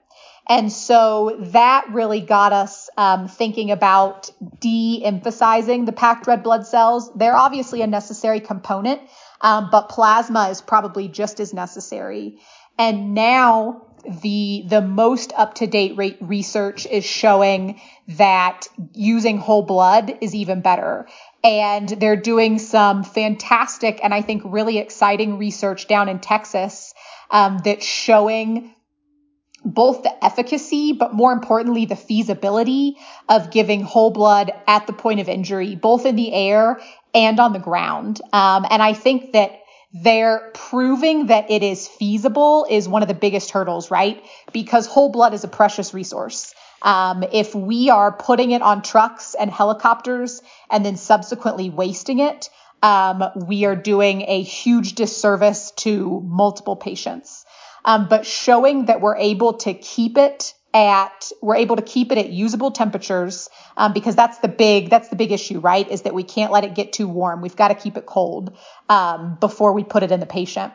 And 0.49 0.73
so 0.73 1.37
that 1.41 1.89
really 1.91 2.21
got 2.21 2.53
us 2.53 2.89
um, 2.97 3.27
thinking 3.27 3.73
about 3.73 4.31
de-emphasizing 4.61 5.87
the 5.87 5.93
packed 5.93 6.29
red 6.29 6.45
blood 6.45 6.67
cells. 6.67 7.11
They're 7.17 7.35
obviously 7.35 7.83
a 7.83 7.87
necessary 7.87 8.39
component, 8.39 9.01
um, 9.41 9.71
but 9.73 9.89
plasma 9.89 10.49
is 10.51 10.61
probably 10.61 11.09
just 11.09 11.41
as 11.41 11.53
necessary. 11.53 12.39
And 12.79 13.13
now 13.15 13.86
the 14.23 14.65
the 14.67 14.81
most 14.81 15.33
up 15.37 15.55
to 15.55 15.67
date 15.67 15.97
rate 15.97 16.19
research 16.21 16.87
is 16.87 17.05
showing 17.05 17.81
that 18.09 18.69
using 18.93 19.39
whole 19.39 19.63
blood 19.63 20.19
is 20.21 20.35
even 20.35 20.61
better. 20.61 21.09
And 21.43 21.89
they're 21.89 22.17
doing 22.17 22.59
some 22.59 23.05
fantastic 23.05 24.01
and 24.03 24.15
I 24.15 24.23
think 24.23 24.43
really 24.45 24.79
exciting 24.79 25.39
research 25.39 25.89
down 25.89 26.09
in 26.09 26.21
Texas 26.21 26.95
um, 27.31 27.59
that's 27.65 27.85
showing 27.85 28.75
both 29.65 30.05
the 30.05 30.25
efficacy, 30.25 30.93
but 30.93 31.13
more 31.13 31.33
importantly, 31.33 31.87
the 31.87 31.97
feasibility 31.97 32.97
of 33.29 33.51
giving 33.51 33.83
whole 33.83 34.11
blood 34.11 34.53
at 34.69 34.87
the 34.87 34.93
point 34.93 35.19
of 35.19 35.29
injury, 35.29 35.75
both 35.75 36.07
in 36.07 36.15
the 36.15 36.33
air 36.33 36.81
and 37.13 37.41
on 37.41 37.53
the 37.53 37.59
ground. 37.59 38.21
Um, 38.33 38.65
and 38.71 38.81
I 38.81 38.93
think 38.93 39.33
that 39.33 39.61
they're 39.93 40.51
proving 40.55 41.27
that 41.27 41.51
it 41.51 41.63
is 41.63 41.89
feasible 41.89 42.67
is 42.69 42.89
one 42.89 43.03
of 43.03 43.09
the 43.09 43.15
biggest 43.15 43.51
hurdles, 43.51 43.91
right? 43.91 44.23
Because 44.53 44.87
whole 44.87 45.11
blood 45.11 45.35
is 45.35 45.45
a 45.45 45.49
precious 45.49 45.95
resource. 45.95 46.55
Um, 46.83 47.25
if 47.33 47.55
we 47.55 47.91
are 47.91 48.13
putting 48.13 48.51
it 48.51 48.63
on 48.63 48.83
trucks 48.83 49.35
and 49.35 49.51
helicopters 49.51 50.43
and 50.71 50.85
then 50.85 50.97
subsequently 50.97 51.71
wasting 51.71 52.19
it, 52.19 52.51
um, 52.83 53.25
we 53.35 53.65
are 53.65 53.77
doing 53.77 54.23
a 54.23 54.43
huge 54.43 54.95
disservice 54.95 55.71
to 55.73 56.21
multiple 56.25 56.77
patients. 56.77 57.45
Um, 57.85 58.09
but 58.09 58.27
showing 58.27 58.87
that 58.87 59.01
we're 59.01 59.17
able 59.17 59.55
to 59.59 59.73
keep 59.73 60.19
it 60.19 60.55
at 60.77 61.33
we're 61.41 61.57
able 61.57 61.77
to 61.77 61.83
keep 61.83 62.13
it 62.13 62.19
at 62.19 62.29
usable 62.29 62.71
temperatures 62.71 63.49
um, 63.79 63.95
because 63.95 64.15
that's 64.15 64.39
the 64.39 64.49
big 64.49 64.91
that's 64.91 65.09
the 65.09 65.17
big 65.17 65.33
issue 65.33 65.59
right? 65.59 65.91
Is 65.91 66.03
that 66.03 66.13
we 66.13 66.23
can't 66.23 66.53
let 66.53 66.65
it 66.65 66.75
get 66.75 66.93
too 66.93 67.09
warm. 67.09 67.41
We've 67.41 67.57
got 67.57 67.69
to 67.69 67.75
keep 67.75 67.97
it 67.97 68.05
cold 68.05 68.55
um, 68.91 69.39
before 69.41 69.73
we 69.73 69.85
put 69.85 70.03
it 70.03 70.13
in 70.13 70.21
the 70.21 70.27
patient. 70.27 70.75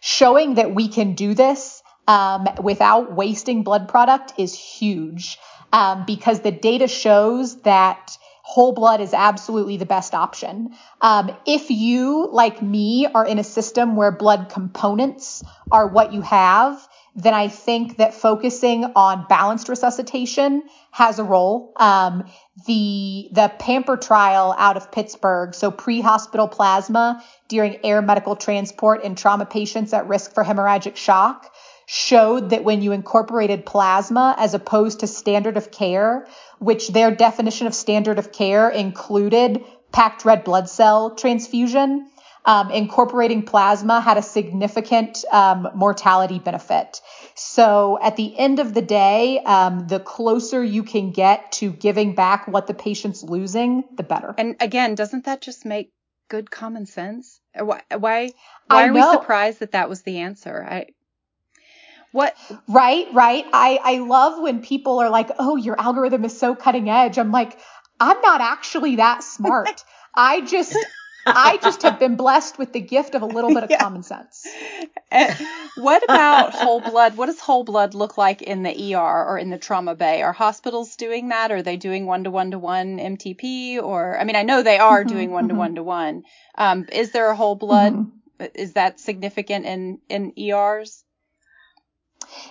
Showing 0.00 0.54
that 0.54 0.74
we 0.74 0.88
can 0.88 1.14
do 1.14 1.34
this 1.34 1.82
um, 2.08 2.48
without 2.62 3.12
wasting 3.12 3.64
blood 3.64 3.86
product 3.88 4.32
is 4.38 4.54
huge 4.54 5.38
um, 5.74 6.04
because 6.06 6.40
the 6.40 6.50
data 6.50 6.88
shows 6.88 7.60
that 7.62 8.16
whole 8.42 8.72
blood 8.72 9.00
is 9.00 9.12
absolutely 9.12 9.76
the 9.76 9.86
best 9.86 10.14
option. 10.14 10.70
Um, 11.02 11.36
if 11.46 11.70
you, 11.70 12.28
like 12.32 12.62
me, 12.62 13.06
are 13.12 13.26
in 13.26 13.38
a 13.38 13.44
system 13.44 13.96
where 13.96 14.12
blood 14.12 14.48
components 14.48 15.42
are 15.70 15.86
what 15.86 16.14
you 16.14 16.22
have, 16.22 16.88
then 17.16 17.32
I 17.32 17.48
think 17.48 17.96
that 17.96 18.12
focusing 18.12 18.84
on 18.94 19.24
balanced 19.26 19.70
resuscitation 19.70 20.62
has 20.90 21.18
a 21.18 21.24
role. 21.24 21.72
Um, 21.76 22.24
the 22.66 23.30
the 23.32 23.50
PAMPer 23.58 23.96
trial 24.00 24.54
out 24.58 24.76
of 24.76 24.92
Pittsburgh, 24.92 25.54
so 25.54 25.70
pre-hospital 25.70 26.46
plasma 26.46 27.24
during 27.48 27.84
air 27.84 28.02
medical 28.02 28.36
transport 28.36 29.02
in 29.02 29.14
trauma 29.14 29.46
patients 29.46 29.94
at 29.94 30.06
risk 30.08 30.34
for 30.34 30.44
hemorrhagic 30.44 30.96
shock, 30.96 31.50
showed 31.86 32.50
that 32.50 32.64
when 32.64 32.82
you 32.82 32.92
incorporated 32.92 33.64
plasma 33.64 34.34
as 34.38 34.52
opposed 34.52 35.00
to 35.00 35.06
standard 35.06 35.56
of 35.56 35.70
care, 35.70 36.26
which 36.58 36.88
their 36.88 37.10
definition 37.10 37.66
of 37.66 37.74
standard 37.74 38.18
of 38.18 38.30
care 38.30 38.68
included 38.68 39.64
packed 39.90 40.26
red 40.26 40.44
blood 40.44 40.68
cell 40.68 41.14
transfusion, 41.14 42.06
um, 42.46 42.70
incorporating 42.70 43.42
plasma 43.42 44.00
had 44.00 44.16
a 44.16 44.22
significant 44.22 45.24
um, 45.32 45.68
mortality 45.74 46.38
benefit. 46.38 47.00
So 47.34 47.98
at 48.00 48.16
the 48.16 48.38
end 48.38 48.60
of 48.60 48.72
the 48.72 48.82
day, 48.82 49.40
um, 49.40 49.88
the 49.88 50.00
closer 50.00 50.62
you 50.62 50.84
can 50.84 51.10
get 51.10 51.52
to 51.52 51.72
giving 51.72 52.14
back 52.14 52.46
what 52.46 52.68
the 52.68 52.74
patient's 52.74 53.22
losing, 53.22 53.84
the 53.96 54.04
better. 54.04 54.34
And 54.38 54.56
again, 54.60 54.94
doesn't 54.94 55.24
that 55.24 55.42
just 55.42 55.66
make 55.66 55.92
good 56.28 56.50
common 56.50 56.86
sense? 56.86 57.40
Why 57.54 57.82
why, 57.90 58.30
why 58.68 58.88
are 58.88 58.92
we 58.92 59.02
surprised 59.02 59.58
that 59.60 59.72
that 59.72 59.88
was 59.88 60.02
the 60.02 60.18
answer? 60.18 60.64
I 60.68 60.86
what 62.12 62.34
right 62.68 63.08
right 63.12 63.44
i 63.52 63.78
i 63.82 63.98
love 63.98 64.40
when 64.40 64.62
people 64.62 65.00
are 65.00 65.10
like 65.10 65.28
oh 65.38 65.56
your 65.56 65.78
algorithm 65.78 66.24
is 66.24 66.38
so 66.38 66.54
cutting 66.54 66.88
edge 66.88 67.18
i'm 67.18 67.30
like 67.30 67.58
i'm 68.00 68.18
not 68.22 68.40
actually 68.40 68.96
that 68.96 69.22
smart 69.22 69.84
i 70.14 70.40
just 70.40 70.74
I 71.26 71.58
just 71.62 71.82
have 71.82 71.98
been 71.98 72.16
blessed 72.16 72.58
with 72.58 72.72
the 72.72 72.80
gift 72.80 73.14
of 73.14 73.22
a 73.22 73.26
little 73.26 73.52
bit 73.52 73.64
of 73.64 73.70
yeah. 73.70 73.78
common 73.78 74.02
sense. 74.02 74.46
And 75.10 75.36
what 75.76 76.02
about 76.04 76.54
whole 76.54 76.80
blood? 76.80 77.16
What 77.16 77.26
does 77.26 77.40
whole 77.40 77.64
blood 77.64 77.94
look 77.94 78.16
like 78.16 78.42
in 78.42 78.62
the 78.62 78.94
ER 78.94 79.26
or 79.26 79.38
in 79.38 79.50
the 79.50 79.58
trauma 79.58 79.94
bay? 79.94 80.22
Are 80.22 80.32
hospitals 80.32 80.96
doing 80.96 81.28
that? 81.28 81.50
Are 81.50 81.62
they 81.62 81.76
doing 81.76 82.06
one 82.06 82.24
to 82.24 82.30
one 82.30 82.52
to 82.52 82.58
one 82.58 82.98
MTP? 82.98 83.82
Or 83.82 84.18
I 84.18 84.24
mean, 84.24 84.36
I 84.36 84.42
know 84.42 84.62
they 84.62 84.78
are 84.78 85.04
mm-hmm, 85.04 85.14
doing 85.14 85.30
one 85.32 85.48
to 85.48 85.54
one 85.54 85.74
to 85.74 85.82
one. 85.82 86.24
Is 86.92 87.10
there 87.10 87.30
a 87.30 87.36
whole 87.36 87.56
blood? 87.56 87.92
Mm-hmm. 87.92 88.44
Is 88.54 88.74
that 88.74 89.00
significant 89.00 89.66
in 89.66 89.98
in 90.08 90.32
ERs? 90.38 91.04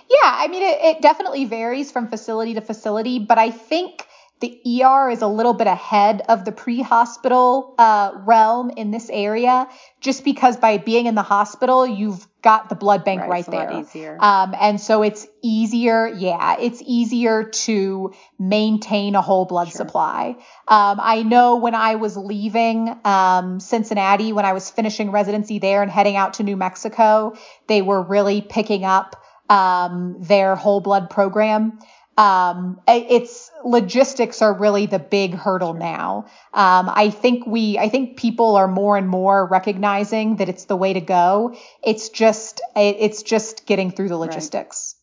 Yeah, 0.08 0.16
I 0.24 0.48
mean, 0.48 0.62
it, 0.62 0.96
it 0.96 1.02
definitely 1.02 1.44
varies 1.44 1.92
from 1.92 2.08
facility 2.08 2.54
to 2.54 2.60
facility, 2.60 3.18
but 3.18 3.38
I 3.38 3.50
think 3.50 4.06
the 4.40 4.82
ER 4.82 5.08
is 5.08 5.22
a 5.22 5.26
little 5.26 5.54
bit 5.54 5.66
ahead 5.66 6.22
of 6.28 6.44
the 6.44 6.52
pre-hospital 6.52 7.74
uh, 7.78 8.12
realm 8.26 8.70
in 8.70 8.90
this 8.90 9.08
area, 9.08 9.66
just 10.00 10.24
because 10.24 10.58
by 10.58 10.76
being 10.76 11.06
in 11.06 11.14
the 11.14 11.22
hospital, 11.22 11.86
you've 11.86 12.26
got 12.42 12.68
the 12.68 12.74
blood 12.74 13.02
bank 13.02 13.22
right, 13.22 13.30
right 13.30 13.46
there. 13.46 13.80
easier. 13.80 14.18
Um, 14.20 14.54
and 14.60 14.78
so 14.78 15.02
it's 15.02 15.26
easier. 15.42 16.06
Yeah, 16.06 16.56
it's 16.60 16.82
easier 16.84 17.44
to 17.44 18.12
maintain 18.38 19.14
a 19.14 19.22
whole 19.22 19.46
blood 19.46 19.68
sure. 19.68 19.78
supply. 19.78 20.36
Um, 20.68 21.00
I 21.02 21.22
know 21.22 21.56
when 21.56 21.74
I 21.74 21.94
was 21.94 22.16
leaving 22.16 22.94
um, 23.04 23.58
Cincinnati, 23.58 24.34
when 24.34 24.44
I 24.44 24.52
was 24.52 24.70
finishing 24.70 25.12
residency 25.12 25.58
there 25.60 25.82
and 25.82 25.90
heading 25.90 26.16
out 26.16 26.34
to 26.34 26.42
New 26.42 26.56
Mexico, 26.56 27.36
they 27.68 27.80
were 27.80 28.02
really 28.02 28.42
picking 28.42 28.84
up 28.84 29.16
um, 29.48 30.16
their 30.20 30.56
whole 30.56 30.80
blood 30.80 31.08
program. 31.08 31.78
Um, 32.18 32.80
it's 32.88 33.50
logistics 33.62 34.40
are 34.40 34.54
really 34.54 34.86
the 34.86 34.98
big 34.98 35.34
hurdle 35.34 35.74
now. 35.74 36.24
Um, 36.54 36.90
I 36.90 37.10
think 37.10 37.46
we, 37.46 37.78
I 37.78 37.90
think 37.90 38.16
people 38.16 38.56
are 38.56 38.68
more 38.68 38.96
and 38.96 39.06
more 39.08 39.46
recognizing 39.46 40.36
that 40.36 40.48
it's 40.48 40.64
the 40.64 40.76
way 40.76 40.94
to 40.94 41.00
go. 41.00 41.54
It's 41.84 42.08
just, 42.08 42.62
it's 42.74 43.22
just 43.22 43.66
getting 43.66 43.90
through 43.90 44.08
the 44.08 44.16
logistics. 44.16 44.94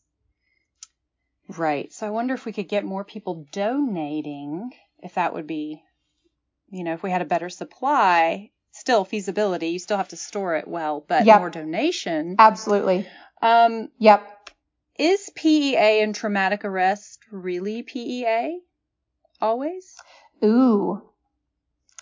Right. 1.49 1.57
right. 1.57 1.93
So 1.93 2.07
I 2.07 2.09
wonder 2.09 2.33
if 2.33 2.45
we 2.45 2.51
could 2.51 2.67
get 2.67 2.83
more 2.83 3.03
people 3.03 3.45
donating, 3.51 4.71
if 4.99 5.13
that 5.13 5.35
would 5.35 5.45
be, 5.45 5.83
you 6.69 6.83
know, 6.83 6.93
if 6.93 7.03
we 7.03 7.11
had 7.11 7.21
a 7.21 7.25
better 7.25 7.49
supply, 7.49 8.49
still 8.71 9.05
feasibility. 9.05 9.67
You 9.67 9.79
still 9.79 9.97
have 9.97 10.07
to 10.07 10.17
store 10.17 10.55
it 10.55 10.67
well, 10.67 11.05
but 11.07 11.25
yep. 11.25 11.39
more 11.39 11.51
donation. 11.51 12.37
Absolutely. 12.39 13.07
Um, 13.41 13.89
yep. 13.99 14.32
Is 14.97 15.29
PEA 15.35 16.01
and 16.01 16.13
traumatic 16.13 16.65
arrest 16.65 17.19
really 17.31 17.83
PEA? 17.83 18.59
Always? 19.41 19.95
Ooh. 20.43 21.01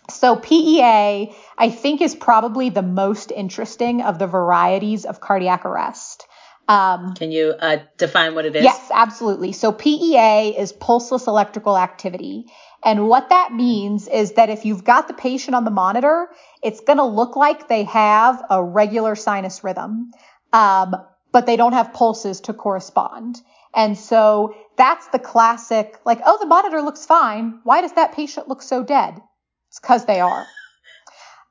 So 0.10 0.36
PEA, 0.36 1.34
I 1.58 1.70
think, 1.70 2.02
is 2.02 2.16
probably 2.16 2.70
the 2.70 2.82
most 2.82 3.32
interesting 3.32 4.02
of 4.02 4.20
the 4.20 4.28
varieties 4.28 5.06
of 5.06 5.22
cardiac 5.22 5.66
arrest. 5.66 6.28
Um, 6.68 7.14
Can 7.16 7.32
you 7.32 7.54
uh, 7.58 7.78
define 7.98 8.36
what 8.36 8.46
it 8.46 8.56
is? 8.56 8.64
Yes, 8.64 8.92
absolutely. 8.94 9.52
So 9.54 9.72
PEA 9.72 10.56
is 10.58 10.74
pulseless 10.74 11.28
electrical 11.28 11.78
activity. 11.78 12.46
And 12.84 13.08
what 13.08 13.30
that 13.30 13.54
means 13.54 14.08
is 14.08 14.34
that 14.34 14.50
if 14.50 14.66
you've 14.66 14.84
got 14.84 15.08
the 15.08 15.14
patient 15.14 15.56
on 15.56 15.66
the 15.66 15.72
monitor, 15.72 16.30
it's 16.64 16.82
going 16.82 16.98
to 16.98 17.06
look 17.06 17.36
like 17.36 17.68
they 17.68 17.84
have 17.84 18.44
a 18.50 18.64
regular 18.64 19.16
sinus 19.16 19.64
rhythm. 19.64 20.12
Um, 20.54 20.96
but 21.32 21.46
they 21.46 21.56
don't 21.56 21.74
have 21.74 21.94
pulses 21.94 22.42
to 22.42 22.54
correspond. 22.54 23.42
And 23.74 23.98
so 23.98 24.56
that's 24.76 25.08
the 25.08 25.20
classic, 25.20 26.00
like, 26.06 26.20
oh, 26.26 26.38
the 26.40 26.46
monitor 26.46 26.82
looks 26.82 27.06
fine. 27.06 27.60
Why 27.64 27.82
does 27.82 27.94
that 27.94 28.14
patient 28.14 28.48
look 28.48 28.62
so 28.62 28.84
dead? 28.84 29.22
It's 29.70 29.80
because 29.80 30.06
they 30.06 30.20
are. 30.20 30.46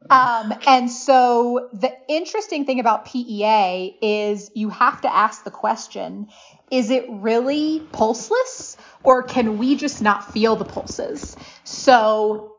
Um, 0.09 0.55
and 0.67 0.91
so 0.91 1.69
the 1.75 1.95
interesting 2.09 2.65
thing 2.65 2.81
about 2.81 3.05
PEA 3.05 3.99
is 4.01 4.51
you 4.55 4.71
have 4.71 5.03
to 5.03 5.15
ask 5.15 5.45
the 5.45 5.51
question, 5.51 6.29
is 6.71 6.91
it 6.91 7.05
really 7.09 7.81
pulseless 7.93 8.79
or 9.03 9.23
can 9.23 9.59
we 9.59 9.77
just 9.77 10.01
not 10.01 10.33
feel 10.33 10.57
the 10.57 10.65
pulses? 10.65 11.37
So 11.65 12.57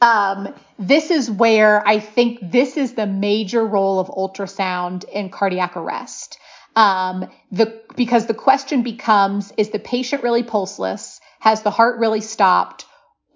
um, 0.00 0.54
this 0.78 1.10
is 1.10 1.30
where 1.30 1.86
I 1.86 2.00
think 2.00 2.38
this 2.42 2.76
is 2.76 2.94
the 2.94 3.06
major 3.06 3.64
role 3.64 3.98
of 3.98 4.08
ultrasound 4.08 5.04
in 5.08 5.30
cardiac 5.30 5.76
arrest. 5.76 6.38
Um, 6.74 7.30
the, 7.50 7.80
because 7.96 8.26
the 8.26 8.34
question 8.34 8.82
becomes, 8.82 9.52
is 9.56 9.70
the 9.70 9.78
patient 9.78 10.22
really 10.22 10.42
pulseless? 10.42 11.20
Has 11.40 11.62
the 11.62 11.70
heart 11.70 11.98
really 11.98 12.20
stopped? 12.20 12.84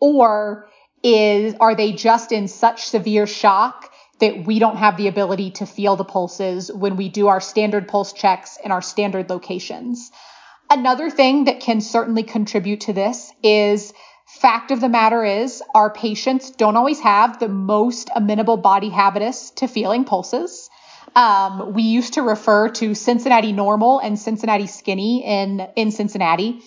Or 0.00 0.68
is, 1.02 1.54
are 1.60 1.74
they 1.74 1.92
just 1.92 2.32
in 2.32 2.48
such 2.48 2.86
severe 2.86 3.26
shock 3.26 3.90
that 4.18 4.44
we 4.44 4.58
don't 4.58 4.76
have 4.76 4.98
the 4.98 5.08
ability 5.08 5.52
to 5.52 5.66
feel 5.66 5.96
the 5.96 6.04
pulses 6.04 6.70
when 6.70 6.96
we 6.96 7.08
do 7.08 7.28
our 7.28 7.40
standard 7.40 7.88
pulse 7.88 8.12
checks 8.12 8.58
in 8.62 8.70
our 8.70 8.82
standard 8.82 9.30
locations? 9.30 10.10
Another 10.68 11.08
thing 11.10 11.44
that 11.44 11.60
can 11.60 11.80
certainly 11.80 12.22
contribute 12.22 12.82
to 12.82 12.92
this 12.92 13.32
is 13.42 13.94
fact 14.40 14.70
of 14.70 14.80
the 14.80 14.88
matter 14.88 15.22
is 15.22 15.62
our 15.74 15.90
patients 15.90 16.50
don't 16.50 16.76
always 16.76 16.98
have 17.00 17.38
the 17.38 17.48
most 17.48 18.08
amenable 18.16 18.56
body 18.56 18.88
habitus 18.88 19.50
to 19.50 19.68
feeling 19.68 20.04
pulses. 20.04 20.70
Um, 21.14 21.74
we 21.74 21.82
used 21.82 22.14
to 22.14 22.22
refer 22.22 22.70
to 22.70 22.94
Cincinnati 22.94 23.52
normal 23.52 23.98
and 23.98 24.18
Cincinnati 24.18 24.66
skinny 24.66 25.22
in, 25.24 25.60
in 25.76 25.90
Cincinnati. 25.90 26.62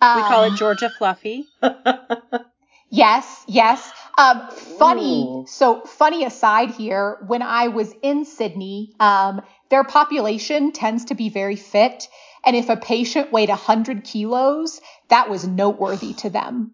Um, 0.00 0.16
we 0.16 0.28
call 0.28 0.44
it 0.44 0.56
Georgia 0.56 0.90
fluffy. 0.90 1.46
yes, 2.90 3.44
yes. 3.46 3.92
Um, 4.18 4.48
funny. 4.78 5.22
Ooh. 5.22 5.44
So 5.46 5.82
funny 5.82 6.24
aside 6.24 6.70
here, 6.70 7.18
when 7.28 7.42
I 7.42 7.68
was 7.68 7.94
in 8.02 8.24
Sydney, 8.24 8.94
um, 8.98 9.42
their 9.70 9.84
population 9.84 10.72
tends 10.72 11.04
to 11.06 11.14
be 11.14 11.28
very 11.28 11.56
fit. 11.56 12.08
And 12.44 12.56
if 12.56 12.68
a 12.68 12.76
patient 12.76 13.30
weighed 13.30 13.48
100 13.48 14.02
kilos, 14.02 14.80
that 15.08 15.30
was 15.30 15.46
noteworthy 15.46 16.14
to 16.14 16.30
them. 16.30 16.72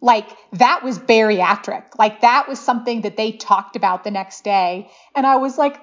Like 0.00 0.28
that 0.52 0.84
was 0.84 0.98
bariatric. 0.98 1.98
Like 1.98 2.20
that 2.20 2.48
was 2.48 2.60
something 2.60 3.02
that 3.02 3.16
they 3.16 3.32
talked 3.32 3.76
about 3.76 4.04
the 4.04 4.10
next 4.10 4.44
day. 4.44 4.90
And 5.14 5.26
I 5.26 5.36
was 5.36 5.58
like, 5.58 5.76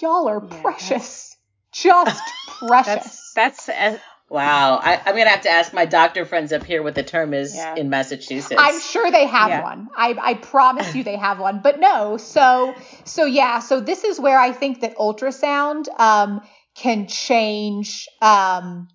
y'all 0.00 0.28
are 0.28 0.42
yeah, 0.42 0.62
precious. 0.62 1.36
Just 1.72 2.22
precious. 2.58 3.32
That's, 3.34 3.66
that's 3.66 4.02
wow. 4.30 4.76
I, 4.76 4.94
am 4.94 5.16
gonna 5.16 5.28
have 5.28 5.42
to 5.42 5.50
ask 5.50 5.74
my 5.74 5.84
doctor 5.84 6.24
friends 6.24 6.52
up 6.52 6.64
here 6.64 6.82
what 6.82 6.94
the 6.94 7.02
term 7.02 7.34
is 7.34 7.54
yeah. 7.54 7.74
in 7.76 7.90
Massachusetts. 7.90 8.58
I'm 8.58 8.80
sure 8.80 9.10
they 9.10 9.26
have 9.26 9.50
yeah. 9.50 9.62
one. 9.62 9.88
I, 9.96 10.16
I 10.20 10.34
promise 10.34 10.94
you 10.94 11.04
they 11.04 11.16
have 11.16 11.38
one. 11.38 11.60
But 11.62 11.78
no. 11.78 12.16
So 12.16 12.74
so 13.04 13.26
yeah. 13.26 13.58
So 13.58 13.80
this 13.80 14.04
is 14.04 14.18
where 14.18 14.38
I 14.38 14.52
think 14.52 14.80
that 14.80 14.96
ultrasound 14.96 15.88
um, 16.00 16.40
can 16.74 17.06
change 17.06 18.08
um, 18.22 18.88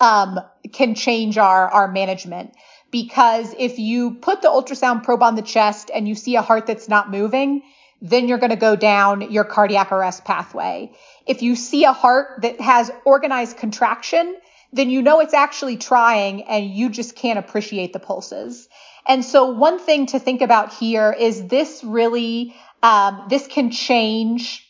um, 0.00 0.38
can 0.72 0.94
change 0.94 1.38
our 1.38 1.68
our 1.68 1.90
management 1.90 2.54
because 2.90 3.54
if 3.58 3.78
you 3.78 4.14
put 4.14 4.42
the 4.42 4.48
ultrasound 4.48 5.04
probe 5.04 5.22
on 5.22 5.34
the 5.34 5.42
chest 5.42 5.90
and 5.94 6.08
you 6.08 6.14
see 6.14 6.36
a 6.36 6.42
heart 6.42 6.66
that's 6.66 6.88
not 6.88 7.10
moving 7.10 7.62
then 8.02 8.28
you're 8.28 8.38
going 8.38 8.50
to 8.50 8.56
go 8.56 8.76
down 8.76 9.30
your 9.30 9.44
cardiac 9.44 9.92
arrest 9.92 10.24
pathway. 10.24 10.90
If 11.26 11.42
you 11.42 11.54
see 11.54 11.84
a 11.84 11.92
heart 11.92 12.42
that 12.42 12.60
has 12.60 12.90
organized 13.04 13.56
contraction, 13.56 14.36
then 14.72 14.90
you 14.90 15.02
know 15.02 15.20
it's 15.20 15.34
actually 15.34 15.76
trying 15.76 16.44
and 16.44 16.70
you 16.70 16.88
just 16.88 17.14
can't 17.14 17.38
appreciate 17.38 17.92
the 17.92 17.98
pulses. 17.98 18.68
And 19.06 19.24
so 19.24 19.50
one 19.50 19.78
thing 19.78 20.06
to 20.06 20.18
think 20.18 20.40
about 20.40 20.72
here 20.72 21.12
is 21.12 21.46
this 21.48 21.82
really, 21.84 22.54
um, 22.82 23.26
this 23.28 23.46
can 23.46 23.70
change 23.70 24.66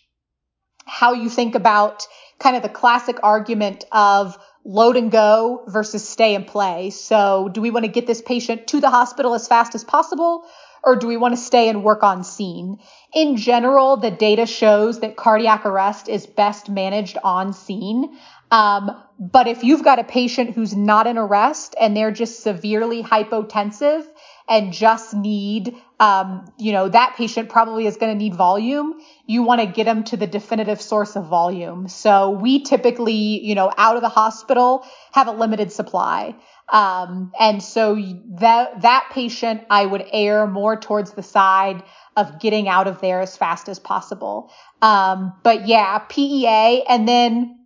how 0.86 1.12
you 1.12 1.28
think 1.28 1.54
about 1.54 2.06
kind 2.38 2.56
of 2.56 2.62
the 2.62 2.68
classic 2.68 3.18
argument 3.22 3.84
of 3.92 4.38
load 4.64 4.96
and 4.96 5.10
go 5.10 5.64
versus 5.66 6.06
stay 6.06 6.34
and 6.34 6.46
play. 6.46 6.90
So 6.90 7.48
do 7.52 7.60
we 7.60 7.70
want 7.70 7.84
to 7.84 7.90
get 7.90 8.06
this 8.06 8.22
patient 8.22 8.66
to 8.68 8.80
the 8.80 8.90
hospital 8.90 9.34
as 9.34 9.48
fast 9.48 9.74
as 9.74 9.84
possible? 9.84 10.44
or 10.82 10.96
do 10.96 11.06
we 11.06 11.16
want 11.16 11.34
to 11.34 11.40
stay 11.40 11.68
and 11.68 11.84
work 11.84 12.02
on 12.02 12.24
scene? 12.24 12.78
In 13.12 13.36
general, 13.36 13.96
the 13.96 14.10
data 14.10 14.46
shows 14.46 15.00
that 15.00 15.16
cardiac 15.16 15.66
arrest 15.66 16.08
is 16.08 16.26
best 16.26 16.68
managed 16.68 17.18
on 17.22 17.52
scene. 17.52 18.16
Um, 18.50 19.02
but 19.18 19.46
if 19.46 19.62
you've 19.62 19.84
got 19.84 19.98
a 19.98 20.04
patient 20.04 20.54
who's 20.54 20.74
not 20.74 21.06
in 21.06 21.18
arrest 21.18 21.74
and 21.80 21.96
they're 21.96 22.10
just 22.10 22.42
severely 22.42 23.02
hypotensive 23.02 24.06
and 24.50 24.72
just 24.72 25.14
need, 25.14 25.76
um, 26.00 26.52
you 26.58 26.72
know, 26.72 26.88
that 26.88 27.14
patient 27.16 27.48
probably 27.48 27.86
is 27.86 27.96
going 27.96 28.12
to 28.12 28.18
need 28.18 28.34
volume. 28.34 29.00
You 29.26 29.44
want 29.44 29.60
to 29.60 29.66
get 29.68 29.84
them 29.84 30.02
to 30.04 30.16
the 30.16 30.26
definitive 30.26 30.80
source 30.80 31.14
of 31.14 31.26
volume. 31.26 31.86
So 31.86 32.30
we 32.30 32.64
typically, 32.64 33.44
you 33.44 33.54
know, 33.54 33.72
out 33.78 33.94
of 33.94 34.02
the 34.02 34.08
hospital 34.08 34.84
have 35.12 35.28
a 35.28 35.32
limited 35.32 35.70
supply. 35.70 36.34
Um, 36.68 37.32
and 37.38 37.62
so 37.62 37.94
that, 38.40 38.82
that 38.82 39.10
patient, 39.12 39.62
I 39.70 39.86
would 39.86 40.04
err 40.12 40.48
more 40.48 40.76
towards 40.76 41.12
the 41.12 41.22
side 41.22 41.84
of 42.16 42.40
getting 42.40 42.68
out 42.68 42.88
of 42.88 43.00
there 43.00 43.20
as 43.20 43.36
fast 43.36 43.68
as 43.68 43.78
possible. 43.78 44.52
Um, 44.82 45.32
but 45.44 45.68
yeah, 45.68 46.00
PEA. 46.08 46.82
And 46.88 47.06
then 47.06 47.59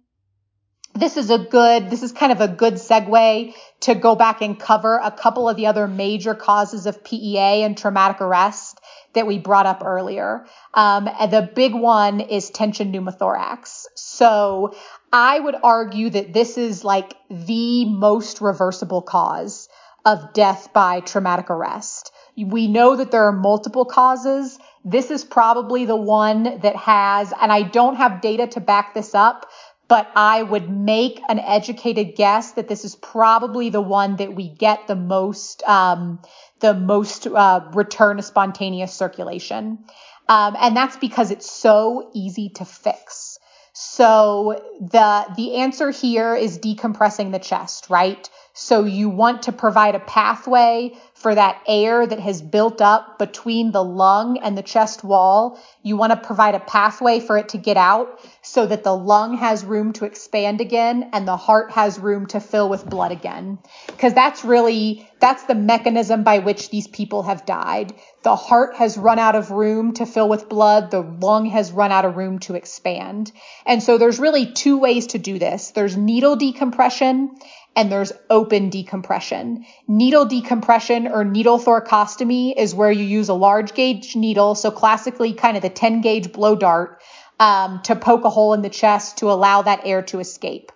this 0.95 1.17
is 1.17 1.31
a 1.31 1.39
good, 1.39 1.91
this 1.91 2.03
is 2.03 2.13
kind 2.13 2.31
of 2.31 2.41
a 2.41 2.49
good 2.49 2.75
segue 2.75 3.55
to 3.81 3.95
go 3.95 4.15
back 4.15 4.43
and 4.43 4.59
cover 4.59 5.01
a 5.03 5.11
couple 5.11 5.49
of 5.49 5.57
the 5.57 5.67
other 5.67 5.89
major 5.89 6.35
causes 6.35 6.87
of 6.87 7.03
PEA 7.03 7.65
and 7.65 7.77
traumatic 7.77 8.21
arrest 8.21 8.81
that 9.15 9.27
we 9.27 9.39
brought 9.39 9.67
up 9.67 9.83
earlier. 9.85 10.47
Um, 10.73 11.09
and 11.19 11.33
the 11.33 11.43
big 11.43 11.75
one 11.75 12.21
is 12.21 12.51
tension 12.51 12.93
pneumothorax. 12.93 13.87
So 13.97 14.75
I 15.13 15.39
would 15.39 15.57
argue 15.63 16.11
that 16.11 16.33
this 16.33 16.57
is 16.57 16.85
like 16.85 17.15
the 17.29 17.87
most 17.87 18.41
reversible 18.41 19.03
cause 19.03 19.69
of 20.05 20.33
death 20.33 20.73
by 20.73 21.01
traumatic 21.01 21.51
arrest. 21.51 22.13
We 22.37 22.69
know 22.69 22.97
that 22.97 23.11
there 23.11 23.27
are 23.27 23.33
multiple 23.33 23.85
causes. 23.85 24.59
This 24.85 25.11
is 25.11 25.25
probably 25.25 25.87
the 25.87 25.97
one 25.97 26.61
that 26.61 26.77
has, 26.77 27.33
and 27.41 27.51
I 27.51 27.63
don't 27.63 27.97
have 27.97 28.21
data 28.21 28.47
to 28.49 28.61
back 28.61 28.93
this 28.93 29.15
up, 29.15 29.47
but 29.95 30.11
I 30.17 30.43
would 30.43 30.69
make 30.69 31.23
an 31.29 31.39
educated 31.39 32.17
guess 32.17 32.51
that 32.55 32.67
this 32.67 32.85
is 32.85 32.97
probably 32.97 33.71
the 33.71 33.81
one 33.81 34.17
that 34.17 34.35
we 34.35 34.49
get 34.49 34.89
the 34.89 34.97
most, 34.97 35.63
um, 35.63 36.21
the 36.59 36.75
most 36.75 37.29
uh, 37.29 37.71
return 37.75 38.17
to 38.17 38.23
spontaneous 38.25 38.93
circulation. 38.93 39.85
Um, 40.29 40.57
and 40.61 40.77
that's 40.77 40.97
because 40.97 41.31
it's 41.31 41.49
so 41.49 42.11
easy 42.13 42.49
to 42.57 42.65
fix. 42.65 43.39
So 43.73 44.61
the, 44.81 45.33
the 45.37 45.55
answer 45.59 45.93
here 45.93 46.35
is 46.35 46.59
decompressing 46.59 47.31
the 47.31 47.39
chest, 47.39 47.89
right? 47.89 48.29
So 48.57 48.85
you 48.85 49.09
want 49.09 49.43
to 49.43 49.53
provide 49.53 49.97
a 49.97 50.01
pathway 50.01 50.93
for 51.15 51.35
that 51.35 51.61
air 51.67 52.07
that 52.07 52.21
has 52.21 52.41
built 52.41 52.81
up 52.81 53.19
between 53.19 53.73
the 53.73 53.83
lung 53.83 54.39
and 54.39 54.57
the 54.57 54.63
chest 54.63 55.03
wall. 55.03 55.59
You 55.83 55.97
want 55.97 56.13
to 56.13 56.17
provide 56.17 56.55
a 56.55 56.61
pathway 56.61 57.19
for 57.19 57.37
it 57.37 57.49
to 57.49 57.59
get 57.59 57.77
out 57.77 58.21
so 58.43 58.65
that 58.65 58.85
the 58.85 58.97
lung 58.97 59.37
has 59.39 59.65
room 59.65 59.93
to 59.95 60.05
expand 60.05 60.61
again 60.61 61.11
and 61.13 61.27
the 61.27 61.37
heart 61.37 61.73
has 61.73 61.99
room 61.99 62.27
to 62.27 62.39
fill 62.39 62.69
with 62.69 62.89
blood 62.89 63.11
again. 63.11 63.59
Cause 63.99 64.15
that's 64.15 64.45
really, 64.45 65.09
that's 65.19 65.43
the 65.45 65.57
mechanism 65.57 66.23
by 66.23 66.39
which 66.39 66.71
these 66.71 66.87
people 66.87 67.25
have 67.25 67.45
died. 67.45 67.93
The 68.23 68.37
heart 68.37 68.77
has 68.77 68.97
run 68.97 69.19
out 69.19 69.35
of 69.35 69.51
room 69.51 69.95
to 69.95 70.07
fill 70.07 70.29
with 70.29 70.49
blood. 70.49 70.93
The 70.93 71.01
lung 71.01 71.47
has 71.47 71.73
run 71.73 71.91
out 71.91 72.05
of 72.05 72.17
room 72.17 72.39
to 72.41 72.55
expand. 72.55 73.33
And 73.67 73.83
so 73.83 73.99
there's 73.99 74.21
really 74.21 74.47
two 74.53 74.79
ways 74.79 75.09
to 75.09 75.19
do 75.19 75.41
this. 75.41 75.73
There's 75.73 75.97
needle 75.97 76.37
decompression 76.37 77.35
and 77.77 77.91
there's 77.91 78.13
open 78.31 78.71
decompression. 78.71 79.65
Needle 79.89 80.27
decompression 80.27 81.09
or 81.09 81.25
needle 81.25 81.59
thoracostomy 81.59 82.59
is 82.59 82.75
where 82.75 82.91
you 82.91 83.05
use 83.05 83.29
a 83.29 83.35
large 83.35 83.75
gauge 83.75 84.17
needle, 84.17 84.55
so 84.55 84.71
classically 84.71 85.33
kind 85.33 85.57
of 85.57 85.63
the 85.63 85.71
10 85.71 86.01
gauge 86.01 86.33
blow 86.33 86.55
dart, 86.55 87.03
um, 87.41 87.81
to 87.85 87.97
poke 87.97 88.25
a 88.25 88.31
hole 88.31 88.55
in 88.55 88.63
the 88.63 88.71
chest 88.71 89.19
to 89.19 89.31
allow 89.31 89.63
that 89.63 89.83
air 89.85 90.03
to 90.03 90.21
escape. 90.21 90.71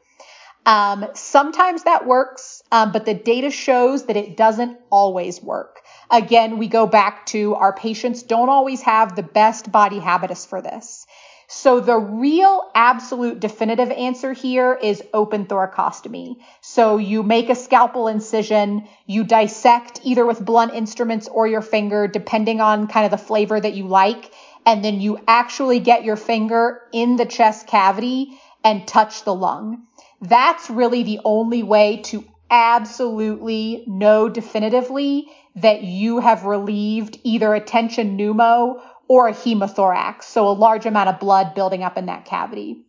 Um, 0.67 1.07
sometimes 1.15 1.85
that 1.85 2.07
works, 2.07 2.63
um, 2.71 2.93
but 2.93 3.07
the 3.07 3.15
data 3.15 3.51
shows 3.51 4.05
that 4.07 4.19
it 4.19 4.37
doesn't 4.37 4.79
always 4.91 5.43
work. 5.43 5.81
Again, 6.11 6.59
we 6.59 6.69
go 6.69 6.87
back 6.87 7.25
to 7.27 7.55
our 7.55 7.73
patients 7.73 8.23
don't 8.23 8.51
always 8.51 8.83
have 8.83 9.17
the 9.17 9.23
best 9.23 9.73
body 9.73 9.99
habitus 9.99 10.45
for 10.45 10.61
this. 10.61 11.07
So 11.51 11.81
the 11.81 11.97
real 11.97 12.71
absolute 12.75 13.41
definitive 13.41 13.91
answer 13.91 14.35
here 14.35 14.75
is 14.75 15.03
open 15.15 15.47
thoracostomy. 15.47 16.37
So 16.61 16.99
you 16.99 17.23
make 17.23 17.49
a 17.49 17.55
scalpel 17.55 18.07
incision, 18.07 18.87
you 19.07 19.25
dissect 19.25 20.01
either 20.05 20.27
with 20.27 20.45
blunt 20.45 20.75
instruments 20.75 21.27
or 21.27 21.47
your 21.47 21.63
finger, 21.63 22.07
depending 22.07 22.61
on 22.61 22.87
kind 22.87 23.07
of 23.07 23.11
the 23.11 23.17
flavor 23.17 23.59
that 23.59 23.73
you 23.73 23.87
like. 23.87 24.31
And 24.67 24.85
then 24.85 25.01
you 25.01 25.21
actually 25.27 25.81
get 25.81 26.05
your 26.05 26.17
finger 26.17 26.83
in 26.93 27.17
the 27.17 27.25
chest 27.25 27.67
cavity 27.67 28.39
and 28.63 28.87
touch 28.87 29.25
the 29.25 29.35
lung. 29.35 29.87
That's 30.21 30.69
really 30.69 31.03
the 31.03 31.21
only 31.25 31.63
way 31.63 32.03
to 32.09 32.25
absolutely 32.51 33.85
know 33.87 34.29
definitively 34.29 35.29
that 35.57 35.83
you 35.83 36.19
have 36.19 36.45
relieved 36.45 37.19
either 37.25 37.55
a 37.55 37.61
tension 37.61 38.19
pneumo 38.19 38.83
or 39.09 39.29
a 39.29 39.33
hemothorax, 39.33 40.25
so 40.25 40.49
a 40.49 40.53
large 40.53 40.87
amount 40.87 41.09
of 41.09 41.19
blood 41.19 41.55
building 41.55 41.83
up 41.83 41.97
in 41.97 42.07
that 42.07 42.27
cavity. 42.27 42.85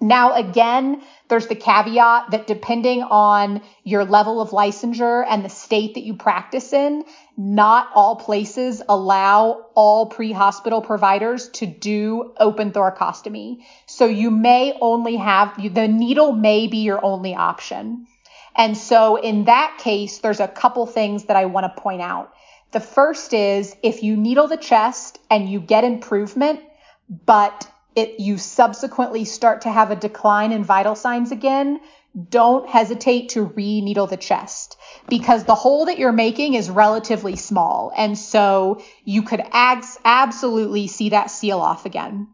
Now, 0.00 0.34
again, 0.34 1.02
there's 1.28 1.46
the 1.46 1.54
caveat 1.54 2.32
that 2.32 2.48
depending 2.48 3.02
on 3.02 3.62
your 3.84 4.04
level 4.04 4.40
of 4.40 4.50
licensure 4.50 5.24
and 5.26 5.44
the 5.44 5.48
state 5.48 5.94
that 5.94 6.02
you 6.02 6.16
practice 6.16 6.72
in, 6.72 7.04
not 7.38 7.88
all 7.94 8.16
places 8.16 8.82
allow 8.88 9.66
all 9.74 10.06
pre-hospital 10.06 10.82
providers 10.82 11.48
to 11.50 11.66
do 11.66 12.34
open 12.38 12.72
thoracostomy. 12.72 13.64
So 13.86 14.06
you 14.06 14.32
may 14.32 14.76
only 14.80 15.16
have, 15.16 15.56
the 15.56 15.88
needle 15.88 16.32
may 16.32 16.66
be 16.66 16.78
your 16.78 17.02
only 17.02 17.36
option. 17.36 18.06
And 18.56 18.76
so 18.76 19.16
in 19.16 19.44
that 19.44 19.78
case, 19.78 20.18
there's 20.18 20.40
a 20.40 20.48
couple 20.48 20.86
things 20.86 21.24
that 21.26 21.36
I 21.36 21.46
want 21.46 21.64
to 21.64 21.80
point 21.80 22.02
out. 22.02 22.33
The 22.74 22.80
first 22.80 23.32
is 23.32 23.76
if 23.84 24.02
you 24.02 24.16
needle 24.16 24.48
the 24.48 24.56
chest 24.56 25.20
and 25.30 25.48
you 25.48 25.60
get 25.60 25.84
improvement, 25.84 26.58
but 27.08 27.70
it, 27.94 28.18
you 28.18 28.36
subsequently 28.36 29.24
start 29.24 29.62
to 29.62 29.70
have 29.70 29.92
a 29.92 29.96
decline 29.96 30.50
in 30.50 30.64
vital 30.64 30.96
signs 30.96 31.30
again, 31.30 31.78
don't 32.30 32.68
hesitate 32.68 33.28
to 33.28 33.44
re-needle 33.44 34.08
the 34.08 34.16
chest 34.16 34.76
because 35.08 35.44
the 35.44 35.54
hole 35.54 35.84
that 35.84 36.00
you're 36.00 36.10
making 36.10 36.54
is 36.54 36.68
relatively 36.68 37.36
small. 37.36 37.92
And 37.96 38.18
so 38.18 38.82
you 39.04 39.22
could 39.22 39.42
abs- 39.52 40.00
absolutely 40.04 40.88
see 40.88 41.10
that 41.10 41.30
seal 41.30 41.60
off 41.60 41.86
again. 41.86 42.26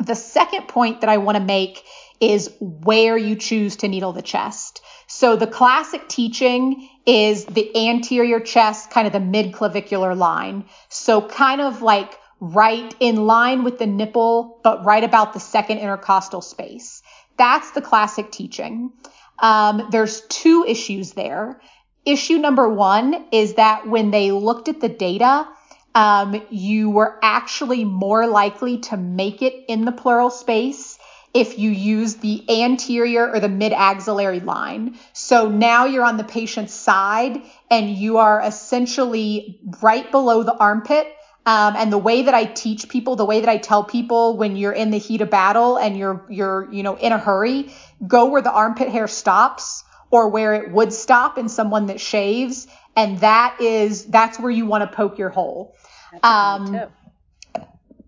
The 0.00 0.16
second 0.16 0.66
point 0.66 1.02
that 1.02 1.10
I 1.10 1.18
want 1.18 1.38
to 1.38 1.44
make 1.44 1.80
is 2.18 2.50
where 2.58 3.16
you 3.16 3.36
choose 3.36 3.76
to 3.76 3.88
needle 3.88 4.12
the 4.12 4.20
chest. 4.20 4.80
So 5.06 5.36
the 5.36 5.46
classic 5.46 6.08
teaching 6.08 6.88
is 7.06 7.44
the 7.44 7.88
anterior 7.88 8.40
chest, 8.40 8.90
kind 8.90 9.06
of 9.06 9.12
the 9.12 9.20
mid-clavicular 9.20 10.14
line. 10.14 10.64
So 10.88 11.20
kind 11.20 11.60
of 11.60 11.82
like 11.82 12.18
right 12.40 12.94
in 13.00 13.26
line 13.26 13.64
with 13.64 13.78
the 13.78 13.86
nipple, 13.86 14.60
but 14.62 14.84
right 14.84 15.04
about 15.04 15.32
the 15.32 15.40
second 15.40 15.78
intercostal 15.78 16.40
space. 16.40 17.02
That's 17.36 17.70
the 17.72 17.82
classic 17.82 18.30
teaching. 18.30 18.92
Um, 19.38 19.88
there's 19.90 20.22
two 20.22 20.64
issues 20.66 21.12
there. 21.12 21.60
Issue 22.04 22.38
number 22.38 22.68
one 22.68 23.26
is 23.32 23.54
that 23.54 23.88
when 23.88 24.10
they 24.10 24.30
looked 24.30 24.68
at 24.68 24.80
the 24.80 24.88
data, 24.88 25.48
um, 25.94 26.42
you 26.50 26.90
were 26.90 27.18
actually 27.22 27.84
more 27.84 28.26
likely 28.26 28.78
to 28.78 28.96
make 28.96 29.42
it 29.42 29.54
in 29.68 29.84
the 29.84 29.92
pleural 29.92 30.30
space 30.30 30.93
if 31.34 31.58
you 31.58 31.70
use 31.70 32.14
the 32.16 32.44
anterior 32.62 33.28
or 33.28 33.40
the 33.40 33.48
mid 33.48 33.72
axillary 33.72 34.40
line. 34.40 34.96
So 35.12 35.48
now 35.48 35.84
you're 35.84 36.04
on 36.04 36.16
the 36.16 36.24
patient's 36.24 36.72
side 36.72 37.42
and 37.70 37.90
you 37.90 38.18
are 38.18 38.40
essentially 38.40 39.60
right 39.82 40.08
below 40.10 40.44
the 40.44 40.54
armpit 40.54 41.08
um, 41.46 41.74
and 41.76 41.92
the 41.92 41.98
way 41.98 42.22
that 42.22 42.34
I 42.34 42.44
teach 42.44 42.88
people, 42.88 43.16
the 43.16 43.24
way 43.24 43.40
that 43.40 43.48
I 43.48 43.58
tell 43.58 43.84
people 43.84 44.36
when 44.36 44.56
you're 44.56 44.72
in 44.72 44.90
the 44.90 44.98
heat 44.98 45.20
of 45.20 45.28
battle 45.28 45.76
and 45.76 45.98
you're, 45.98 46.24
you're, 46.30 46.72
you 46.72 46.82
know, 46.82 46.96
in 46.96 47.12
a 47.12 47.18
hurry, 47.18 47.70
go 48.06 48.26
where 48.26 48.40
the 48.40 48.52
armpit 48.52 48.88
hair 48.88 49.08
stops 49.08 49.84
or 50.10 50.28
where 50.28 50.54
it 50.54 50.70
would 50.70 50.92
stop 50.92 51.36
in 51.36 51.48
someone 51.48 51.86
that 51.86 52.00
shaves. 52.00 52.66
And 52.96 53.18
that 53.18 53.60
is, 53.60 54.06
that's 54.06 54.38
where 54.38 54.52
you 54.52 54.66
want 54.66 54.88
to 54.88 54.96
poke 54.96 55.18
your 55.18 55.30
hole. 55.30 55.74
Um, 56.22 56.80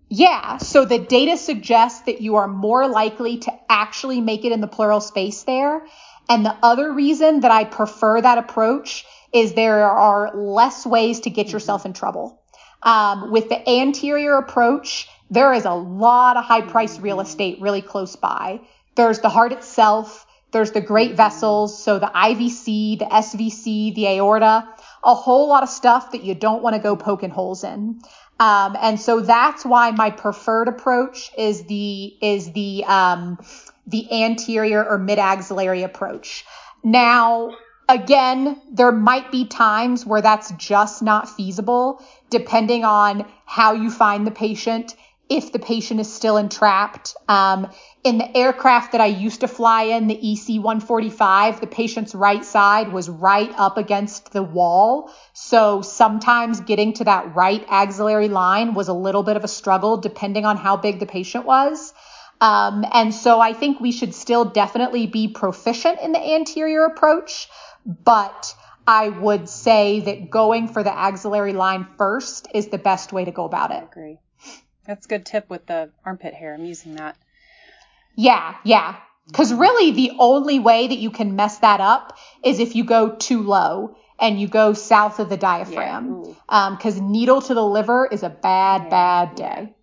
yeah. 0.09 0.57
So 0.57 0.85
the 0.85 0.99
data 0.99 1.37
suggests 1.37 2.01
that 2.01 2.21
you 2.21 2.35
are 2.35 2.47
more 2.47 2.87
likely 2.87 3.37
to 3.39 3.53
actually 3.69 4.21
make 4.21 4.45
it 4.45 4.51
in 4.51 4.61
the 4.61 4.67
pleural 4.67 5.01
space 5.01 5.43
there. 5.43 5.85
And 6.29 6.45
the 6.45 6.55
other 6.63 6.91
reason 6.93 7.41
that 7.41 7.51
I 7.51 7.63
prefer 7.65 8.21
that 8.21 8.37
approach 8.37 9.05
is 9.33 9.53
there 9.53 9.89
are 9.89 10.35
less 10.35 10.85
ways 10.85 11.21
to 11.21 11.29
get 11.29 11.51
yourself 11.51 11.85
in 11.85 11.93
trouble. 11.93 12.41
Um, 12.83 13.31
with 13.31 13.49
the 13.49 13.69
anterior 13.69 14.37
approach, 14.37 15.09
there 15.29 15.53
is 15.53 15.65
a 15.65 15.73
lot 15.73 16.37
of 16.37 16.45
high 16.45 16.61
priced 16.61 17.01
real 17.01 17.19
estate 17.19 17.59
really 17.59 17.81
close 17.81 18.15
by. 18.15 18.61
There's 18.95 19.19
the 19.19 19.29
heart 19.29 19.51
itself. 19.51 20.25
There's 20.51 20.71
the 20.71 20.81
great 20.81 21.15
vessels. 21.15 21.83
So 21.83 21.99
the 21.99 22.07
IVC, 22.07 22.99
the 22.99 23.05
SVC, 23.05 23.93
the 23.93 24.07
aorta, 24.07 24.67
a 25.03 25.13
whole 25.13 25.49
lot 25.49 25.63
of 25.63 25.69
stuff 25.69 26.11
that 26.11 26.23
you 26.23 26.33
don't 26.33 26.63
want 26.63 26.75
to 26.75 26.81
go 26.81 26.95
poking 26.95 27.29
holes 27.29 27.63
in. 27.63 28.01
Um, 28.39 28.77
and 28.79 28.99
so 28.99 29.19
that's 29.19 29.65
why 29.65 29.91
my 29.91 30.11
preferred 30.11 30.67
approach 30.67 31.31
is 31.37 31.63
the, 31.63 32.15
is 32.21 32.51
the, 32.51 32.85
um, 32.85 33.39
the 33.87 34.23
anterior 34.23 34.85
or 34.85 34.97
mid 34.97 35.19
axillary 35.19 35.83
approach. 35.83 36.45
Now, 36.83 37.55
Again, 37.89 38.61
there 38.69 38.91
might 38.91 39.31
be 39.31 39.45
times 39.45 40.05
where 40.05 40.21
that's 40.21 40.51
just 40.57 41.01
not 41.01 41.29
feasible, 41.29 42.03
depending 42.29 42.83
on 42.83 43.25
how 43.45 43.73
you 43.73 43.89
find 43.89 44.27
the 44.27 44.31
patient, 44.31 44.93
if 45.29 45.51
the 45.51 45.59
patient 45.59 45.99
is 45.99 46.13
still 46.13 46.37
entrapped. 46.37 47.15
Um, 47.27 47.69
in 48.03 48.17
the 48.17 48.37
aircraft 48.37 48.93
that 48.93 49.01
I 49.01 49.07
used 49.07 49.41
to 49.41 49.47
fly 49.47 49.83
in, 49.83 50.07
the 50.07 50.15
EC 50.15 50.61
145, 50.63 51.59
the 51.59 51.67
patient's 51.67 52.15
right 52.15 52.45
side 52.45 52.93
was 52.93 53.09
right 53.09 53.51
up 53.57 53.77
against 53.77 54.31
the 54.31 54.43
wall. 54.43 55.11
So 55.33 55.81
sometimes 55.81 56.61
getting 56.61 56.93
to 56.93 57.03
that 57.03 57.35
right 57.35 57.65
axillary 57.69 58.29
line 58.29 58.73
was 58.73 58.87
a 58.87 58.93
little 58.93 59.23
bit 59.23 59.35
of 59.35 59.43
a 59.43 59.49
struggle, 59.49 59.97
depending 59.97 60.45
on 60.45 60.57
how 60.57 60.77
big 60.77 60.99
the 60.99 61.05
patient 61.05 61.45
was. 61.45 61.93
Um, 62.39 62.85
and 62.93 63.13
so 63.13 63.41
I 63.41 63.53
think 63.53 63.79
we 63.79 63.91
should 63.91 64.13
still 64.13 64.45
definitely 64.45 65.07
be 65.07 65.27
proficient 65.27 65.99
in 65.99 66.11
the 66.11 66.33
anterior 66.35 66.85
approach 66.85 67.49
but 67.87 68.53
I 68.85 69.09
would 69.09 69.49
say 69.49 70.01
that 70.01 70.29
going 70.29 70.67
for 70.67 70.83
the 70.83 70.95
axillary 70.95 71.53
line 71.53 71.87
first 71.97 72.47
is 72.53 72.67
the 72.67 72.77
best 72.77 73.13
way 73.13 73.25
to 73.25 73.31
go 73.31 73.45
about 73.45 73.71
it. 73.71 73.81
I 73.81 73.85
agree. 73.85 74.17
That's 74.87 75.05
a 75.05 75.09
good 75.09 75.25
tip 75.25 75.49
with 75.49 75.65
the 75.65 75.91
armpit 76.05 76.33
hair. 76.33 76.53
I'm 76.53 76.65
using 76.65 76.95
that. 76.95 77.17
Yeah, 78.15 78.55
yeah. 78.63 78.95
Because 79.27 79.53
really, 79.53 79.91
the 79.91 80.13
only 80.17 80.59
way 80.59 80.87
that 80.87 80.97
you 80.97 81.11
can 81.11 81.35
mess 81.35 81.59
that 81.59 81.81
up 81.81 82.17
is 82.43 82.59
if 82.59 82.75
you 82.75 82.85
go 82.85 83.15
too 83.15 83.43
low 83.43 83.97
and 84.19 84.39
you 84.39 84.47
go 84.47 84.73
south 84.73 85.19
of 85.19 85.29
the 85.29 85.37
diaphragm. 85.37 86.21
Because 86.21 86.95
yeah. 86.95 87.03
um, 87.03 87.11
needle 87.11 87.41
to 87.41 87.53
the 87.53 87.65
liver 87.65 88.07
is 88.09 88.23
a 88.23 88.29
bad, 88.29 88.83
yeah. 88.83 88.89
bad 88.89 89.35
day. 89.35 89.73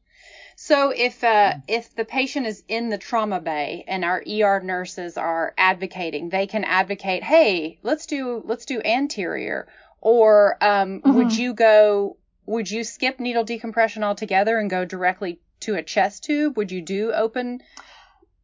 So 0.56 0.90
if 0.90 1.22
uh, 1.24 1.54
if 1.66 1.94
the 1.94 2.04
patient 2.04 2.46
is 2.46 2.62
in 2.68 2.88
the 2.88 2.98
trauma 2.98 3.40
bay 3.40 3.84
and 3.86 4.04
our 4.04 4.22
ER 4.26 4.60
nurses 4.60 5.16
are 5.16 5.52
advocating, 5.58 6.28
they 6.28 6.46
can 6.46 6.64
advocate, 6.64 7.22
hey, 7.22 7.78
let's 7.82 8.06
do 8.06 8.42
let's 8.44 8.64
do 8.64 8.80
anterior, 8.80 9.68
or 10.00 10.56
um, 10.60 11.00
mm-hmm. 11.00 11.14
would 11.14 11.36
you 11.36 11.54
go? 11.54 12.16
Would 12.46 12.70
you 12.70 12.84
skip 12.84 13.20
needle 13.20 13.44
decompression 13.44 14.04
altogether 14.04 14.58
and 14.58 14.68
go 14.68 14.84
directly 14.84 15.40
to 15.60 15.76
a 15.76 15.82
chest 15.82 16.24
tube? 16.24 16.56
Would 16.56 16.70
you 16.70 16.82
do 16.82 17.12
open 17.12 17.60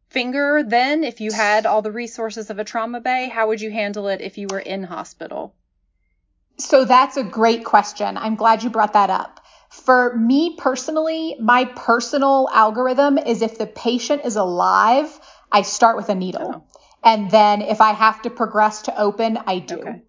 finger 0.09 0.63
then 0.63 1.03
if 1.03 1.21
you 1.21 1.31
had 1.31 1.65
all 1.65 1.81
the 1.81 1.91
resources 1.91 2.49
of 2.49 2.59
a 2.59 2.63
trauma 2.63 2.99
bay? 2.99 3.29
How 3.29 3.47
would 3.47 3.61
you 3.61 3.71
handle 3.71 4.07
it 4.07 4.21
if 4.21 4.37
you 4.37 4.47
were 4.49 4.59
in 4.59 4.83
hospital? 4.83 5.53
So 6.57 6.85
that's 6.85 7.17
a 7.17 7.23
great 7.23 7.63
question. 7.63 8.17
I'm 8.17 8.35
glad 8.35 8.63
you 8.63 8.69
brought 8.69 8.93
that 8.93 9.09
up. 9.09 9.39
For 9.69 10.15
me 10.17 10.57
personally, 10.57 11.37
my 11.39 11.65
personal 11.65 12.49
algorithm 12.51 13.17
is 13.17 13.41
if 13.41 13.57
the 13.57 13.67
patient 13.67 14.23
is 14.25 14.35
alive, 14.35 15.17
I 15.51 15.61
start 15.61 15.95
with 15.95 16.09
a 16.09 16.15
needle. 16.15 16.51
Oh. 16.55 16.79
And 17.03 17.31
then 17.31 17.61
if 17.61 17.81
I 17.81 17.93
have 17.93 18.21
to 18.23 18.29
progress 18.29 18.83
to 18.83 18.99
open, 18.99 19.39
I 19.47 19.59
do. 19.59 19.79
Okay. 19.79 20.01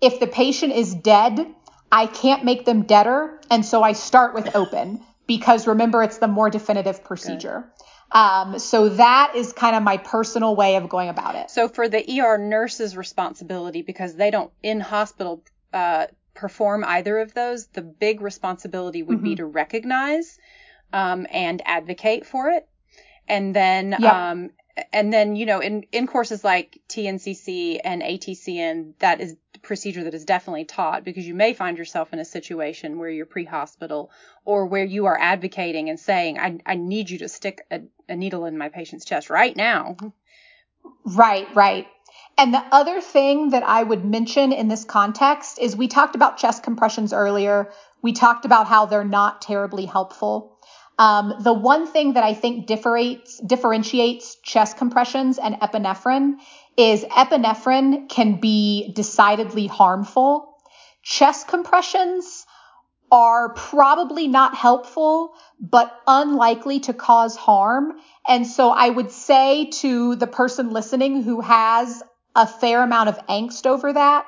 If 0.00 0.20
the 0.20 0.26
patient 0.26 0.72
is 0.72 0.94
dead, 0.94 1.46
I 1.92 2.06
can't 2.06 2.44
make 2.44 2.64
them 2.64 2.82
deader. 2.82 3.40
And 3.50 3.64
so 3.64 3.82
I 3.82 3.92
start 3.92 4.34
with 4.34 4.54
open 4.54 5.00
because 5.26 5.66
remember, 5.66 6.02
it's 6.02 6.18
the 6.18 6.28
more 6.28 6.50
definitive 6.50 7.04
procedure. 7.04 7.70
Um, 8.12 8.58
so 8.58 8.88
that 8.88 9.32
is 9.36 9.52
kind 9.52 9.76
of 9.76 9.82
my 9.82 9.96
personal 9.96 10.56
way 10.56 10.76
of 10.76 10.88
going 10.88 11.08
about 11.08 11.36
it. 11.36 11.50
So 11.50 11.68
for 11.68 11.88
the 11.88 12.20
ER 12.20 12.38
nurse's 12.38 12.96
responsibility, 12.96 13.82
because 13.82 14.16
they 14.16 14.30
don't 14.30 14.50
in 14.62 14.80
hospital 14.80 15.44
uh, 15.72 16.06
perform 16.34 16.84
either 16.84 17.18
of 17.18 17.34
those, 17.34 17.66
the 17.68 17.82
big 17.82 18.20
responsibility 18.20 19.02
would 19.02 19.18
mm-hmm. 19.18 19.24
be 19.24 19.34
to 19.36 19.46
recognize 19.46 20.38
um, 20.92 21.26
and 21.30 21.62
advocate 21.64 22.26
for 22.26 22.50
it. 22.50 22.68
And 23.28 23.54
then, 23.54 23.94
yep. 23.98 24.12
um, 24.12 24.50
and 24.92 25.12
then, 25.12 25.36
you 25.36 25.46
know, 25.46 25.60
in, 25.60 25.84
in 25.92 26.08
courses 26.08 26.42
like 26.42 26.80
TNCC 26.88 27.78
and 27.84 28.02
ATCN, 28.02 28.94
that 28.98 29.20
is 29.20 29.36
procedure 29.62 30.04
that 30.04 30.14
is 30.14 30.24
definitely 30.24 30.64
taught 30.64 31.04
because 31.04 31.26
you 31.26 31.34
may 31.34 31.52
find 31.52 31.78
yourself 31.78 32.12
in 32.12 32.18
a 32.18 32.24
situation 32.24 32.98
where 32.98 33.10
you're 33.10 33.26
pre-hospital 33.26 34.10
or 34.44 34.66
where 34.66 34.84
you 34.84 35.06
are 35.06 35.18
advocating 35.18 35.88
and 35.88 35.98
saying, 35.98 36.38
I, 36.38 36.58
I 36.66 36.74
need 36.76 37.10
you 37.10 37.18
to 37.18 37.28
stick 37.28 37.62
a, 37.70 37.82
a 38.08 38.16
needle 38.16 38.46
in 38.46 38.58
my 38.58 38.68
patient's 38.68 39.04
chest 39.04 39.30
right 39.30 39.54
now. 39.54 39.96
Right, 41.04 41.46
right. 41.54 41.86
And 42.38 42.54
the 42.54 42.64
other 42.72 43.00
thing 43.00 43.50
that 43.50 43.62
I 43.62 43.82
would 43.82 44.04
mention 44.04 44.52
in 44.52 44.68
this 44.68 44.84
context 44.84 45.58
is 45.58 45.76
we 45.76 45.88
talked 45.88 46.14
about 46.14 46.38
chest 46.38 46.62
compressions 46.62 47.12
earlier. 47.12 47.70
We 48.02 48.12
talked 48.12 48.44
about 48.44 48.66
how 48.66 48.86
they're 48.86 49.04
not 49.04 49.42
terribly 49.42 49.84
helpful. 49.84 50.56
Um, 50.98 51.34
the 51.40 51.52
one 51.52 51.86
thing 51.86 52.14
that 52.14 52.24
I 52.24 52.34
think 52.34 52.66
differentiates, 52.66 53.40
differentiates 53.40 54.36
chest 54.42 54.76
compressions 54.76 55.38
and 55.38 55.54
epinephrine 55.56 56.34
is 56.80 57.04
epinephrine 57.04 58.08
can 58.08 58.40
be 58.40 58.90
decidedly 58.94 59.66
harmful. 59.66 60.56
Chest 61.02 61.46
compressions 61.46 62.46
are 63.12 63.52
probably 63.52 64.28
not 64.28 64.54
helpful, 64.54 65.34
but 65.60 65.94
unlikely 66.06 66.80
to 66.80 66.94
cause 66.94 67.36
harm. 67.36 67.92
And 68.26 68.46
so 68.46 68.70
I 68.70 68.88
would 68.88 69.10
say 69.10 69.66
to 69.80 70.16
the 70.16 70.26
person 70.26 70.70
listening 70.70 71.22
who 71.22 71.42
has 71.42 72.02
a 72.34 72.46
fair 72.46 72.82
amount 72.82 73.10
of 73.10 73.26
angst 73.26 73.66
over 73.66 73.92
that 73.92 74.24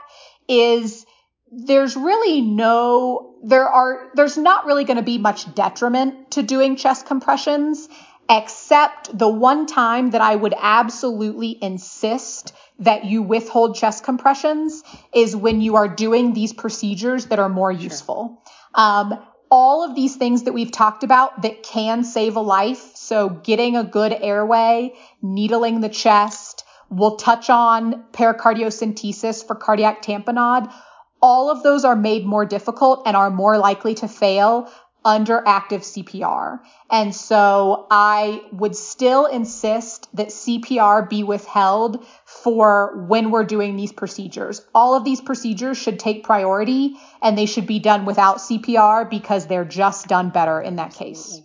is 0.47 1.07
there's 1.51 1.97
really 1.97 2.43
no, 2.43 3.37
there 3.45 3.69
are, 3.69 4.11
there's 4.15 4.37
not 4.37 4.67
really 4.67 4.85
going 4.85 4.99
to 4.99 5.03
be 5.03 5.17
much 5.17 5.55
detriment 5.55 6.33
to 6.33 6.43
doing 6.43 6.77
chest 6.77 7.07
compressions, 7.07 7.89
except 8.29 9.17
the 9.17 9.29
one 9.29 9.67
time 9.67 10.11
that 10.11 10.21
I 10.21 10.35
would 10.35 10.55
absolutely 10.59 11.59
insist 11.63 12.53
that 12.79 13.05
you 13.05 13.23
withhold 13.23 13.77
chest 13.77 14.05
compressions 14.05 14.83
is 15.15 15.37
when 15.37 15.61
you 15.61 15.77
are 15.77 15.89
doing 15.89 16.33
these 16.33 16.53
procedures 16.53 17.27
that 17.27 17.39
are 17.39 17.49
more 17.49 17.71
useful. 17.71 18.43
Um, 18.75 19.19
all 19.51 19.85
of 19.85 19.95
these 19.95 20.17
things 20.17 20.45
that 20.45 20.55
we've 20.55 20.73
talked 20.73 21.05
about 21.05 21.43
that 21.43 21.63
can 21.63 22.05
save 22.05 22.37
a 22.37 22.41
life. 22.41 22.93
So 22.95 23.29
getting 23.29 23.77
a 23.77 23.85
good 23.85 24.13
airway, 24.13 24.95
needling 25.21 25.83
the 25.83 25.91
chest. 25.91 26.65
We'll 26.89 27.17
touch 27.17 27.51
on 27.51 28.05
pericardiocentesis 28.13 29.47
for 29.47 29.55
cardiac 29.55 30.03
tamponade. 30.03 30.73
All 31.21 31.51
of 31.51 31.63
those 31.63 31.85
are 31.85 31.95
made 31.95 32.25
more 32.25 32.47
difficult 32.47 33.03
and 33.07 33.15
are 33.15 33.31
more 33.31 33.59
likely 33.59 33.95
to 33.97 34.09
fail 34.09 34.73
under 35.05 35.43
active 35.47 35.83
CPR. 35.83 36.61
And 36.91 37.15
so 37.15 37.87
I 37.91 38.43
would 38.53 38.77
still 38.77 39.27
insist 39.27 40.09
that 40.15 40.29
CPR 40.29 41.09
be 41.09 41.23
withheld 41.23 42.05
for 42.25 43.05
when 43.09 43.31
we're 43.31 43.45
doing 43.45 43.77
these 43.77 43.93
procedures. 43.93 44.65
All 44.75 44.95
of 44.95 45.05
these 45.05 45.21
procedures 45.21 45.79
should 45.79 45.99
take 45.99 46.25
priority 46.25 46.97
and 47.21 47.37
they 47.37 47.47
should 47.47 47.67
be 47.67 47.79
done 47.79 48.05
without 48.05 48.39
CPR 48.39 49.09
because 49.09 49.47
they're 49.47 49.65
just 49.65 50.07
done 50.07 50.31
better 50.31 50.61
in 50.61 50.77
that 50.77 50.95
case. 50.95 51.41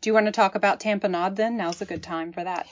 Do 0.00 0.10
you 0.10 0.14
want 0.14 0.26
to 0.26 0.32
talk 0.32 0.54
about 0.54 0.80
tamponade 0.80 1.36
then? 1.36 1.56
Now's 1.56 1.80
a 1.80 1.86
good 1.86 2.02
time 2.02 2.32
for 2.32 2.42
that. 2.42 2.66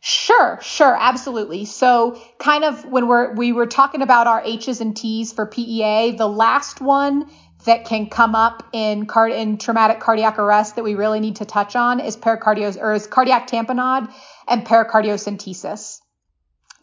Sure, 0.00 0.58
sure, 0.62 0.96
absolutely. 0.98 1.64
So 1.64 2.20
kind 2.38 2.64
of 2.64 2.84
when 2.84 3.08
we're 3.08 3.34
we 3.34 3.52
were 3.52 3.66
talking 3.66 4.00
about 4.00 4.28
our 4.28 4.40
H's 4.44 4.80
and 4.80 4.96
T's 4.96 5.32
for 5.32 5.44
PEA, 5.44 6.12
the 6.12 6.28
last 6.28 6.80
one 6.80 7.28
that 7.68 7.84
can 7.84 8.08
come 8.08 8.34
up 8.34 8.66
in 8.72 9.06
card 9.06 9.32
in 9.32 9.58
traumatic 9.58 10.00
cardiac 10.00 10.38
arrest 10.38 10.76
that 10.76 10.84
we 10.84 10.94
really 10.94 11.20
need 11.20 11.36
to 11.36 11.44
touch 11.44 11.76
on 11.76 12.00
is 12.00 12.16
pericardios 12.16 12.78
or 12.80 12.94
is 12.94 13.06
cardiac 13.06 13.46
tamponade 13.46 14.10
and 14.48 14.64
pericardiocentesis. 14.66 16.00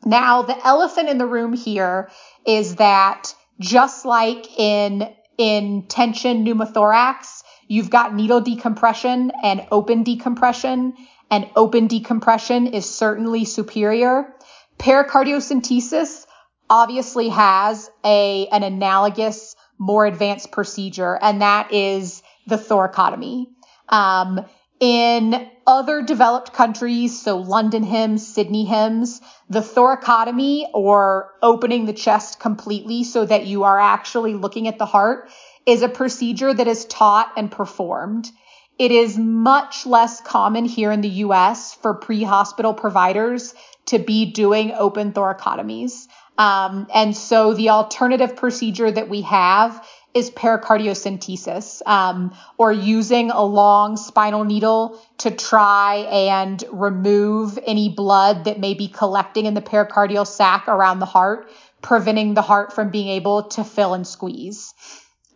Now, 0.05 0.43
the 0.43 0.55
elephant 0.65 1.09
in 1.09 1.17
the 1.17 1.25
room 1.25 1.53
here 1.53 2.09
is 2.45 2.75
that 2.75 3.33
just 3.59 4.05
like 4.05 4.59
in, 4.59 5.11
in 5.39 5.87
tension 5.87 6.45
pneumothorax, 6.45 7.41
you've 7.67 7.89
got 7.89 8.13
needle 8.13 8.41
decompression 8.41 9.31
and 9.41 9.65
open 9.71 10.03
decompression, 10.03 10.93
and 11.31 11.49
open 11.55 11.87
decompression 11.87 12.67
is 12.67 12.87
certainly 12.87 13.45
superior. 13.45 14.31
Pericardiocentesis 14.77 16.27
obviously 16.69 17.29
has 17.29 17.89
a, 18.03 18.47
an 18.51 18.61
analogous, 18.61 19.55
more 19.77 20.05
advanced 20.05 20.51
procedure, 20.51 21.17
and 21.21 21.41
that 21.41 21.73
is 21.73 22.23
the 22.47 22.57
thoracotomy. 22.57 23.47
Um, 23.89 24.45
in 24.79 25.49
other 25.65 26.01
developed 26.01 26.53
countries, 26.53 27.21
so 27.21 27.37
London 27.37 27.83
HEMS, 27.83 28.27
Sydney 28.27 28.65
HEMS, 28.65 29.21
the 29.49 29.61
thoracotomy 29.61 30.65
or 30.73 31.31
opening 31.41 31.85
the 31.85 31.93
chest 31.93 32.39
completely 32.39 33.03
so 33.03 33.25
that 33.25 33.45
you 33.45 33.63
are 33.63 33.79
actually 33.79 34.33
looking 34.33 34.67
at 34.67 34.77
the 34.77 34.85
heart 34.85 35.29
is 35.65 35.81
a 35.81 35.89
procedure 35.89 36.53
that 36.53 36.67
is 36.67 36.85
taught 36.85 37.31
and 37.37 37.51
performed. 37.51 38.29
It 38.77 38.91
is 38.91 39.17
much 39.17 39.85
less 39.85 40.19
common 40.19 40.65
here 40.65 40.91
in 40.91 41.01
the 41.01 41.23
US 41.25 41.73
for 41.73 41.93
pre-hospital 41.93 42.73
providers 42.73 43.55
to 43.85 43.99
be 43.99 44.31
doing 44.31 44.73
open 44.73 45.13
thoracotomies. 45.13 46.04
Um, 46.37 46.87
and 46.93 47.15
so 47.15 47.53
the 47.53 47.69
alternative 47.69 48.35
procedure 48.35 48.91
that 48.91 49.09
we 49.09 49.21
have 49.21 49.85
is 50.13 50.31
pericardiocentesis, 50.31 51.81
um, 51.85 52.33
or 52.57 52.71
using 52.71 53.31
a 53.31 53.43
long 53.43 53.97
spinal 53.97 54.45
needle 54.45 54.99
to 55.17 55.29
try 55.29 55.95
and 56.09 56.63
remove 56.71 57.59
any 57.65 57.89
blood 57.89 58.45
that 58.45 58.57
may 58.57 58.73
be 58.73 58.87
collecting 58.87 59.45
in 59.45 59.53
the 59.53 59.61
pericardial 59.61 60.25
sac 60.25 60.69
around 60.69 60.99
the 60.99 61.05
heart, 61.05 61.51
preventing 61.81 62.33
the 62.33 62.41
heart 62.41 62.71
from 62.71 62.91
being 62.91 63.09
able 63.09 63.43
to 63.43 63.63
fill 63.65 63.93
and 63.93 64.07
squeeze. 64.07 64.73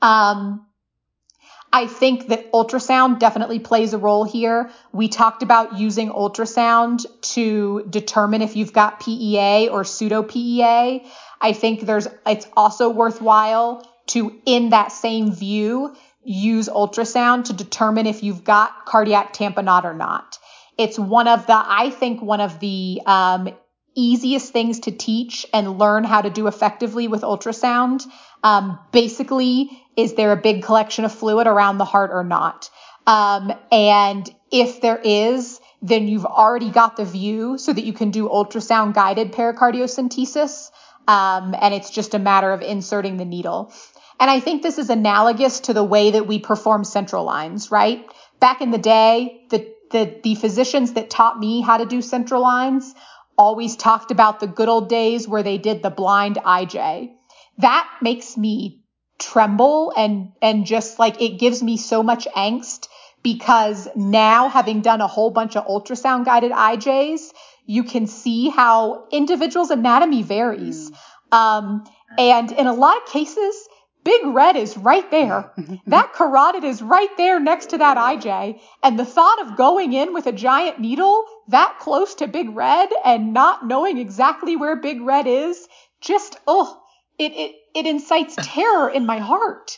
Um, 0.02 0.66
I 1.72 1.86
think 1.86 2.30
that 2.30 2.52
ultrasound 2.52 3.20
definitely 3.20 3.60
plays 3.60 3.94
a 3.94 3.98
role 3.98 4.24
here. 4.24 4.72
We 4.92 5.08
talked 5.08 5.44
about 5.44 5.78
using 5.78 6.10
ultrasound 6.10 7.06
to 7.34 7.84
determine 7.90 8.42
if 8.42 8.56
you've 8.56 8.74
got 8.74 9.00
PEA 9.00 9.70
or 9.70 9.84
pseudo 9.84 10.24
PEA. 10.24 11.06
I 11.42 11.54
think 11.54 11.82
there's, 11.82 12.08
it's 12.26 12.48
also 12.58 12.90
worthwhile 12.90 13.88
to, 14.08 14.42
in 14.46 14.72
that 14.72 14.92
same 14.92 15.32
view, 15.32 15.96
use 16.24 16.70
ultrasound 16.70 17.46
to 17.46 17.54
determine 17.54 18.08
if 18.08 18.24
you've 18.24 18.44
got 18.44 18.86
cardiac 18.86 19.34
tamponade 19.34 19.86
or 19.86 19.94
not. 19.94 20.40
It's 20.78 20.98
one 20.98 21.28
of 21.28 21.46
the, 21.46 21.56
I 21.56 21.92
think, 21.92 22.22
one 22.22 22.42
of 22.42 22.60
the 22.60 23.02
um, 23.06 23.50
easiest 23.96 24.52
things 24.54 24.82
to 24.82 24.92
teach 24.92 25.46
and 25.54 25.78
learn 25.78 26.04
how 26.04 26.22
to 26.22 26.30
do 26.30 26.48
effectively 26.48 27.08
with 27.08 27.22
ultrasound. 27.22 28.04
Um, 28.44 28.80
basically, 28.92 29.70
is 30.02 30.14
there 30.14 30.32
a 30.32 30.38
big 30.38 30.64
collection 30.64 31.06
of 31.06 31.14
fluid 31.14 31.48
around 31.48 31.78
the 31.78 31.86
heart 31.86 32.12
or 32.14 32.24
not? 32.24 32.70
Um, 33.06 33.52
and 33.72 34.30
if 34.52 34.82
there 34.82 35.00
is, 35.04 35.60
then 35.82 36.08
you've 36.08 36.26
already 36.26 36.70
got 36.70 36.98
the 36.98 37.06
view 37.06 37.58
so 37.58 37.74
that 37.74 37.84
you 37.84 37.94
can 37.94 38.12
do 38.12 38.28
ultrasound 38.28 38.94
guided 38.94 39.32
pericardiocentesis. 39.32 40.72
Um, 41.08 41.56
and 41.60 41.74
it's 41.74 41.90
just 41.90 42.14
a 42.14 42.20
matter 42.20 42.52
of 42.52 42.62
inserting 42.62 43.18
the 43.18 43.26
needle. 43.26 43.74
And 44.20 44.30
I 44.30 44.40
think 44.40 44.62
this 44.62 44.78
is 44.78 44.90
analogous 44.90 45.62
to 45.62 45.74
the 45.74 45.84
way 45.84 46.12
that 46.12 46.28
we 46.28 46.40
perform 46.40 46.84
central 46.84 47.24
lines, 47.24 47.72
right? 47.72 48.06
Back 48.40 48.62
in 48.62 48.72
the 48.72 48.78
day, 48.78 49.46
the, 49.50 49.74
the, 49.92 50.20
the 50.24 50.36
physicians 50.36 50.94
that 50.94 51.10
taught 51.10 51.40
me 51.40 51.62
how 51.62 51.78
to 51.78 51.86
do 51.86 52.02
central 52.02 52.42
lines 52.42 52.94
always 53.38 53.78
talked 53.78 54.12
about 54.12 54.42
the 54.42 54.48
good 54.48 54.68
old 54.68 54.90
days 54.90 55.28
where 55.28 55.44
they 55.44 55.58
did 55.58 55.82
the 55.82 55.90
blind 55.90 56.36
IJ. 56.36 57.12
That 57.60 57.90
makes 58.02 58.36
me 58.36 58.84
tremble 59.20 59.94
and, 59.96 60.32
and 60.42 60.66
just 60.66 60.98
like 60.98 61.22
it 61.22 61.40
gives 61.40 61.62
me 61.62 61.78
so 61.78 62.02
much 62.02 62.28
angst 62.36 62.88
because 63.22 63.88
now 63.96 64.50
having 64.50 64.82
done 64.82 65.02
a 65.02 65.08
whole 65.08 65.30
bunch 65.30 65.56
of 65.56 65.66
ultrasound 65.68 66.26
guided 66.26 66.52
IJs, 66.52 67.32
you 67.66 67.84
can 67.84 68.08
see 68.08 68.50
how 68.50 69.08
individuals 69.12 69.70
anatomy 69.70 70.24
varies. 70.24 70.90
Mm. 71.32 71.38
Um, 71.38 71.84
and 72.18 72.52
in 72.52 72.66
a 72.66 72.74
lot 72.74 72.98
of 72.98 73.06
cases, 73.06 73.68
Big 74.04 74.26
Red 74.26 74.56
is 74.56 74.78
right 74.78 75.10
there. 75.12 75.52
that 75.88 76.14
carotid 76.14 76.64
is 76.64 76.82
right 76.82 77.16
there 77.18 77.40
next 77.40 77.68
to 77.72 77.78
that 77.78 77.98
IJ. 77.98 78.60
And 78.82 78.98
the 78.98 79.06
thought 79.06 79.42
of 79.42 79.58
going 79.58 79.94
in 79.94 80.14
with 80.14 80.26
a 80.26 80.32
giant 80.32 80.80
needle 80.80 81.24
that 81.50 81.78
close 81.80 82.16
to 82.16 82.28
Big 82.28 82.56
Red 82.56 82.90
and 83.06 83.34
not 83.34 83.68
knowing 83.68 83.98
exactly 83.98 84.56
where 84.56 84.78
Big 84.78 85.02
Red 85.02 85.28
is, 85.28 85.68
just, 86.02 86.38
oh, 86.48 86.82
it, 87.20 87.34
it, 87.34 87.56
it 87.76 87.86
incites 87.86 88.36
terror 88.42 88.90
in 88.90 89.06
my 89.06 89.20
heart. 89.20 89.78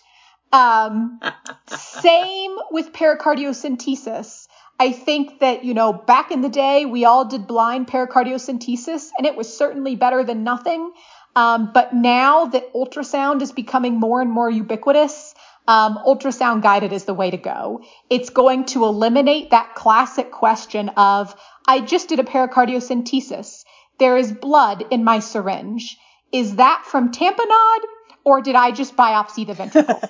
Um, 0.53 1.19
same 1.67 2.57
with 2.71 2.93
pericardiocentesis. 2.93 4.47
I 4.79 4.91
think 4.91 5.39
that, 5.39 5.63
you 5.63 5.73
know, 5.73 5.93
back 5.93 6.31
in 6.31 6.41
the 6.41 6.49
day, 6.49 6.85
we 6.85 7.05
all 7.05 7.25
did 7.25 7.47
blind 7.47 7.87
pericardiocentesis 7.87 9.09
and 9.17 9.27
it 9.27 9.35
was 9.35 9.55
certainly 9.55 9.95
better 9.95 10.23
than 10.23 10.43
nothing. 10.43 10.91
Um, 11.35 11.71
but 11.73 11.93
now 11.93 12.45
that 12.45 12.73
ultrasound 12.73 13.41
is 13.41 13.51
becoming 13.51 13.99
more 13.99 14.21
and 14.21 14.31
more 14.31 14.49
ubiquitous, 14.49 15.33
um, 15.67 15.97
ultrasound 16.05 16.63
guided 16.63 16.91
is 16.91 17.05
the 17.05 17.13
way 17.13 17.31
to 17.31 17.37
go. 17.37 17.83
It's 18.09 18.31
going 18.31 18.65
to 18.65 18.83
eliminate 18.85 19.51
that 19.51 19.75
classic 19.75 20.31
question 20.31 20.89
of, 20.97 21.33
I 21.67 21.79
just 21.81 22.09
did 22.09 22.19
a 22.19 22.23
pericardiocentesis. 22.23 23.63
There 23.99 24.17
is 24.17 24.31
blood 24.31 24.83
in 24.89 25.03
my 25.03 25.19
syringe. 25.19 25.97
Is 26.31 26.55
that 26.55 26.83
from 26.85 27.11
tamponade 27.11 27.85
or 28.23 28.41
did 28.41 28.55
I 28.55 28.71
just 28.71 28.95
biopsy 28.95 29.45
the 29.45 29.53
ventricle? 29.53 30.01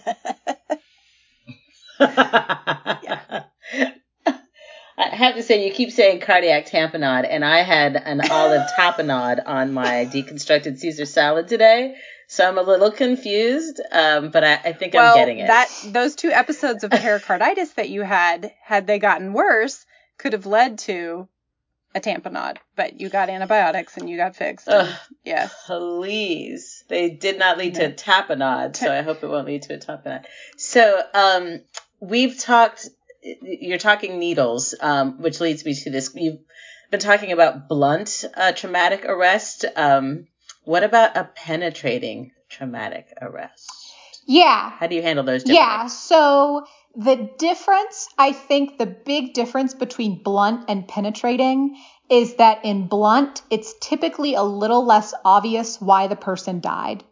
yeah. 1.99 3.43
I 4.97 5.15
have 5.15 5.35
to 5.35 5.43
say, 5.43 5.65
you 5.65 5.73
keep 5.73 5.91
saying 5.91 6.19
cardiac 6.19 6.67
tamponade, 6.67 7.25
and 7.27 7.43
I 7.43 7.63
had 7.63 7.95
an 7.95 8.21
olive 8.29 8.67
tapenade 8.77 9.41
on 9.45 9.73
my 9.73 10.07
deconstructed 10.11 10.77
Caesar 10.77 11.05
salad 11.05 11.47
today. 11.47 11.95
So 12.27 12.47
I'm 12.47 12.57
a 12.57 12.61
little 12.61 12.91
confused, 12.91 13.81
um, 13.91 14.29
but 14.29 14.43
I, 14.43 14.53
I 14.53 14.73
think 14.73 14.93
well, 14.93 15.11
I'm 15.11 15.17
getting 15.17 15.39
it. 15.39 15.47
That 15.47 15.69
those 15.87 16.15
two 16.15 16.29
episodes 16.29 16.83
of 16.83 16.91
pericarditis 16.91 17.73
that 17.73 17.89
you 17.89 18.03
had, 18.03 18.53
had 18.63 18.87
they 18.87 18.99
gotten 18.99 19.33
worse, 19.33 19.85
could 20.17 20.33
have 20.33 20.45
led 20.45 20.77
to 20.79 21.27
a 21.93 21.99
tamponade, 21.99 22.57
but 22.75 22.99
you 22.99 23.09
got 23.09 23.29
antibiotics 23.29 23.97
and 23.97 24.09
you 24.09 24.17
got 24.17 24.35
fixed. 24.35 24.67
And, 24.67 24.87
Ugh. 24.87 24.95
yes. 25.25 25.53
Please. 25.65 26.83
They 26.87 27.09
did 27.09 27.37
not 27.39 27.57
lead 27.57 27.75
to 27.75 27.81
No. 27.87 27.87
a 27.87 27.91
tapenade, 27.91 28.75
so 28.77 28.91
I 28.91 29.01
hope 29.01 29.23
it 29.23 29.27
won't 29.27 29.47
lead 29.47 29.63
to 29.63 29.73
a 29.73 29.77
tapenade. 29.77 30.25
So, 30.57 31.01
um, 31.13 31.61
we've 31.99 32.39
talked, 32.39 32.89
you're 33.41 33.77
talking 33.77 34.19
needles, 34.19 34.73
um, 34.79 35.21
which 35.21 35.39
leads 35.39 35.65
me 35.65 35.73
to 35.73 35.89
this. 35.89 36.11
You've 36.15 36.39
been 36.89 36.99
talking 36.99 37.31
about 37.31 37.67
blunt 37.67 38.25
uh, 38.35 38.51
traumatic 38.53 39.05
arrest. 39.05 39.65
Um, 39.75 40.27
what 40.63 40.83
about 40.83 41.17
a 41.17 41.25
penetrating 41.35 42.31
traumatic 42.49 43.07
arrest? 43.21 43.69
Yeah. 44.27 44.69
How 44.71 44.87
do 44.87 44.95
you 44.95 45.01
handle 45.01 45.25
those 45.25 45.43
differently? 45.43 45.55
Yeah. 45.65 45.87
So 45.87 46.65
the 46.95 47.29
difference, 47.37 48.09
I 48.17 48.33
think 48.33 48.77
the 48.77 48.85
big 48.85 49.33
difference 49.33 49.73
between 49.73 50.23
blunt 50.23 50.65
and 50.67 50.87
penetrating 50.87 51.77
is 52.09 52.35
that 52.35 52.65
in 52.65 52.87
blunt, 52.87 53.41
it's 53.49 53.73
typically 53.79 54.35
a 54.35 54.43
little 54.43 54.85
less 54.85 55.13
obvious 55.23 55.79
why 55.79 56.07
the 56.07 56.15
person 56.15 56.59
died. 56.59 57.03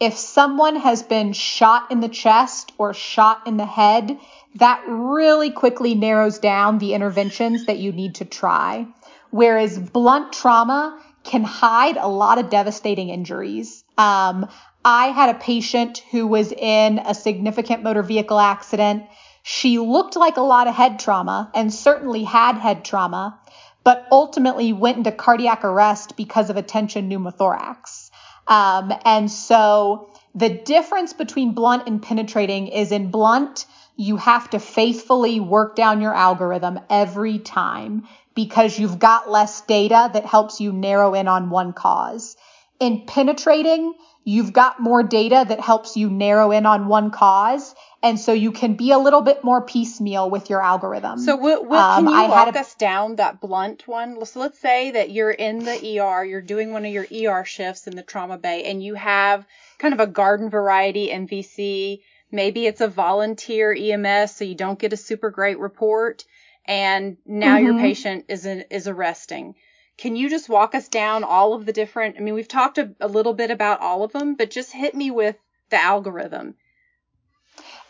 If 0.00 0.16
someone 0.16 0.74
has 0.76 1.04
been 1.04 1.32
shot 1.32 1.92
in 1.92 2.00
the 2.00 2.08
chest 2.08 2.72
or 2.76 2.92
shot 2.92 3.46
in 3.46 3.56
the 3.56 3.66
head, 3.66 4.18
that 4.56 4.82
really 4.88 5.52
quickly 5.52 5.94
narrows 5.94 6.40
down 6.40 6.78
the 6.78 6.94
interventions 6.94 7.66
that 7.66 7.78
you 7.78 7.92
need 7.92 8.16
to 8.16 8.24
try. 8.24 8.88
Whereas 9.30 9.78
blunt 9.78 10.32
trauma 10.32 11.00
can 11.22 11.44
hide 11.44 11.96
a 11.96 12.08
lot 12.08 12.38
of 12.38 12.50
devastating 12.50 13.10
injuries. 13.10 13.81
Um, 13.98 14.48
I 14.84 15.08
had 15.08 15.34
a 15.34 15.38
patient 15.38 15.98
who 16.10 16.26
was 16.26 16.52
in 16.52 16.98
a 16.98 17.14
significant 17.14 17.82
motor 17.82 18.02
vehicle 18.02 18.38
accident. 18.38 19.04
She 19.42 19.78
looked 19.78 20.16
like 20.16 20.36
a 20.36 20.42
lot 20.42 20.66
of 20.66 20.74
head 20.74 20.98
trauma 20.98 21.50
and 21.54 21.72
certainly 21.72 22.24
had 22.24 22.56
head 22.56 22.84
trauma, 22.84 23.38
but 23.84 24.06
ultimately 24.10 24.72
went 24.72 24.98
into 24.98 25.12
cardiac 25.12 25.64
arrest 25.64 26.16
because 26.16 26.50
of 26.50 26.56
a 26.56 26.62
tension 26.62 27.08
pneumothorax. 27.08 28.10
Um, 28.46 28.92
and 29.04 29.30
so 29.30 30.10
the 30.34 30.48
difference 30.48 31.12
between 31.12 31.52
blunt 31.52 31.86
and 31.86 32.02
penetrating 32.02 32.68
is 32.68 32.90
in 32.90 33.10
blunt, 33.10 33.66
you 33.96 34.16
have 34.16 34.50
to 34.50 34.58
faithfully 34.58 35.38
work 35.38 35.76
down 35.76 36.00
your 36.00 36.14
algorithm 36.14 36.80
every 36.88 37.38
time 37.38 38.08
because 38.34 38.78
you've 38.78 38.98
got 38.98 39.30
less 39.30 39.60
data 39.62 40.10
that 40.12 40.24
helps 40.24 40.60
you 40.60 40.72
narrow 40.72 41.14
in 41.14 41.28
on 41.28 41.50
one 41.50 41.72
cause. 41.72 42.36
In 42.82 43.06
penetrating, 43.06 43.94
you've 44.24 44.52
got 44.52 44.80
more 44.80 45.04
data 45.04 45.44
that 45.48 45.60
helps 45.60 45.96
you 45.96 46.10
narrow 46.10 46.50
in 46.50 46.66
on 46.66 46.88
one 46.88 47.12
cause. 47.12 47.76
And 48.02 48.18
so 48.18 48.32
you 48.32 48.50
can 48.50 48.74
be 48.74 48.90
a 48.90 48.98
little 48.98 49.20
bit 49.20 49.44
more 49.44 49.64
piecemeal 49.64 50.28
with 50.28 50.50
your 50.50 50.60
algorithm. 50.60 51.20
So, 51.20 51.36
what, 51.36 51.64
what, 51.64 51.78
Um, 51.78 52.06
can 52.06 52.12
you 52.12 52.20
I 52.20 52.28
walk 52.28 52.56
a- 52.56 52.58
us 52.58 52.74
down 52.74 53.16
that 53.16 53.40
blunt 53.40 53.86
one? 53.86 54.24
So, 54.26 54.40
let's 54.40 54.58
say 54.58 54.90
that 54.90 55.10
you're 55.12 55.30
in 55.30 55.60
the 55.60 55.78
ER, 56.00 56.24
you're 56.24 56.40
doing 56.40 56.72
one 56.72 56.84
of 56.84 56.92
your 56.92 57.06
ER 57.12 57.44
shifts 57.44 57.86
in 57.86 57.94
the 57.94 58.02
trauma 58.02 58.36
bay, 58.36 58.64
and 58.64 58.82
you 58.82 58.94
have 58.96 59.46
kind 59.78 59.94
of 59.94 60.00
a 60.00 60.08
garden 60.08 60.50
variety 60.50 61.08
MVC. 61.10 62.00
Maybe 62.32 62.66
it's 62.66 62.80
a 62.80 62.88
volunteer 62.88 63.72
EMS, 63.72 64.34
so 64.34 64.44
you 64.44 64.56
don't 64.56 64.78
get 64.78 64.92
a 64.92 64.96
super 64.96 65.30
great 65.30 65.60
report, 65.60 66.24
and 66.66 67.16
now 67.24 67.58
your 67.58 67.74
Mhm. 67.74 67.80
patient 67.80 68.24
is 68.28 68.44
in, 68.44 68.64
is 68.70 68.88
arresting. 68.88 69.54
Can 70.02 70.16
you 70.16 70.28
just 70.28 70.48
walk 70.48 70.74
us 70.74 70.88
down 70.88 71.22
all 71.22 71.54
of 71.54 71.64
the 71.64 71.72
different? 71.72 72.16
I 72.16 72.22
mean, 72.22 72.34
we've 72.34 72.48
talked 72.48 72.76
a, 72.76 72.92
a 73.00 73.06
little 73.06 73.34
bit 73.34 73.52
about 73.52 73.80
all 73.80 74.02
of 74.02 74.10
them, 74.10 74.34
but 74.34 74.50
just 74.50 74.72
hit 74.72 74.96
me 74.96 75.12
with 75.12 75.36
the 75.70 75.80
algorithm. 75.80 76.56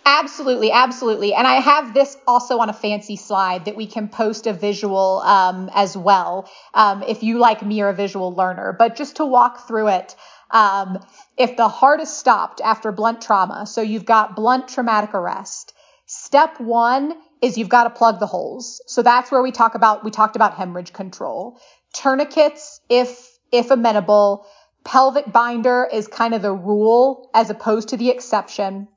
Absolutely, 0.05 0.71
absolutely. 0.71 1.33
And 1.33 1.47
I 1.47 1.55
have 1.55 1.95
this 1.95 2.19
also 2.27 2.59
on 2.59 2.69
a 2.69 2.75
fancy 2.75 3.17
slide 3.17 3.65
that 3.65 3.77
we 3.77 3.87
can 3.87 4.09
post 4.09 4.47
a 4.47 4.53
visual 4.53 5.23
um, 5.25 5.71
as 5.75 5.97
well, 5.97 6.51
um, 6.75 7.03
if 7.03 7.23
you 7.23 7.39
like 7.39 7.65
me 7.65 7.81
are 7.81 7.89
a 7.89 7.95
visual 7.95 8.35
learner. 8.35 8.77
But 8.79 8.95
just 8.95 9.17
to 9.17 9.25
walk 9.25 9.67
through 9.67 9.89
it, 9.89 10.15
um, 10.51 10.99
if 11.39 11.57
the 11.57 11.69
heart 11.69 12.01
is 12.01 12.15
stopped 12.15 12.61
after 12.61 12.93
blunt 12.93 13.23
trauma, 13.23 13.67
so 13.67 13.81
you've 13.81 14.05
got 14.05 14.37
blunt 14.37 14.69
traumatic 14.69 15.15
arrest, 15.15 15.73
step 16.05 16.61
one 16.61 17.15
is 17.41 17.57
you've 17.57 17.71
got 17.71 17.85
to 17.85 17.91
plug 17.91 18.21
the 18.21 18.27
holes. 18.27 18.83
So 18.87 19.03
that's 19.03 19.33
where 19.33 19.43
we 19.43 19.51
talk 19.51 19.75
about 19.75 20.05
we 20.05 20.11
talked 20.11 20.37
about 20.37 20.55
hemorrhage 20.55 20.93
control, 20.93 21.59
tourniquets 21.93 22.81
if 22.89 23.39
if 23.51 23.71
amenable. 23.71 24.47
Pelvic 24.85 25.33
binder 25.33 25.89
is 25.93 26.09
kind 26.09 26.35
of 26.35 26.43
the 26.43 26.53
rule 26.53 27.31
as 27.35 27.51
opposed 27.51 27.91
to 27.91 27.97
the 27.97 28.11
exception. 28.11 28.89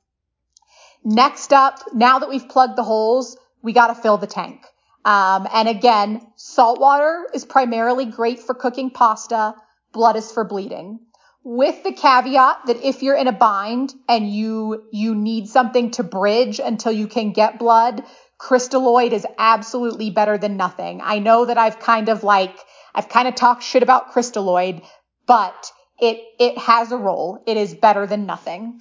Next 1.04 1.52
up, 1.52 1.78
now 1.94 2.18
that 2.18 2.28
we've 2.28 2.48
plugged 2.48 2.76
the 2.76 2.82
holes, 2.82 3.36
we 3.62 3.72
got 3.72 3.88
to 3.88 3.94
fill 3.94 4.16
the 4.16 4.26
tank. 4.26 4.66
Um, 5.04 5.46
and 5.52 5.68
again, 5.68 6.26
salt 6.34 6.80
water 6.80 7.28
is 7.32 7.44
primarily 7.44 8.06
great 8.06 8.40
for 8.40 8.54
cooking 8.54 8.90
pasta. 8.90 9.54
Blood 9.92 10.16
is 10.16 10.32
for 10.32 10.42
bleeding. 10.42 10.98
With 11.44 11.84
the 11.84 11.92
caveat 11.92 12.66
that 12.66 12.82
if 12.82 13.04
you're 13.04 13.14
in 13.14 13.28
a 13.28 13.32
bind 13.32 13.94
and 14.08 14.28
you, 14.28 14.82
you 14.90 15.14
need 15.14 15.48
something 15.48 15.92
to 15.92 16.02
bridge 16.02 16.58
until 16.58 16.90
you 16.90 17.06
can 17.06 17.30
get 17.30 17.60
blood, 17.60 18.02
crystalloid 18.40 19.12
is 19.12 19.24
absolutely 19.38 20.10
better 20.10 20.38
than 20.38 20.56
nothing. 20.56 21.00
I 21.04 21.20
know 21.20 21.44
that 21.44 21.56
I've 21.56 21.78
kind 21.78 22.08
of 22.08 22.24
like, 22.24 22.58
I've 22.96 23.08
kind 23.08 23.28
of 23.28 23.34
talked 23.34 23.62
shit 23.62 23.82
about 23.82 24.12
crystalloid, 24.12 24.82
but 25.26 25.70
it, 26.00 26.18
it 26.40 26.58
has 26.58 26.90
a 26.90 26.96
role. 26.96 27.42
It 27.46 27.56
is 27.56 27.74
better 27.74 28.06
than 28.06 28.26
nothing. 28.26 28.80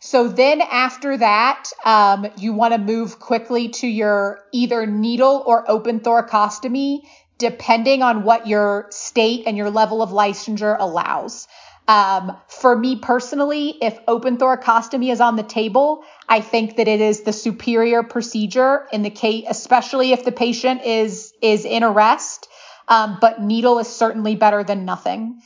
So 0.00 0.28
then 0.28 0.60
after 0.60 1.16
that, 1.16 1.70
um, 1.84 2.26
you 2.36 2.52
want 2.52 2.74
to 2.74 2.78
move 2.78 3.18
quickly 3.18 3.70
to 3.70 3.86
your 3.86 4.44
either 4.52 4.84
needle 4.86 5.42
or 5.46 5.68
open 5.68 6.00
thoracostomy, 6.00 7.08
depending 7.38 8.02
on 8.02 8.22
what 8.22 8.46
your 8.46 8.86
state 8.90 9.44
and 9.46 9.56
your 9.56 9.70
level 9.70 10.02
of 10.02 10.10
licensure 10.10 10.76
allows. 10.78 11.48
Um, 11.86 12.36
for 12.48 12.76
me 12.76 12.96
personally, 12.96 13.76
if 13.80 13.98
open 14.08 14.38
thoracostomy 14.38 15.10
is 15.10 15.20
on 15.20 15.36
the 15.36 15.42
table, 15.42 16.04
I 16.28 16.40
think 16.40 16.76
that 16.76 16.88
it 16.88 17.00
is 17.00 17.22
the 17.22 17.32
superior 17.32 18.02
procedure 18.02 18.86
in 18.92 19.02
the 19.02 19.10
case, 19.10 19.44
especially 19.48 20.12
if 20.12 20.24
the 20.24 20.32
patient 20.32 20.82
is 20.84 21.32
is 21.42 21.64
in 21.64 21.82
arrest. 21.82 22.48
Um, 22.88 23.18
but 23.20 23.40
needle 23.40 23.78
is 23.78 23.88
certainly 23.88 24.36
better 24.36 24.62
than 24.62 24.84
nothing. 24.84 25.40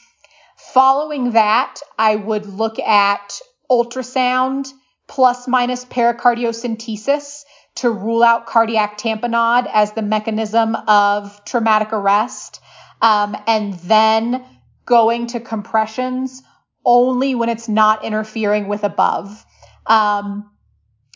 Following 0.56 1.32
that, 1.32 1.80
I 1.98 2.16
would 2.16 2.46
look 2.46 2.78
at 2.78 3.40
ultrasound 3.70 4.72
plus 5.06 5.48
minus 5.48 5.84
pericardiocentesis 5.84 7.44
to 7.76 7.90
rule 7.90 8.22
out 8.22 8.46
cardiac 8.46 8.98
tamponade 8.98 9.70
as 9.72 9.92
the 9.92 10.02
mechanism 10.02 10.74
of 10.74 11.44
traumatic 11.44 11.92
arrest. 11.92 12.60
Um, 13.00 13.36
and 13.46 13.74
then 13.74 14.44
going 14.84 15.28
to 15.28 15.40
compressions 15.40 16.42
only 16.84 17.34
when 17.34 17.48
it's 17.48 17.68
not 17.68 18.04
interfering 18.04 18.66
with 18.66 18.82
above. 18.82 19.44
Um, 19.86 20.50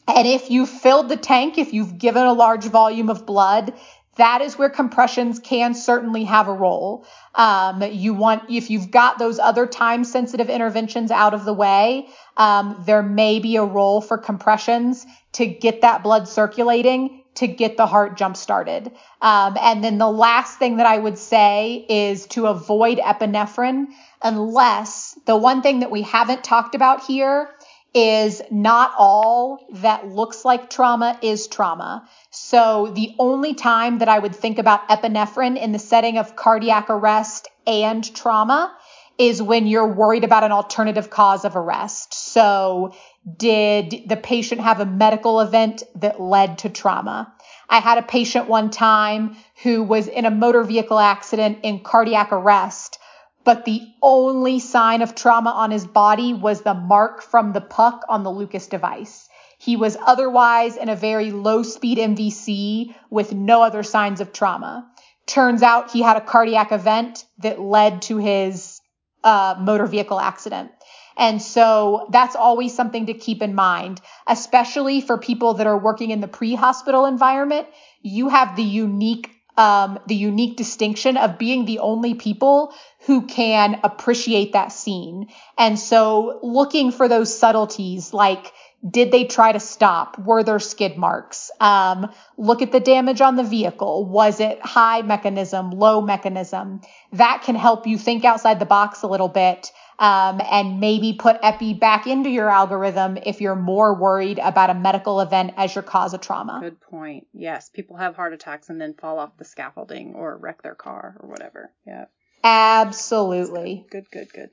and 0.07 0.27
if 0.27 0.51
you've 0.51 0.69
filled 0.69 1.09
the 1.09 1.17
tank, 1.17 1.59
if 1.59 1.73
you've 1.73 1.99
given 1.99 2.25
a 2.25 2.33
large 2.33 2.65
volume 2.67 3.09
of 3.09 3.27
blood, 3.27 3.73
that 4.17 4.43
is 4.43 4.59
where 4.59 4.69
compressions 4.69 5.39
can 5.39 5.75
certainly 5.75 6.25
have 6.25 6.49
a 6.49 6.53
role. 6.53 7.07
Um, 7.35 7.83
you 7.83 8.13
want, 8.13 8.51
if 8.51 8.69
you've 8.69 8.91
got 8.91 9.19
those 9.19 9.39
other 9.39 9.67
time 9.67 10.05
sensitive 10.05 10.51
interventions 10.51 11.11
out 11.11 11.33
of 11.33 11.45
the 11.45 11.55
way, 11.55 12.09
um, 12.37 12.83
there 12.87 13.03
may 13.03 13.39
be 13.39 13.57
a 13.57 13.65
role 13.65 14.01
for 14.01 14.19
compressions 14.19 15.07
to 15.33 15.47
get 15.47 15.81
that 15.81 16.03
blood 16.03 16.29
circulating, 16.29 17.23
to 17.37 17.47
get 17.47 17.79
the 17.79 17.87
heart 17.87 18.19
jump 18.19 18.37
started. 18.37 18.93
Um, 19.23 19.57
and 19.59 19.83
then 19.83 19.97
the 19.97 20.11
last 20.11 20.59
thing 20.59 20.77
that 20.77 20.87
I 20.87 20.99
would 20.99 21.17
say 21.17 21.87
is 21.89 22.27
to 22.29 22.47
avoid 22.47 22.99
epinephrine 22.99 23.87
unless 24.23 25.19
the 25.25 25.37
one 25.37 25.63
thing 25.63 25.81
that 25.81 25.91
we 25.91 26.03
haven't 26.03 26.45
talked 26.45 26.75
about 26.75 27.05
here 27.05 27.49
is 27.95 28.41
not 28.51 28.93
all 28.97 29.67
that 29.73 30.07
looks 30.09 30.45
like 30.45 30.71
trauma 30.71 31.19
is 31.23 31.47
trauma. 31.47 32.09
So 32.31 32.93
the 32.95 33.15
only 33.19 33.55
time 33.55 33.99
that 33.99 34.09
I 34.09 34.19
would 34.19 34.35
think 34.35 34.59
about 34.59 34.89
epinephrine 34.89 35.61
in 35.61 35.73
the 35.73 35.79
setting 35.79 36.17
of 36.17 36.37
cardiac 36.37 36.89
arrest 36.89 37.49
and 37.67 38.15
trauma 38.15 38.75
is 39.19 39.43
when 39.43 39.67
you're 39.67 39.93
worried 39.93 40.25
about 40.25 40.43
an 40.43 40.53
alternative 40.53 41.11
cause 41.11 41.45
of 41.45 41.55
arrest. 41.55 42.15
So 42.15 42.95
did 43.37 44.05
the 44.07 44.17
patient 44.17 44.63
have 44.63 44.81
a 44.81 44.87
medical 44.87 45.41
event 45.41 45.83
that 45.97 46.21
led 46.21 46.59
to 46.59 46.71
trauma? 46.71 47.33
I 47.69 47.81
had 47.81 47.99
a 47.99 48.03
patient 48.03 48.49
one 48.49 48.71
time 48.71 49.37
who 49.63 49.83
was 49.83 50.09
in 50.09 50.25
a 50.25 50.31
motor 50.31 50.65
vehicle 50.65 50.99
accident 50.99 51.59
in 51.63 51.81
cardiac 51.81 52.33
arrest 52.33 52.99
but 53.45 53.65
the 53.65 53.83
only 54.03 54.59
sign 54.59 55.03
of 55.03 55.15
trauma 55.15 55.51
on 55.51 55.71
his 55.71 55.87
body 55.87 56.33
was 56.35 56.63
the 56.63 56.75
mark 56.75 57.23
from 57.23 57.53
the 57.53 57.61
puck 57.61 58.05
on 58.09 58.23
the 58.23 58.31
Lucas 58.31 58.67
device. 58.67 59.29
He 59.59 59.77
was 59.77 59.97
otherwise 60.05 60.77
in 60.77 60.89
a 60.89 60.97
very 60.97 61.31
low 61.31 61.63
speed 61.63 61.99
MVC 61.99 62.95
with 63.11 63.33
no 63.33 63.63
other 63.63 63.83
signs 63.83 64.21
of 64.21 64.33
trauma. 64.33 64.91
Turns 65.27 65.63
out 65.63 65.93
he 65.93 66.03
had 66.03 66.17
a 66.17 66.21
cardiac 66.21 66.73
event 66.73 67.25
that 67.39 67.61
led 67.61 68.03
to 68.03 68.19
his 68.19 68.81
uh, 69.23 69.55
motor 69.61 69.87
vehicle 69.87 70.19
accident. 70.19 70.73
And 71.17 71.41
so 71.41 72.09
that's 72.11 72.37
always 72.37 72.75
something 72.75 73.07
to 73.07 73.15
keep 73.15 73.43
in 73.43 73.55
mind, 73.55 74.01
especially 74.27 75.01
for 75.01 75.19
people 75.19 75.55
that 75.55 75.67
are 75.67 75.79
working 75.79 76.11
in 76.11 76.21
the 76.21 76.29
pre-hospital 76.29 77.07
environment. 77.07 77.69
You 78.01 78.31
have 78.31 78.57
the 78.57 78.63
unique 78.63 79.31
um, 79.57 79.99
the 80.07 80.15
unique 80.15 80.57
distinction 80.57 81.17
of 81.17 81.39
being 81.39 81.65
the 81.65 81.81
only 81.81 82.15
people 82.15 82.75
who 83.07 83.27
can 83.27 83.81
appreciate 83.83 84.53
that 84.53 84.73
scene. 84.73 85.29
And 85.59 85.79
so 85.79 86.39
looking 86.43 86.93
for 86.93 87.09
those 87.09 87.37
subtleties 87.37 88.15
like, 88.15 88.53
did 88.89 89.13
they 89.13 89.25
try 89.25 89.53
to 89.53 89.61
stop? 89.61 90.19
Were 90.19 90.43
there 90.43 90.59
skid 90.59 90.97
marks? 90.97 91.51
Um, 91.61 92.13
look 92.37 92.63
at 92.63 92.73
the 92.73 92.81
damage 92.81 93.21
on 93.21 93.37
the 93.37 93.45
vehicle. 93.45 94.07
Was 94.07 94.41
it 94.41 94.61
high 94.61 95.03
mechanism, 95.03 95.71
low 95.71 96.01
mechanism? 96.01 96.81
That 97.13 97.43
can 97.45 97.55
help 97.55 97.87
you 97.87 97.97
think 97.97 98.25
outside 98.25 98.59
the 98.59 98.67
box 98.67 99.03
a 99.03 99.07
little 99.07 99.29
bit 99.29 99.71
um, 100.03 100.41
and 100.51 100.81
maybe 100.81 101.13
put 101.13 101.39
epi 101.45 101.75
back 101.75 102.09
into 102.09 102.29
your 102.29 102.51
algorithm 102.51 103.17
if 103.19 103.41
you're 103.41 103.55
more 103.55 103.95
worried 103.95 104.41
about 104.41 104.69
a 104.69 104.75
medical 104.75 105.21
event 105.21 105.55
as 105.57 105.77
your 105.77 105.85
cause 105.85 106.13
of 106.13 106.21
trauma. 106.21 106.59
Good 106.61 106.81
point. 106.81 107.29
Yes, 107.33 107.69
people 107.69 107.97
have 107.97 108.17
heart 108.17 108.33
attacks 108.33 108.69
and 108.69 108.81
then 108.81 108.95
fall 108.95 109.21
off 109.21 109.37
the 109.37 109.45
scaffolding 109.45 110.15
or 110.17 110.37
wreck 110.37 110.61
their 110.61 110.75
car 110.75 111.17
or 111.21 111.29
whatever. 111.29 111.71
Yeah. 111.87 112.07
Absolutely. 112.43 113.87
Good, 113.93 114.11
good, 114.11 114.33
good. 114.33 114.51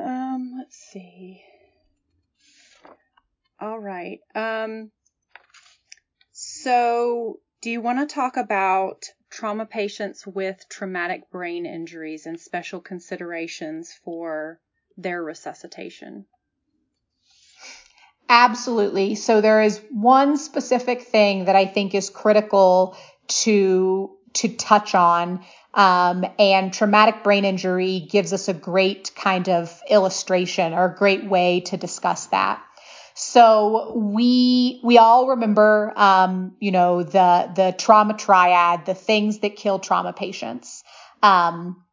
Um, 0.00 0.54
let's 0.58 0.76
see. 0.76 1.40
All 3.60 3.78
right. 3.78 4.18
Um, 4.34 4.90
so 6.32 7.38
do 7.62 7.70
you 7.70 7.80
want 7.80 8.00
to 8.00 8.12
talk 8.12 8.36
about 8.36 9.04
trauma 9.30 9.64
patients 9.64 10.26
with 10.26 10.68
traumatic 10.68 11.30
brain 11.30 11.64
injuries 11.64 12.26
and 12.26 12.38
special 12.38 12.80
considerations 12.80 13.92
for 14.04 14.60
their 14.96 15.22
resuscitation? 15.22 16.26
Absolutely. 18.28 19.16
So 19.16 19.40
there 19.40 19.62
is 19.62 19.80
one 19.90 20.36
specific 20.36 21.02
thing 21.02 21.46
that 21.46 21.56
I 21.56 21.66
think 21.66 21.94
is 21.94 22.10
critical 22.10 22.96
to 23.42 24.16
to 24.34 24.48
touch 24.48 24.94
on. 24.94 25.44
Um, 25.74 26.24
and 26.38 26.72
traumatic 26.72 27.22
brain 27.22 27.44
injury 27.44 28.06
gives 28.10 28.32
us 28.32 28.48
a 28.48 28.54
great 28.54 29.12
kind 29.14 29.48
of 29.48 29.80
illustration 29.88 30.72
or 30.72 30.86
a 30.86 30.96
great 30.96 31.24
way 31.24 31.60
to 31.66 31.76
discuss 31.76 32.26
that. 32.26 32.60
So 33.22 33.92
we 33.94 34.80
we 34.82 34.96
all 34.96 35.28
remember, 35.28 35.92
um, 35.94 36.56
you 36.58 36.72
know, 36.72 37.02
the 37.02 37.50
the 37.54 37.74
trauma 37.76 38.14
triad, 38.16 38.86
the 38.86 38.94
things 38.94 39.40
that 39.40 39.56
kill 39.56 39.78
trauma 39.78 40.14
patients, 40.14 40.82
um, 41.22 41.84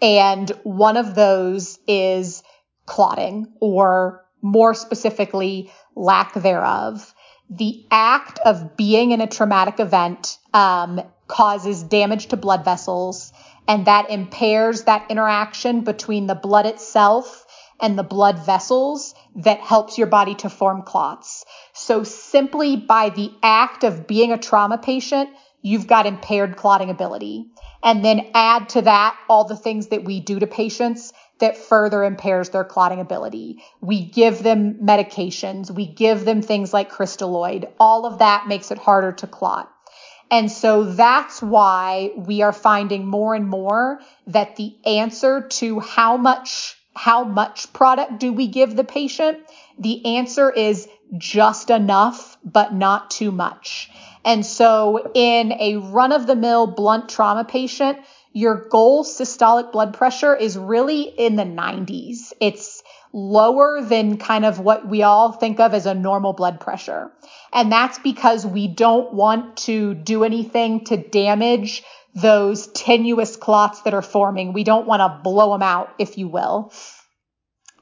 and 0.00 0.48
one 0.62 0.96
of 0.96 1.14
those 1.14 1.78
is 1.86 2.42
clotting, 2.86 3.52
or 3.60 4.24
more 4.40 4.72
specifically, 4.72 5.70
lack 5.94 6.32
thereof. 6.32 7.14
The 7.50 7.84
act 7.90 8.38
of 8.38 8.78
being 8.78 9.10
in 9.10 9.20
a 9.20 9.26
traumatic 9.26 9.78
event 9.78 10.38
um, 10.54 11.02
causes 11.28 11.82
damage 11.82 12.28
to 12.28 12.38
blood 12.38 12.64
vessels, 12.64 13.30
and 13.68 13.86
that 13.86 14.08
impairs 14.08 14.84
that 14.84 15.10
interaction 15.10 15.82
between 15.82 16.26
the 16.26 16.34
blood 16.34 16.64
itself 16.64 17.39
and 17.80 17.98
the 17.98 18.02
blood 18.02 18.44
vessels 18.44 19.14
that 19.36 19.60
helps 19.60 19.98
your 19.98 20.06
body 20.06 20.34
to 20.36 20.50
form 20.50 20.82
clots. 20.82 21.44
So 21.72 22.04
simply 22.04 22.76
by 22.76 23.10
the 23.10 23.32
act 23.42 23.84
of 23.84 24.06
being 24.06 24.32
a 24.32 24.38
trauma 24.38 24.78
patient, 24.78 25.30
you've 25.62 25.86
got 25.86 26.06
impaired 26.06 26.56
clotting 26.56 26.90
ability. 26.90 27.46
And 27.82 28.04
then 28.04 28.30
add 28.34 28.70
to 28.70 28.82
that 28.82 29.18
all 29.28 29.44
the 29.44 29.56
things 29.56 29.88
that 29.88 30.04
we 30.04 30.20
do 30.20 30.38
to 30.38 30.46
patients 30.46 31.12
that 31.38 31.56
further 31.56 32.04
impairs 32.04 32.50
their 32.50 32.64
clotting 32.64 33.00
ability. 33.00 33.62
We 33.80 34.04
give 34.04 34.42
them 34.42 34.74
medications. 34.74 35.70
We 35.70 35.86
give 35.86 36.24
them 36.24 36.42
things 36.42 36.74
like 36.74 36.92
crystalloid. 36.92 37.70
All 37.80 38.04
of 38.04 38.18
that 38.18 38.46
makes 38.46 38.70
it 38.70 38.78
harder 38.78 39.12
to 39.12 39.26
clot. 39.26 39.70
And 40.30 40.52
so 40.52 40.84
that's 40.84 41.42
why 41.42 42.12
we 42.14 42.42
are 42.42 42.52
finding 42.52 43.06
more 43.06 43.34
and 43.34 43.48
more 43.48 44.00
that 44.28 44.56
the 44.56 44.76
answer 44.86 45.48
to 45.48 45.80
how 45.80 46.16
much 46.16 46.76
how 46.94 47.24
much 47.24 47.72
product 47.72 48.18
do 48.18 48.32
we 48.32 48.46
give 48.46 48.76
the 48.76 48.84
patient? 48.84 49.38
The 49.78 50.16
answer 50.16 50.50
is 50.50 50.88
just 51.16 51.70
enough, 51.70 52.36
but 52.44 52.74
not 52.74 53.10
too 53.10 53.32
much. 53.32 53.90
And 54.24 54.44
so 54.44 55.10
in 55.14 55.52
a 55.52 55.76
run 55.76 56.12
of 56.12 56.26
the 56.26 56.36
mill 56.36 56.66
blunt 56.66 57.08
trauma 57.08 57.44
patient, 57.44 57.98
your 58.32 58.68
goal 58.68 59.04
systolic 59.04 59.72
blood 59.72 59.94
pressure 59.94 60.36
is 60.36 60.56
really 60.56 61.02
in 61.02 61.36
the 61.36 61.44
90s. 61.44 62.32
It's 62.40 62.82
lower 63.12 63.82
than 63.82 64.18
kind 64.18 64.44
of 64.44 64.60
what 64.60 64.86
we 64.86 65.02
all 65.02 65.32
think 65.32 65.58
of 65.58 65.74
as 65.74 65.86
a 65.86 65.94
normal 65.94 66.32
blood 66.32 66.60
pressure. 66.60 67.10
And 67.52 67.72
that's 67.72 67.98
because 67.98 68.46
we 68.46 68.68
don't 68.68 69.12
want 69.12 69.56
to 69.58 69.94
do 69.94 70.22
anything 70.22 70.84
to 70.84 70.96
damage 70.96 71.82
those 72.14 72.66
tenuous 72.68 73.36
clots 73.36 73.82
that 73.82 73.94
are 73.94 74.02
forming. 74.02 74.52
We 74.52 74.64
don't 74.64 74.86
want 74.86 75.00
to 75.00 75.20
blow 75.22 75.52
them 75.52 75.62
out, 75.62 75.94
if 75.98 76.18
you 76.18 76.28
will. 76.28 76.72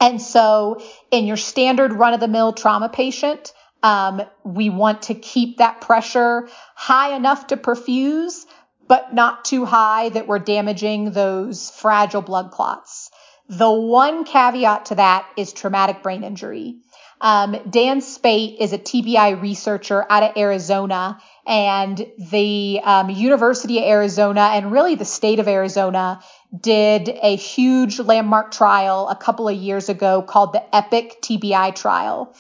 And 0.00 0.20
so 0.22 0.80
in 1.10 1.26
your 1.26 1.36
standard 1.36 1.92
run 1.92 2.14
of 2.14 2.20
the 2.20 2.28
mill 2.28 2.52
trauma 2.52 2.88
patient, 2.88 3.52
um, 3.82 4.22
we 4.44 4.70
want 4.70 5.02
to 5.02 5.14
keep 5.14 5.58
that 5.58 5.80
pressure 5.80 6.48
high 6.74 7.14
enough 7.16 7.48
to 7.48 7.56
perfuse, 7.56 8.46
but 8.86 9.14
not 9.14 9.44
too 9.44 9.64
high 9.64 10.08
that 10.10 10.26
we're 10.26 10.38
damaging 10.38 11.12
those 11.12 11.70
fragile 11.70 12.22
blood 12.22 12.50
clots. 12.50 13.10
The 13.48 13.70
one 13.70 14.24
caveat 14.24 14.86
to 14.86 14.96
that 14.96 15.26
is 15.36 15.52
traumatic 15.52 16.02
brain 16.02 16.22
injury. 16.22 16.80
Um, 17.20 17.56
Dan 17.68 18.00
Spaite 18.00 18.58
is 18.60 18.72
a 18.72 18.78
TBI 18.78 19.40
researcher 19.40 20.06
out 20.08 20.22
of 20.22 20.36
Arizona, 20.36 21.20
and 21.48 22.06
the 22.18 22.80
um, 22.84 23.08
University 23.08 23.78
of 23.78 23.84
Arizona 23.84 24.50
and 24.52 24.70
really 24.70 24.94
the 24.94 25.06
state 25.06 25.38
of 25.38 25.48
Arizona 25.48 26.20
did 26.58 27.08
a 27.08 27.36
huge 27.36 27.98
landmark 27.98 28.52
trial 28.52 29.08
a 29.08 29.16
couple 29.16 29.48
of 29.48 29.56
years 29.56 29.88
ago 29.88 30.20
called 30.22 30.52
the 30.52 30.76
EPIC 30.76 31.22
TBI 31.22 31.74
trial. 31.74 32.34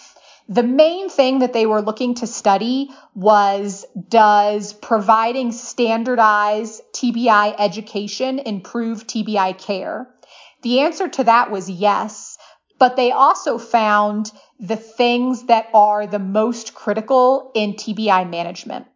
The 0.50 0.62
main 0.62 1.08
thing 1.08 1.40
that 1.40 1.52
they 1.54 1.66
were 1.66 1.82
looking 1.82 2.14
to 2.16 2.26
study 2.26 2.90
was 3.14 3.86
does 4.08 4.72
providing 4.72 5.52
standardized 5.52 6.82
TBI 6.94 7.54
education 7.58 8.38
improve 8.38 9.06
TBI 9.06 9.58
care? 9.58 10.08
The 10.62 10.80
answer 10.80 11.08
to 11.08 11.24
that 11.24 11.50
was 11.50 11.70
yes, 11.70 12.36
but 12.78 12.96
they 12.96 13.10
also 13.10 13.58
found 13.58 14.32
the 14.60 14.76
things 14.76 15.44
that 15.44 15.68
are 15.72 16.06
the 16.06 16.18
most 16.18 16.74
critical 16.74 17.50
in 17.54 17.74
TBI 17.74 18.28
management. 18.28 18.86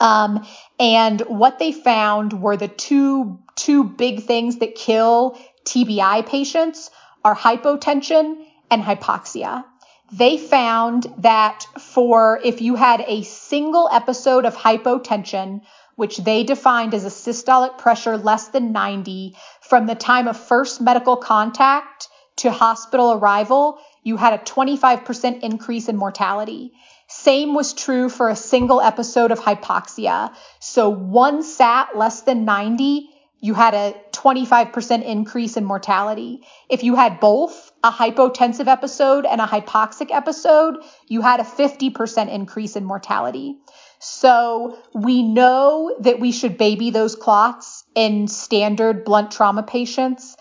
Um, 0.00 0.46
and 0.78 1.20
what 1.22 1.58
they 1.58 1.72
found 1.72 2.32
were 2.32 2.56
the 2.56 2.68
two, 2.68 3.40
two 3.56 3.84
big 3.84 4.22
things 4.24 4.58
that 4.58 4.74
kill 4.74 5.38
TBI 5.64 6.26
patients 6.26 6.90
are 7.24 7.36
hypotension 7.36 8.44
and 8.70 8.82
hypoxia. 8.82 9.64
They 10.12 10.36
found 10.36 11.12
that 11.18 11.66
for 11.78 12.40
if 12.44 12.60
you 12.60 12.74
had 12.74 13.02
a 13.06 13.22
single 13.22 13.88
episode 13.90 14.44
of 14.44 14.56
hypotension, 14.56 15.62
which 15.96 16.18
they 16.18 16.42
defined 16.44 16.94
as 16.94 17.04
a 17.04 17.08
systolic 17.08 17.78
pressure 17.78 18.16
less 18.16 18.48
than 18.48 18.72
90 18.72 19.36
from 19.60 19.86
the 19.86 19.94
time 19.94 20.28
of 20.28 20.36
first 20.36 20.80
medical 20.80 21.16
contact 21.16 22.08
to 22.36 22.50
hospital 22.50 23.12
arrival, 23.12 23.78
you 24.02 24.16
had 24.16 24.34
a 24.34 24.38
25% 24.38 25.40
increase 25.40 25.88
in 25.88 25.96
mortality. 25.96 26.72
Same 27.08 27.54
was 27.54 27.72
true 27.72 28.08
for 28.08 28.28
a 28.28 28.36
single 28.36 28.80
episode 28.80 29.30
of 29.30 29.38
hypoxia. 29.38 30.34
So 30.60 30.88
one 30.88 31.42
sat 31.42 31.96
less 31.96 32.22
than 32.22 32.44
90, 32.44 33.08
you 33.40 33.54
had 33.54 33.74
a 33.74 33.94
25% 34.12 35.04
increase 35.04 35.56
in 35.56 35.64
mortality. 35.64 36.42
If 36.68 36.84
you 36.84 36.94
had 36.94 37.18
both 37.18 37.72
a 37.82 37.90
hypotensive 37.90 38.68
episode 38.68 39.26
and 39.26 39.40
a 39.40 39.46
hypoxic 39.46 40.12
episode, 40.12 40.76
you 41.08 41.22
had 41.22 41.40
a 41.40 41.44
50% 41.44 42.28
increase 42.28 42.76
in 42.76 42.84
mortality. 42.84 43.56
So 43.98 44.78
we 44.94 45.22
know 45.22 45.96
that 46.00 46.20
we 46.20 46.32
should 46.32 46.56
baby 46.56 46.90
those 46.90 47.16
clots 47.16 47.84
in 47.94 48.28
standard 48.28 49.04
blunt 49.04 49.32
trauma 49.32 49.64
patients, 49.64 50.36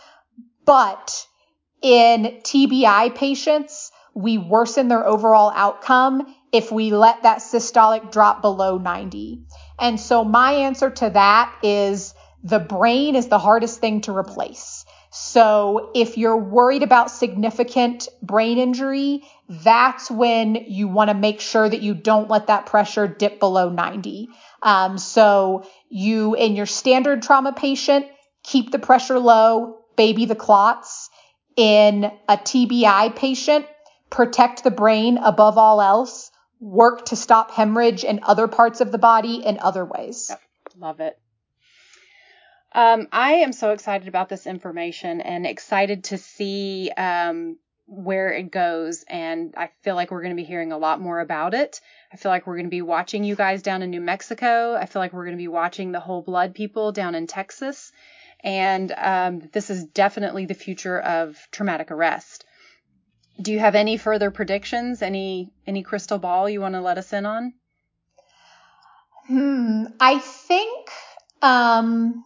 but 0.65 1.25
in 1.81 2.39
TBI 2.43 3.15
patients, 3.15 3.91
we 4.13 4.37
worsen 4.37 4.87
their 4.87 5.05
overall 5.05 5.51
outcome 5.55 6.35
if 6.51 6.71
we 6.71 6.91
let 6.91 7.23
that 7.23 7.39
systolic 7.39 8.11
drop 8.11 8.41
below 8.41 8.77
90. 8.77 9.43
And 9.79 9.99
so 9.99 10.23
my 10.23 10.51
answer 10.51 10.89
to 10.89 11.09
that 11.11 11.55
is 11.63 12.13
the 12.43 12.59
brain 12.59 13.15
is 13.15 13.27
the 13.27 13.39
hardest 13.39 13.79
thing 13.79 14.01
to 14.01 14.15
replace. 14.15 14.85
So 15.13 15.91
if 15.93 16.17
you're 16.17 16.37
worried 16.37 16.83
about 16.83 17.11
significant 17.11 18.07
brain 18.21 18.57
injury, 18.57 19.23
that's 19.49 20.09
when 20.09 20.55
you 20.55 20.87
want 20.87 21.09
to 21.09 21.13
make 21.13 21.41
sure 21.41 21.67
that 21.67 21.81
you 21.81 21.93
don't 21.93 22.29
let 22.29 22.47
that 22.47 22.65
pressure 22.65 23.07
dip 23.07 23.39
below 23.39 23.69
90. 23.69 24.29
Um, 24.61 24.97
so 24.97 25.65
you, 25.89 26.35
in 26.35 26.55
your 26.55 26.65
standard 26.65 27.23
trauma 27.23 27.51
patient, 27.51 28.05
keep 28.43 28.71
the 28.71 28.79
pressure 28.79 29.19
low, 29.19 29.79
baby 29.97 30.25
the 30.25 30.35
clots. 30.35 31.09
In 31.55 32.05
a 32.27 32.37
TBI 32.37 33.15
patient, 33.15 33.65
protect 34.09 34.63
the 34.63 34.71
brain 34.71 35.17
above 35.17 35.57
all 35.57 35.81
else 35.81 36.31
work 36.61 37.05
to 37.05 37.15
stop 37.15 37.51
hemorrhage 37.51 38.03
in 38.03 38.19
other 38.23 38.47
parts 38.47 38.79
of 38.79 38.91
the 38.91 38.97
body 38.99 39.43
in 39.43 39.59
other 39.59 39.83
ways. 39.83 40.27
Yep. 40.29 40.41
Love 40.77 40.99
it. 41.01 41.19
Um, 42.73 43.07
I 43.11 43.33
am 43.33 43.51
so 43.51 43.71
excited 43.71 44.07
about 44.07 44.29
this 44.29 44.47
information 44.47 45.19
and 45.19 45.45
excited 45.45 46.05
to 46.05 46.17
see 46.17 46.89
um, 46.95 47.57
where 47.87 48.31
it 48.31 48.51
goes. 48.51 49.03
And 49.09 49.53
I 49.57 49.71
feel 49.81 49.95
like 49.95 50.11
we're 50.11 50.21
going 50.21 50.35
to 50.35 50.41
be 50.41 50.47
hearing 50.47 50.71
a 50.71 50.77
lot 50.77 51.01
more 51.01 51.19
about 51.19 51.53
it. 51.53 51.81
I 52.13 52.15
feel 52.15 52.31
like 52.31 52.47
we're 52.47 52.55
going 52.55 52.67
to 52.67 52.69
be 52.69 52.81
watching 52.81 53.25
you 53.25 53.35
guys 53.35 53.61
down 53.61 53.81
in 53.81 53.89
New 53.89 53.99
Mexico. 53.99 54.75
I 54.75 54.85
feel 54.85 55.01
like 55.01 55.11
we're 55.11 55.25
going 55.25 55.35
to 55.35 55.41
be 55.41 55.49
watching 55.49 55.91
the 55.91 55.99
whole 55.99 56.21
blood 56.21 56.53
people 56.53 56.93
down 56.93 57.15
in 57.15 57.27
Texas. 57.27 57.91
And 58.43 58.91
um, 58.97 59.49
this 59.53 59.69
is 59.69 59.85
definitely 59.85 60.45
the 60.45 60.53
future 60.53 60.99
of 60.99 61.37
traumatic 61.51 61.91
arrest. 61.91 62.45
Do 63.41 63.51
you 63.51 63.59
have 63.59 63.75
any 63.75 63.97
further 63.97 64.31
predictions? 64.31 65.01
Any 65.01 65.51
any 65.65 65.83
crystal 65.83 66.17
ball 66.17 66.49
you 66.49 66.61
want 66.61 66.75
to 66.75 66.81
let 66.81 66.97
us 66.97 67.13
in 67.13 67.25
on? 67.25 67.53
Hmm. 69.27 69.85
I 69.99 70.19
think 70.19 70.89
um 71.41 72.23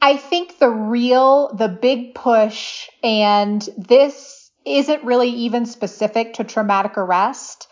I 0.00 0.16
think 0.16 0.58
the 0.58 0.68
real, 0.68 1.54
the 1.54 1.68
big 1.68 2.14
push, 2.14 2.88
and 3.02 3.66
this 3.78 4.50
isn't 4.64 5.04
really 5.04 5.30
even 5.30 5.66
specific 5.66 6.34
to 6.34 6.44
traumatic 6.44 6.98
arrest, 6.98 7.66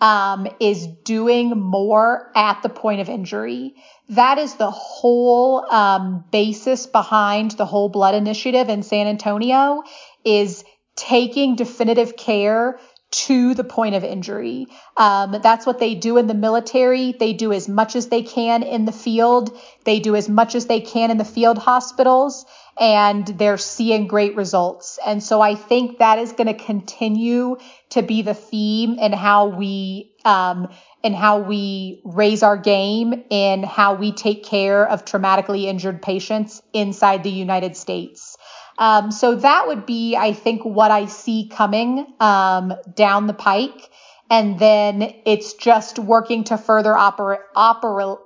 um, 0.00 0.46
is 0.60 0.86
doing 0.86 1.50
more 1.50 2.30
at 2.34 2.62
the 2.62 2.68
point 2.68 3.00
of 3.00 3.08
injury. 3.08 3.74
That 4.10 4.38
is 4.38 4.54
the 4.54 4.70
whole 4.70 5.64
um, 5.70 6.24
basis 6.30 6.86
behind 6.86 7.52
the 7.52 7.66
whole 7.66 7.88
blood 7.88 8.14
initiative 8.14 8.68
in 8.68 8.82
San 8.82 9.06
Antonio 9.06 9.82
is 10.24 10.64
taking 10.96 11.56
definitive 11.56 12.16
care 12.16 12.78
to 13.10 13.54
the 13.54 13.64
point 13.64 13.94
of 13.94 14.04
injury. 14.04 14.66
Um, 14.96 15.36
that's 15.42 15.64
what 15.64 15.78
they 15.78 15.94
do 15.94 16.18
in 16.18 16.26
the 16.26 16.34
military. 16.34 17.12
They 17.12 17.32
do 17.32 17.52
as 17.52 17.66
much 17.66 17.96
as 17.96 18.08
they 18.08 18.22
can 18.22 18.62
in 18.62 18.84
the 18.84 18.92
field. 18.92 19.56
They 19.84 19.98
do 19.98 20.14
as 20.14 20.28
much 20.28 20.54
as 20.54 20.66
they 20.66 20.80
can 20.80 21.10
in 21.10 21.16
the 21.16 21.24
field 21.24 21.56
hospitals 21.56 22.44
and 22.78 23.26
they're 23.26 23.58
seeing 23.58 24.06
great 24.06 24.36
results. 24.36 24.98
And 25.04 25.22
so 25.22 25.40
I 25.40 25.54
think 25.54 25.98
that 25.98 26.18
is 26.18 26.32
going 26.32 26.46
to 26.46 26.54
continue 26.54 27.56
to 27.90 28.02
be 28.02 28.22
the 28.22 28.34
theme 28.34 28.98
in 28.98 29.12
how 29.12 29.48
we, 29.48 30.14
um, 30.24 30.68
in 31.02 31.12
how 31.12 31.40
we 31.40 32.02
raise 32.04 32.42
our 32.42 32.56
game 32.56 33.24
in 33.30 33.62
how 33.62 33.94
we 33.94 34.12
take 34.12 34.44
care 34.44 34.86
of 34.86 35.04
traumatically 35.04 35.64
injured 35.64 36.02
patients 36.02 36.62
inside 36.72 37.22
the 37.22 37.30
United 37.30 37.76
States. 37.76 38.36
Um, 38.78 39.10
so 39.10 39.34
that 39.34 39.66
would 39.66 39.84
be, 39.84 40.16
I 40.16 40.32
think, 40.32 40.64
what 40.64 40.90
I 40.90 41.06
see 41.06 41.48
coming 41.52 42.06
um, 42.20 42.72
down 42.94 43.26
the 43.26 43.34
pike. 43.34 43.90
And 44.30 44.58
then 44.58 45.02
it's 45.26 45.54
just 45.54 45.98
working 45.98 46.44
to 46.44 46.58
further 46.58 46.92
oper- 46.92 47.40
oper- 47.56 48.18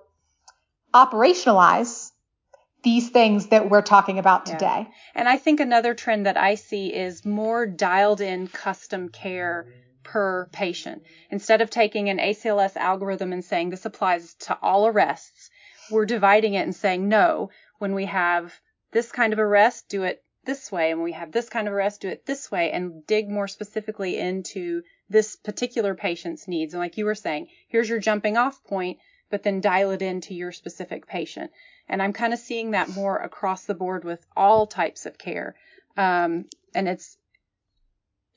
operationalize 0.92 2.11
these 2.82 3.10
things 3.10 3.48
that 3.48 3.70
we're 3.70 3.82
talking 3.82 4.18
about 4.18 4.46
today. 4.46 4.86
Yeah. 4.88 4.94
And 5.14 5.28
I 5.28 5.36
think 5.36 5.60
another 5.60 5.94
trend 5.94 6.26
that 6.26 6.36
I 6.36 6.56
see 6.56 6.92
is 6.92 7.24
more 7.24 7.66
dialed 7.66 8.20
in 8.20 8.48
custom 8.48 9.08
care 9.08 9.66
per 10.02 10.48
patient. 10.52 11.02
Instead 11.30 11.60
of 11.60 11.70
taking 11.70 12.08
an 12.08 12.18
ACLS 12.18 12.76
algorithm 12.76 13.32
and 13.32 13.44
saying 13.44 13.70
this 13.70 13.86
applies 13.86 14.34
to 14.34 14.58
all 14.60 14.86
arrests, 14.86 15.50
we're 15.90 16.06
dividing 16.06 16.54
it 16.54 16.62
and 16.62 16.74
saying 16.74 17.08
no, 17.08 17.50
when 17.78 17.94
we 17.94 18.06
have 18.06 18.52
this 18.92 19.12
kind 19.12 19.32
of 19.32 19.38
arrest, 19.38 19.88
do 19.88 20.02
it 20.02 20.22
this 20.44 20.72
way 20.72 20.90
and 20.90 20.98
when 20.98 21.04
we 21.04 21.12
have 21.12 21.30
this 21.30 21.48
kind 21.48 21.68
of 21.68 21.74
arrest, 21.74 22.00
do 22.00 22.08
it 22.08 22.26
this 22.26 22.50
way 22.50 22.72
and 22.72 23.06
dig 23.06 23.28
more 23.28 23.46
specifically 23.46 24.18
into 24.18 24.82
this 25.08 25.36
particular 25.36 25.94
patient's 25.94 26.48
needs. 26.48 26.74
And 26.74 26.80
like 26.80 26.96
you 26.96 27.04
were 27.04 27.14
saying, 27.14 27.46
here's 27.68 27.88
your 27.88 28.00
jumping 28.00 28.36
off 28.36 28.62
point, 28.64 28.98
but 29.32 29.42
then 29.42 29.62
dial 29.62 29.90
it 29.90 30.02
into 30.02 30.34
your 30.34 30.52
specific 30.52 31.06
patient. 31.06 31.50
And 31.88 32.02
I'm 32.02 32.12
kind 32.12 32.34
of 32.34 32.38
seeing 32.38 32.72
that 32.72 32.90
more 32.90 33.16
across 33.16 33.64
the 33.64 33.74
board 33.74 34.04
with 34.04 34.24
all 34.36 34.66
types 34.66 35.06
of 35.06 35.16
care. 35.16 35.56
Um, 35.96 36.44
and 36.74 36.86
it's, 36.86 37.16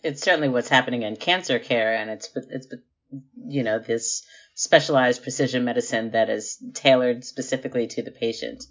it's 0.02 0.22
certainly 0.22 0.48
what's 0.48 0.70
happening 0.70 1.02
in 1.02 1.18
cancer 1.18 1.60
care 1.60 1.96
and 1.96 2.10
it's, 2.10 2.30
it's, 2.36 2.68
you 3.46 3.64
know, 3.64 3.78
this 3.78 4.26
specialized 4.54 5.22
precision 5.22 5.66
medicine 5.66 6.12
that 6.12 6.30
is 6.30 6.58
tailored 6.74 7.26
specifically 7.26 7.88
to 7.88 8.02
the 8.02 8.12
patient. 8.12 8.64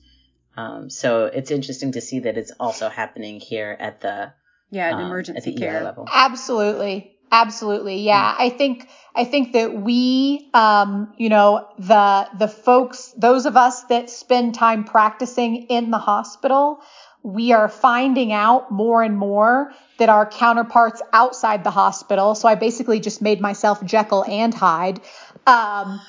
Um, 0.56 0.88
so 0.88 1.26
it's 1.26 1.50
interesting 1.50 1.92
to 1.92 2.00
see 2.00 2.20
that 2.20 2.38
it's 2.38 2.52
also 2.58 2.88
happening 2.88 3.38
here 3.38 3.76
at 3.78 4.00
the 4.00 4.32
yeah 4.70 4.94
um, 4.94 5.00
emergency 5.02 5.38
at 5.38 5.44
the 5.44 5.54
care 5.60 5.80
ER 5.80 5.84
level. 5.84 6.08
Absolutely, 6.10 7.13
absolutely, 7.42 7.98
yeah. 8.02 8.32
Mm-hmm. 8.32 8.42
I 8.42 8.50
think 8.50 8.88
I 9.16 9.24
think 9.24 9.52
that 9.52 9.74
we, 9.74 10.50
um, 10.54 11.12
you 11.16 11.28
know, 11.28 11.68
the 11.78 12.28
the 12.38 12.48
folks, 12.48 13.14
those 13.16 13.46
of 13.46 13.56
us 13.56 13.84
that 13.84 14.10
spend 14.10 14.54
time 14.54 14.84
practicing 14.84 15.66
in 15.68 15.90
the 15.90 15.98
hospital, 15.98 16.80
we 17.22 17.52
are 17.52 17.68
finding 17.68 18.32
out 18.32 18.70
more 18.70 19.02
and 19.02 19.16
more 19.16 19.72
that 19.98 20.08
our 20.08 20.26
counterparts 20.26 21.00
outside 21.12 21.64
the 21.64 21.70
hospital. 21.70 22.34
So 22.34 22.48
I 22.48 22.54
basically 22.54 23.00
just 23.00 23.22
made 23.22 23.40
myself 23.40 23.84
Jekyll 23.84 24.24
and 24.24 24.52
Hyde. 24.52 25.00
Um, 25.46 26.00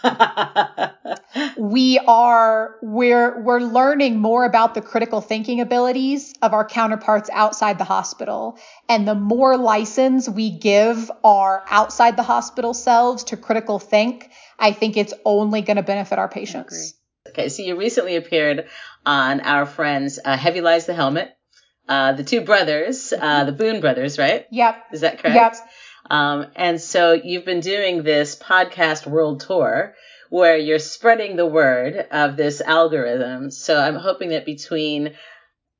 we 1.58 2.00
are 2.00 2.76
we're 2.82 3.42
we're 3.42 3.60
learning 3.60 4.20
more 4.20 4.46
about 4.46 4.74
the 4.74 4.82
critical 4.82 5.22
thinking 5.22 5.62
abilities 5.62 6.34
of 6.42 6.54
our 6.54 6.66
counterparts 6.66 7.30
outside 7.32 7.78
the 7.78 7.84
hospital, 7.84 8.58
and 8.88 9.08
the 9.08 9.16
more 9.16 9.58
license 9.58 10.30
we 10.30 10.52
give 10.52 11.12
our 11.24 11.64
outside 11.70 12.16
the 12.18 12.24
hospital 12.24 12.74
selves 12.74 13.26
to 13.26 13.38
critical 13.38 13.80
think, 13.80 14.30
I 14.58 14.72
think 14.72 14.96
it's 14.96 15.14
only 15.26 15.62
going 15.62 15.78
to 15.78 15.84
benefit 15.84 16.18
our 16.18 16.30
patients. 16.30 16.94
Okay, 17.28 17.50
so 17.50 17.64
you 17.64 17.76
recently 17.76 18.16
appeared 18.16 18.68
on 19.06 19.42
our 19.42 19.66
friends 19.66 20.20
uh, 20.24 20.38
Heavy 20.38 20.62
Lies 20.62 20.86
the 20.86 20.94
Helmet, 20.94 21.36
uh, 21.90 22.14
the 22.14 22.24
two 22.24 22.42
brothers, 22.42 23.12
uh, 23.12 23.44
the 23.44 23.52
Boone 23.52 23.82
brothers, 23.82 24.18
right? 24.18 24.46
Yep. 24.52 24.86
Is 24.94 25.02
that 25.02 25.20
correct? 25.20 25.36
Yep. 25.36 25.56
Um, 26.10 26.48
and 26.56 26.80
so 26.80 27.14
you've 27.14 27.46
been 27.46 27.62
doing 27.62 28.04
this 28.04 28.36
podcast 28.36 29.08
world 29.08 29.42
tour 29.42 29.96
where 30.30 30.58
you're 30.58 30.80
spreading 30.80 31.36
the 31.36 31.46
word 31.46 32.06
of 32.12 32.36
this 32.36 32.62
algorithm. 32.62 33.52
So 33.52 33.80
I'm 33.80 33.96
hoping 33.96 34.30
that 34.30 34.46
between 34.46 35.14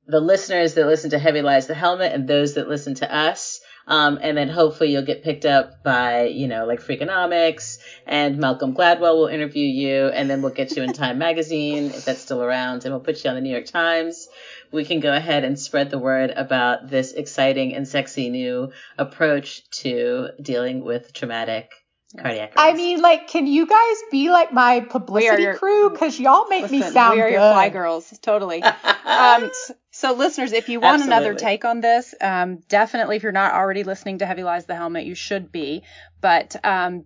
the 0.06 0.20
listeners 0.20 0.74
that 0.74 0.86
listen 0.86 1.10
to 1.10 1.18
Heavy 1.18 1.42
Lies 1.42 1.66
the 1.66 1.74
Helmet 1.74 2.12
and 2.12 2.28
those 2.28 2.54
that 2.54 2.68
listen 2.68 2.94
to 2.94 3.14
us, 3.14 3.60
um, 3.88 4.18
and 4.20 4.36
then 4.36 4.48
hopefully 4.48 4.90
you'll 4.90 5.02
get 5.02 5.22
picked 5.22 5.44
up 5.44 5.82
by, 5.84 6.24
you 6.24 6.48
know, 6.48 6.66
like 6.66 6.80
Freakonomics 6.80 7.78
and 8.06 8.38
Malcolm 8.38 8.74
Gladwell 8.74 9.16
will 9.16 9.26
interview 9.26 9.66
you 9.66 10.06
and 10.06 10.28
then 10.28 10.42
we'll 10.42 10.52
get 10.52 10.76
you 10.76 10.82
in 10.82 10.92
Time 10.92 11.18
Magazine 11.18 11.86
if 11.86 12.04
that's 12.04 12.20
still 12.20 12.42
around 12.42 12.84
and 12.84 12.92
we'll 12.92 13.00
put 13.00 13.22
you 13.22 13.30
on 13.30 13.36
the 13.36 13.42
New 13.42 13.50
York 13.50 13.66
Times 13.66 14.28
we 14.72 14.84
can 14.84 15.00
go 15.00 15.12
ahead 15.12 15.44
and 15.44 15.58
spread 15.58 15.90
the 15.90 15.98
word 15.98 16.30
about 16.30 16.88
this 16.88 17.12
exciting 17.12 17.74
and 17.74 17.86
sexy 17.86 18.30
new 18.30 18.72
approach 18.98 19.68
to 19.70 20.28
dealing 20.40 20.84
with 20.84 21.12
traumatic 21.12 21.70
cardiac 22.16 22.56
arrest. 22.56 22.58
I 22.58 22.72
mean, 22.72 23.00
like, 23.00 23.28
can 23.28 23.46
you 23.46 23.66
guys 23.66 23.96
be 24.10 24.30
like 24.30 24.52
my 24.52 24.80
publicity 24.80 25.42
your, 25.42 25.56
crew? 25.56 25.90
Because 25.90 26.18
y'all 26.18 26.48
make 26.48 26.62
listen, 26.62 26.80
me 26.80 26.90
sound 26.90 27.16
We 27.16 27.22
are 27.22 27.28
good. 27.28 27.32
your 27.32 27.52
fly 27.52 27.68
girls, 27.68 28.18
totally. 28.22 28.62
um, 29.04 29.50
so, 29.90 30.12
listeners, 30.12 30.52
if 30.52 30.68
you 30.68 30.80
want 30.80 31.02
Absolutely. 31.02 31.16
another 31.16 31.34
take 31.38 31.64
on 31.64 31.80
this, 31.80 32.14
um, 32.20 32.58
definitely, 32.68 33.16
if 33.16 33.22
you're 33.22 33.32
not 33.32 33.54
already 33.54 33.84
listening 33.84 34.18
to 34.18 34.26
Heavy 34.26 34.42
Lies 34.42 34.66
the 34.66 34.74
Helmet, 34.74 35.04
you 35.04 35.14
should 35.14 35.50
be. 35.50 35.82
But 36.20 36.56
um, 36.64 37.04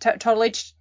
t- 0.00 0.10
totally. 0.18 0.52
Ch- 0.52 0.74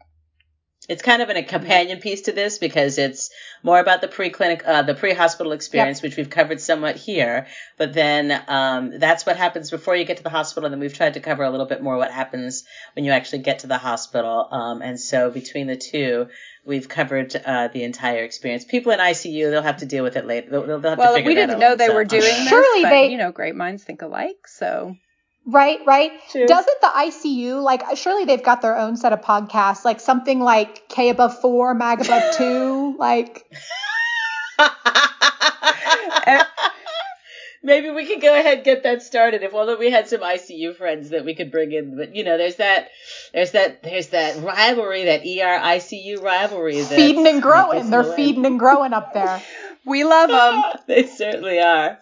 it's 0.90 1.04
kind 1.04 1.22
of 1.22 1.30
an, 1.30 1.38
a 1.38 1.44
companion 1.44 2.00
piece 2.00 2.22
to 2.22 2.32
this 2.32 2.58
because 2.58 2.98
it's 2.98 3.30
more 3.62 3.80
about 3.80 4.02
the 4.02 4.08
pre-clinic, 4.08 4.64
uh, 4.66 4.82
the 4.82 4.96
pre-hospital 4.96 5.52
experience, 5.52 6.00
yep. 6.00 6.04
which 6.04 6.18
we've 6.18 6.32
covered 6.32 6.60
somewhat 6.60 6.96
here. 6.96 7.46
But 7.78 7.94
then 7.94 8.44
um, 8.48 8.98
that's 8.98 9.24
what 9.24 9.38
happens 9.38 9.70
before 9.70 9.96
you 9.96 10.04
get 10.04 10.18
to 10.18 10.24
the 10.24 10.32
hospital. 10.32 10.66
And 10.66 10.74
then 10.74 10.80
we've 10.80 10.94
tried 10.94 11.14
to 11.14 11.20
cover 11.20 11.44
a 11.44 11.52
little 11.52 11.68
bit 11.68 11.84
more 11.84 11.96
what 11.96 12.12
happens 12.12 12.64
when 12.96 13.06
you 13.06 13.12
actually 13.12 13.40
get 13.40 13.60
to 13.60 13.68
the 13.68 13.78
hospital. 13.78 14.48
Um, 14.52 14.82
and 14.82 15.00
so 15.00 15.30
between 15.30 15.68
the 15.68 15.78
two, 15.78 16.28
we've 16.66 16.90
covered 16.90 17.36
uh, 17.36 17.68
the 17.68 17.84
entire 17.84 18.24
experience. 18.24 18.66
People 18.66 18.92
in 18.92 19.00
ICU, 19.00 19.52
they'll 19.52 19.62
have 19.62 19.78
to 19.78 19.86
deal 19.86 20.04
with 20.04 20.16
it 20.16 20.26
later. 20.26 20.50
They'll, 20.50 20.80
they'll 20.80 20.96
well, 20.98 21.24
we 21.24 21.36
didn't 21.36 21.60
know 21.60 21.76
they 21.76 21.90
were 21.90 22.04
doing 22.04 22.24
this, 22.24 22.50
Surely 22.50 22.82
but, 22.82 22.90
they, 22.90 23.12
you 23.12 23.18
know, 23.18 23.32
great 23.32 23.56
minds 23.56 23.84
think 23.84 24.02
alike. 24.02 24.48
So 24.48 24.96
Right, 25.46 25.80
right. 25.86 26.12
Doesn't 26.34 26.82
the 26.82 26.88
ICU 26.88 27.64
like 27.64 27.84
surely 27.96 28.26
they've 28.26 28.44
got 28.44 28.62
their 28.62 28.78
own 28.78 28.98
set 28.98 29.14
of 29.14 29.22
podcasts, 29.22 29.84
like 29.84 30.00
something 30.00 30.40
like 30.40 30.88
K 30.90 31.10
above 31.10 31.40
four, 31.40 31.74
Mag 31.74 32.02
above 32.02 32.36
two, 32.38 32.96
like. 32.98 33.46
Maybe 37.62 37.90
we 37.90 38.06
could 38.06 38.22
go 38.22 38.34
ahead 38.34 38.58
and 38.58 38.64
get 38.66 38.84
that 38.84 39.02
started. 39.02 39.44
If 39.44 39.54
only 39.54 39.76
we 39.76 39.92
had 39.92 40.08
some 40.08 40.22
ICU 40.22 40.76
friends 40.78 41.10
that 41.10 41.26
we 41.26 41.36
could 41.36 41.52
bring 41.52 41.74
in. 41.74 41.98
But 41.98 42.16
you 42.16 42.24
know, 42.24 42.38
there's 42.38 42.56
that, 42.56 42.90
there's 43.34 43.52
that, 43.52 43.84
there's 43.84 44.08
that 44.08 44.42
rivalry, 44.42 45.06
that 45.06 45.22
ER 45.22 45.60
ICU 45.60 46.22
rivalry. 46.22 46.82
Feeding 46.84 47.28
and 47.28 47.42
growing. 47.42 47.90
They're 47.90 48.04
feeding 48.16 48.46
and 48.46 48.58
growing 48.60 48.94
up 48.94 49.14
there. 49.14 49.42
we 49.86 50.06
love 50.06 50.30
them. 50.30 50.64
they 50.88 51.06
certainly 51.08 51.60
are. 51.60 52.00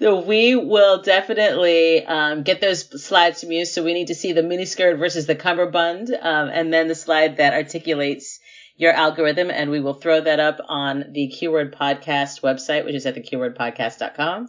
So 0.00 0.20
we 0.20 0.54
will 0.54 1.02
definitely 1.02 2.06
um, 2.06 2.44
get 2.44 2.60
those 2.60 3.04
slides 3.04 3.40
from 3.40 3.50
you. 3.50 3.64
So 3.64 3.82
we 3.82 3.94
need 3.94 4.08
to 4.08 4.14
see 4.14 4.32
the 4.32 4.42
miniskirt 4.42 4.98
versus 4.98 5.26
the 5.26 5.34
cummerbund, 5.34 6.10
um, 6.10 6.48
and 6.48 6.72
then 6.72 6.86
the 6.86 6.94
slide 6.94 7.38
that 7.38 7.52
articulates 7.52 8.38
your 8.76 8.92
algorithm, 8.92 9.50
and 9.50 9.70
we 9.70 9.80
will 9.80 9.94
throw 9.94 10.20
that 10.20 10.38
up 10.38 10.60
on 10.68 11.06
the 11.10 11.26
Keyword 11.26 11.74
Podcast 11.74 12.42
website, 12.42 12.84
which 12.84 12.94
is 12.94 13.06
at 13.06 13.16
thekeywordpodcast.com. 13.16 14.48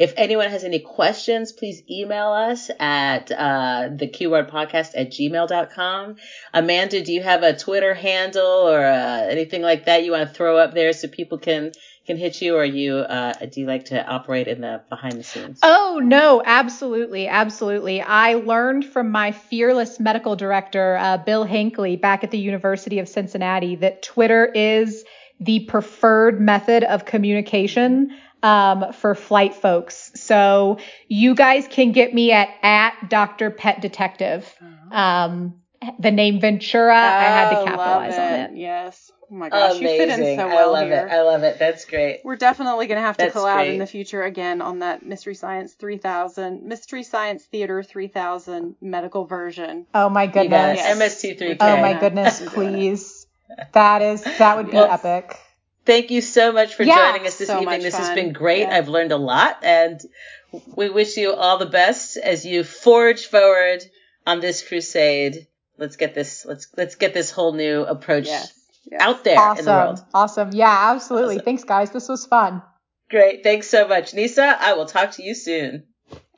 If 0.00 0.14
anyone 0.16 0.48
has 0.48 0.64
any 0.64 0.78
questions, 0.78 1.52
please 1.52 1.82
email 1.90 2.28
us 2.28 2.70
at 2.80 3.30
uh, 3.30 3.90
the 3.94 4.06
keyword 4.06 4.48
podcast 4.48 4.92
at 4.96 5.10
gmail.com. 5.10 6.16
Amanda, 6.54 7.02
do 7.02 7.12
you 7.12 7.22
have 7.22 7.42
a 7.42 7.54
Twitter 7.54 7.92
handle 7.92 8.66
or 8.66 8.82
uh, 8.82 9.26
anything 9.28 9.60
like 9.60 9.84
that 9.84 10.02
you 10.02 10.12
want 10.12 10.26
to 10.26 10.34
throw 10.34 10.56
up 10.56 10.72
there 10.72 10.94
so 10.94 11.06
people 11.06 11.36
can 11.36 11.72
can 12.06 12.16
hit 12.16 12.40
you, 12.40 12.56
or 12.56 12.64
you 12.64 12.96
uh, 12.96 13.34
do 13.52 13.60
you 13.60 13.66
like 13.66 13.84
to 13.84 14.02
operate 14.02 14.48
in 14.48 14.62
the 14.62 14.80
behind 14.88 15.18
the 15.18 15.22
scenes? 15.22 15.60
Oh 15.62 16.00
no, 16.02 16.42
absolutely, 16.46 17.28
absolutely. 17.28 18.00
I 18.00 18.36
learned 18.36 18.86
from 18.86 19.10
my 19.10 19.32
fearless 19.32 20.00
medical 20.00 20.34
director, 20.34 20.96
uh, 20.96 21.18
Bill 21.18 21.44
Hinckley, 21.44 21.96
back 21.96 22.24
at 22.24 22.30
the 22.30 22.38
University 22.38 23.00
of 23.00 23.08
Cincinnati, 23.08 23.76
that 23.76 24.02
Twitter 24.02 24.46
is 24.46 25.04
the 25.40 25.60
preferred 25.66 26.40
method 26.40 26.84
of 26.84 27.04
communication 27.04 28.16
um, 28.42 28.92
for 28.92 29.14
flight 29.14 29.54
folks. 29.54 30.12
So 30.14 30.78
you 31.08 31.34
guys 31.34 31.66
can 31.68 31.92
get 31.92 32.12
me 32.14 32.32
at 32.32 32.48
at 32.62 33.08
Dr. 33.08 33.50
Pet 33.50 33.80
Detective. 33.80 34.46
Um, 34.90 35.54
the 35.98 36.10
name 36.10 36.40
Ventura, 36.40 36.94
I 36.94 37.22
had 37.22 37.50
to 37.50 37.60
Oh, 37.60 37.64
capitalize 37.64 38.10
love 38.12 38.18
on 38.32 38.34
it. 38.34 38.50
it. 38.52 38.56
Yes. 38.58 39.10
Oh 39.32 39.34
my 39.36 39.48
gosh, 39.48 39.80
you 39.80 39.86
fit 39.86 40.08
in 40.08 40.14
Amazing. 40.16 40.38
so 40.38 40.48
well 40.48 40.74
I 40.74 40.80
love 40.80 40.88
here. 40.88 41.06
it. 41.06 41.12
I 41.12 41.22
love 41.22 41.42
it. 41.44 41.58
That's 41.58 41.84
great. 41.84 42.20
We're 42.24 42.36
definitely 42.36 42.86
going 42.88 42.96
to 42.96 43.02
have 43.02 43.16
to 43.18 43.24
That's 43.26 43.36
collab 43.36 43.54
great. 43.58 43.72
in 43.74 43.78
the 43.78 43.86
future 43.86 44.22
again 44.24 44.60
on 44.60 44.80
that 44.80 45.06
Mystery 45.06 45.34
Science 45.36 45.72
3000, 45.74 46.64
Mystery 46.64 47.02
Science 47.04 47.44
Theater 47.44 47.82
3000 47.82 48.74
medical 48.82 49.24
version. 49.26 49.86
Oh 49.94 50.08
my 50.10 50.26
goodness. 50.26 50.80
it. 50.80 50.82
Yes. 50.82 50.98
MST3K. 51.24 51.56
Oh 51.60 51.80
my 51.80 51.98
goodness, 51.98 52.40
We're 52.40 52.48
doing 52.48 52.68
it. 52.68 52.72
please. 52.74 53.26
That 53.72 54.02
is 54.02 54.22
that 54.38 54.56
would 54.56 54.70
be 54.70 54.76
Well, 54.76 54.90
epic. 54.90 55.38
Thank 55.86 56.10
you 56.10 56.20
so 56.20 56.52
much 56.52 56.74
for 56.74 56.82
Yeah, 56.82 57.12
joining 57.12 57.26
us 57.26 57.38
this 57.38 57.48
so 57.48 57.60
evening. 57.60 57.80
This 57.82 57.96
has 57.96 58.14
been 58.14 58.32
great. 58.32 58.60
Yeah. 58.60 58.76
I've 58.76 58.88
learned 58.88 59.12
a 59.12 59.16
lot, 59.16 59.58
and 59.62 60.00
we 60.76 60.90
wish 60.90 61.16
you 61.16 61.32
all 61.32 61.58
the 61.58 61.66
best 61.66 62.16
as 62.16 62.44
you 62.44 62.64
forge 62.64 63.26
forward 63.26 63.84
on 64.26 64.40
this 64.40 64.66
crusade. 64.66 65.46
Let's 65.78 65.96
get 65.96 66.14
this. 66.14 66.44
Let's 66.44 66.66
let's 66.76 66.96
get 66.96 67.14
this 67.14 67.30
whole 67.30 67.52
new 67.54 67.82
approach 67.82 68.26
Yes. 68.26 68.52
yes. 68.90 69.00
out 69.00 69.24
there 69.24 69.38
in 69.58 69.64
the 69.64 69.70
world. 69.70 69.98
Awesome. 70.12 70.48
Awesome. 70.48 70.50
Yeah, 70.52 70.92
absolutely. 70.94 71.36
Awesome. 71.36 71.44
Thanks 71.44 71.64
guys. 71.64 71.90
This 71.90 72.08
was 72.08 72.26
fun. 72.26 72.62
Great. 73.08 73.42
Thanks 73.42 73.68
so 73.68 73.88
much, 73.88 74.14
Nyssa. 74.14 74.56
I 74.60 74.74
will 74.74 74.86
talk 74.86 75.12
to 75.12 75.22
you 75.22 75.34
soon. 75.34 75.84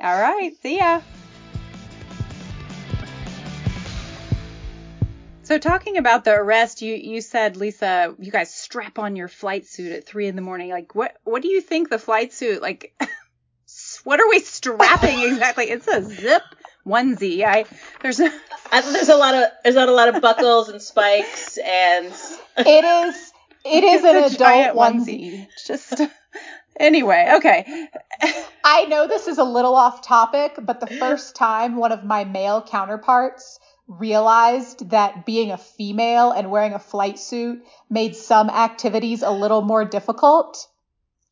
All 0.01 0.21
right. 0.21 0.53
See 0.63 0.79
ya. 0.79 1.01
So 5.53 5.59
talking 5.59 5.99
about 5.99 6.25
the 6.25 6.33
arrest, 6.33 6.81
you 6.81 6.95
you 6.95 7.21
said 7.21 7.59
Lisa, 7.59 8.15
you 8.19 8.33
guys 8.33 8.55
strap 8.55 8.99
on 8.99 9.17
your 9.17 9.29
flight 9.29 9.67
suit 9.67 9.93
at 9.93 10.07
three 10.07 10.27
in 10.27 10.35
the 10.35 10.41
morning. 10.41 10.71
Like, 10.71 10.95
what 10.95 11.19
what 11.25 11.43
do 11.43 11.49
you 11.49 11.61
think 11.61 11.91
the 11.91 11.99
flight 11.99 12.33
suit 12.33 12.63
like? 12.63 12.99
what 14.05 14.19
are 14.19 14.31
we 14.31 14.39
strapping 14.41 15.21
exactly? 15.31 15.67
It's 15.67 15.87
a 15.87 16.05
zip 16.05 16.43
onesie. 16.87 17.45
I 17.45 17.67
there's 18.01 18.19
a, 18.19 18.33
I, 18.73 18.81
there's 18.81 19.11
a 19.11 19.15
lot 19.15 19.35
of 19.35 19.51
there's 19.63 19.75
not 19.75 19.91
a 19.91 19.93
lot 19.93 20.09
of 20.09 20.23
buckles 20.23 20.71
and 20.71 20.81
spikes 20.81 21.59
and 21.59 22.07
It 22.57 22.85
is 22.85 23.33
it 23.67 23.85
is 23.85 24.05
an 24.05 24.17
a 24.17 24.19
adult 24.21 24.39
giant 24.39 24.75
onesie. 24.75 25.49
It's 25.53 25.67
Just 25.67 26.01
anyway, 26.81 27.31
okay. 27.37 27.89
I 28.65 28.87
know 28.87 29.07
this 29.07 29.29
is 29.29 29.37
a 29.37 29.45
little 29.45 29.75
off 29.75 30.01
topic, 30.01 30.55
but 30.63 30.81
the 30.81 30.87
first 30.87 31.37
time 31.37 31.77
one 31.77 31.93
of 31.93 32.05
my 32.05 32.25
male 32.25 32.63
counterparts 32.63 33.59
realized 33.89 34.91
that 34.91 35.27
being 35.27 35.51
a 35.51 35.59
female 35.59 36.31
and 36.33 36.51
wearing 36.51 36.73
a 36.73 36.79
flight 36.79 37.19
suit 37.19 37.65
made 37.91 38.17
some 38.17 38.49
activities 38.51 39.23
a 39.23 39.31
little 39.31 39.63
more 39.63 39.85
difficult, 39.85 40.69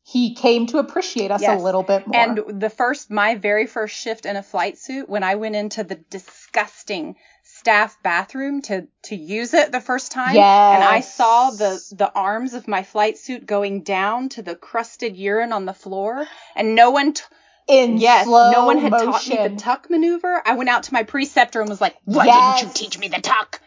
he 0.03 0.35
came 0.35 0.67
to 0.67 0.77
appreciate 0.77 1.31
us 1.31 1.41
Yes. 1.41 1.59
a 1.59 1.63
little 1.63 1.83
bit 1.83 2.07
more. 2.07 2.15
And 2.17 2.61
the 2.61 2.69
first, 2.69 3.09
my 3.09 3.35
very 3.35 3.67
first 3.67 3.95
shift 3.95 4.25
in 4.25 4.35
a 4.35 4.43
flight 4.43 4.77
suit, 4.77 5.09
when 5.09 5.23
I 5.23 5.35
went 5.35 5.55
into 5.55 5.83
the 5.83 5.95
disgusting 5.95 7.15
staff 7.43 7.97
bathroom 8.03 8.61
to 8.61 8.87
to 9.03 9.15
use 9.15 9.53
it 9.53 9.71
the 9.71 9.81
first 9.81 10.11
time, 10.11 10.35
and 10.37 10.83
I 10.83 11.01
saw 11.01 11.51
the 11.51 11.81
the 11.91 12.11
arms 12.13 12.53
of 12.53 12.67
my 12.67 12.83
flight 12.83 13.17
suit 13.17 13.45
going 13.45 13.83
down 13.83 14.29
to 14.29 14.41
the 14.41 14.55
crusted 14.55 15.15
urine 15.17 15.53
on 15.53 15.65
the 15.65 15.73
floor, 15.73 16.27
and 16.55 16.75
no 16.75 16.91
one. 16.91 17.13
T- 17.13 17.23
in 17.71 17.97
yes, 17.97 18.25
slow 18.25 18.51
no 18.51 18.65
one 18.65 18.77
had 18.77 18.91
motion. 18.91 19.11
taught 19.11 19.27
me 19.27 19.37
the 19.37 19.55
tuck 19.55 19.89
maneuver. 19.89 20.41
I 20.45 20.55
went 20.55 20.69
out 20.69 20.83
to 20.83 20.93
my 20.93 21.03
preceptor 21.03 21.61
and 21.61 21.69
was 21.69 21.81
like, 21.81 21.95
"Why 22.03 22.25
didn't 22.25 22.61
you 22.61 22.69
teach 22.73 22.99
me 22.99 23.07
the 23.07 23.21
tuck?" 23.21 23.61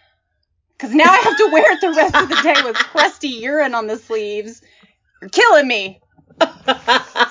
Because 0.76 0.94
now 0.94 1.10
I 1.10 1.18
have 1.18 1.38
to 1.38 1.48
wear 1.50 1.72
it 1.72 1.80
the 1.80 1.92
rest 1.92 2.14
of 2.14 2.28
the 2.28 2.42
day 2.42 2.62
with 2.62 2.76
crusty 2.90 3.28
urine 3.28 3.74
on 3.74 3.86
the 3.86 3.96
sleeves. 3.96 4.60
You're 5.20 5.30
killing 5.30 5.66
me. 5.66 6.00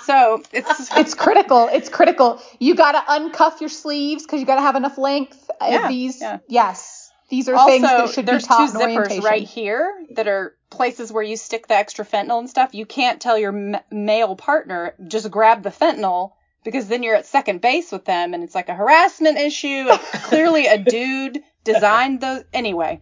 So 0.05 0.43
it's 0.51 0.91
it's 0.97 1.13
critical. 1.13 1.69
It's 1.71 1.89
critical. 1.89 2.41
You 2.59 2.75
got 2.75 2.91
to 2.91 2.99
uncuff 2.99 3.61
your 3.61 3.69
sleeves 3.69 4.23
because 4.23 4.39
you 4.39 4.45
got 4.45 4.55
to 4.55 4.61
have 4.61 4.75
enough 4.75 4.97
length. 4.97 5.49
Yeah, 5.61 5.87
these, 5.87 6.19
yeah. 6.19 6.39
yes, 6.47 7.09
these 7.29 7.47
are 7.47 7.55
also 7.55 7.71
things 7.71 7.83
that 7.83 8.09
should 8.09 8.25
there's 8.25 8.43
be 8.43 8.47
taught 8.47 8.71
two 8.71 8.77
zippers 8.77 9.21
right 9.23 9.47
here 9.47 9.93
that 10.15 10.27
are 10.27 10.55
places 10.69 11.11
where 11.11 11.23
you 11.23 11.37
stick 11.37 11.67
the 11.67 11.75
extra 11.75 12.05
fentanyl 12.05 12.39
and 12.39 12.49
stuff. 12.49 12.73
You 12.73 12.85
can't 12.85 13.21
tell 13.21 13.37
your 13.37 13.55
m- 13.55 13.81
male 13.91 14.35
partner 14.35 14.93
just 15.07 15.31
grab 15.31 15.63
the 15.63 15.69
fentanyl 15.69 16.31
because 16.63 16.87
then 16.87 17.03
you're 17.03 17.15
at 17.15 17.25
second 17.25 17.61
base 17.61 17.91
with 17.91 18.05
them 18.05 18.33
and 18.33 18.43
it's 18.43 18.55
like 18.55 18.69
a 18.69 18.73
harassment 18.75 19.37
issue. 19.37 19.87
Clearly 20.23 20.67
a 20.67 20.77
dude 20.77 21.39
designed 21.63 22.21
those 22.21 22.43
anyway. 22.53 23.01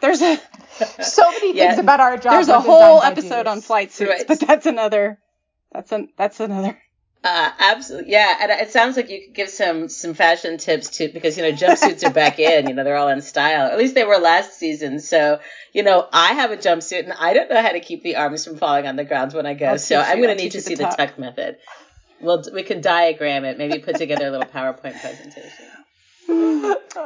There's 0.00 0.20
a 0.22 0.38
So 1.02 1.30
many 1.30 1.56
Yeah. 1.56 1.68
things 1.68 1.78
about 1.80 2.00
our 2.00 2.16
job. 2.18 2.32
there's 2.34 2.48
a 2.48 2.60
whole 2.60 3.02
episode 3.02 3.46
on 3.46 3.60
flight 3.60 3.92
suits, 3.92 4.10
Right. 4.10 4.24
but 4.26 4.40
that's 4.40 4.66
another 4.66 5.18
that's 5.72 5.90
an 5.92 6.08
that's 6.16 6.40
another 6.40 6.78
Uh, 7.24 7.50
absolutely, 7.58 8.12
yeah. 8.12 8.36
And 8.40 8.50
it 8.52 8.70
sounds 8.70 8.96
like 8.96 9.10
you 9.10 9.20
could 9.26 9.34
give 9.34 9.48
some 9.48 9.88
some 9.88 10.14
fashion 10.14 10.58
tips 10.58 10.90
too, 10.90 11.08
because 11.12 11.36
you 11.36 11.42
know 11.42 11.50
jumpsuits 11.50 12.06
are 12.06 12.12
back 12.12 12.38
in. 12.38 12.68
You 12.68 12.74
know 12.74 12.84
they're 12.84 12.96
all 12.96 13.08
in 13.08 13.20
style. 13.20 13.66
At 13.66 13.78
least 13.78 13.94
they 13.96 14.04
were 14.04 14.18
last 14.18 14.58
season. 14.58 15.00
So 15.00 15.40
you 15.72 15.82
know 15.82 16.06
I 16.12 16.34
have 16.34 16.52
a 16.52 16.56
jumpsuit, 16.56 17.00
and 17.04 17.12
I 17.12 17.32
don't 17.34 17.50
know 17.50 17.60
how 17.60 17.72
to 17.72 17.80
keep 17.80 18.04
the 18.04 18.14
arms 18.16 18.44
from 18.44 18.58
falling 18.58 18.86
on 18.86 18.94
the 18.94 19.04
ground 19.04 19.32
when 19.32 19.44
I 19.46 19.54
go. 19.54 19.66
I'll 19.70 19.78
so 19.78 19.98
I'm 20.00 20.18
going 20.22 20.36
to 20.36 20.40
need 20.40 20.52
to 20.52 20.60
see 20.60 20.74
the 20.74 20.84
the 20.84 20.88
tuck. 20.90 20.96
tuck 20.98 21.18
method. 21.18 21.56
Well, 22.20 22.44
we 22.52 22.62
can 22.62 22.80
diagram 22.80 23.44
it. 23.44 23.58
Maybe 23.58 23.78
put 23.78 23.96
together 23.96 24.26
a 24.26 24.30
little 24.30 24.46
PowerPoint 24.46 25.00
presentation. 25.00 25.66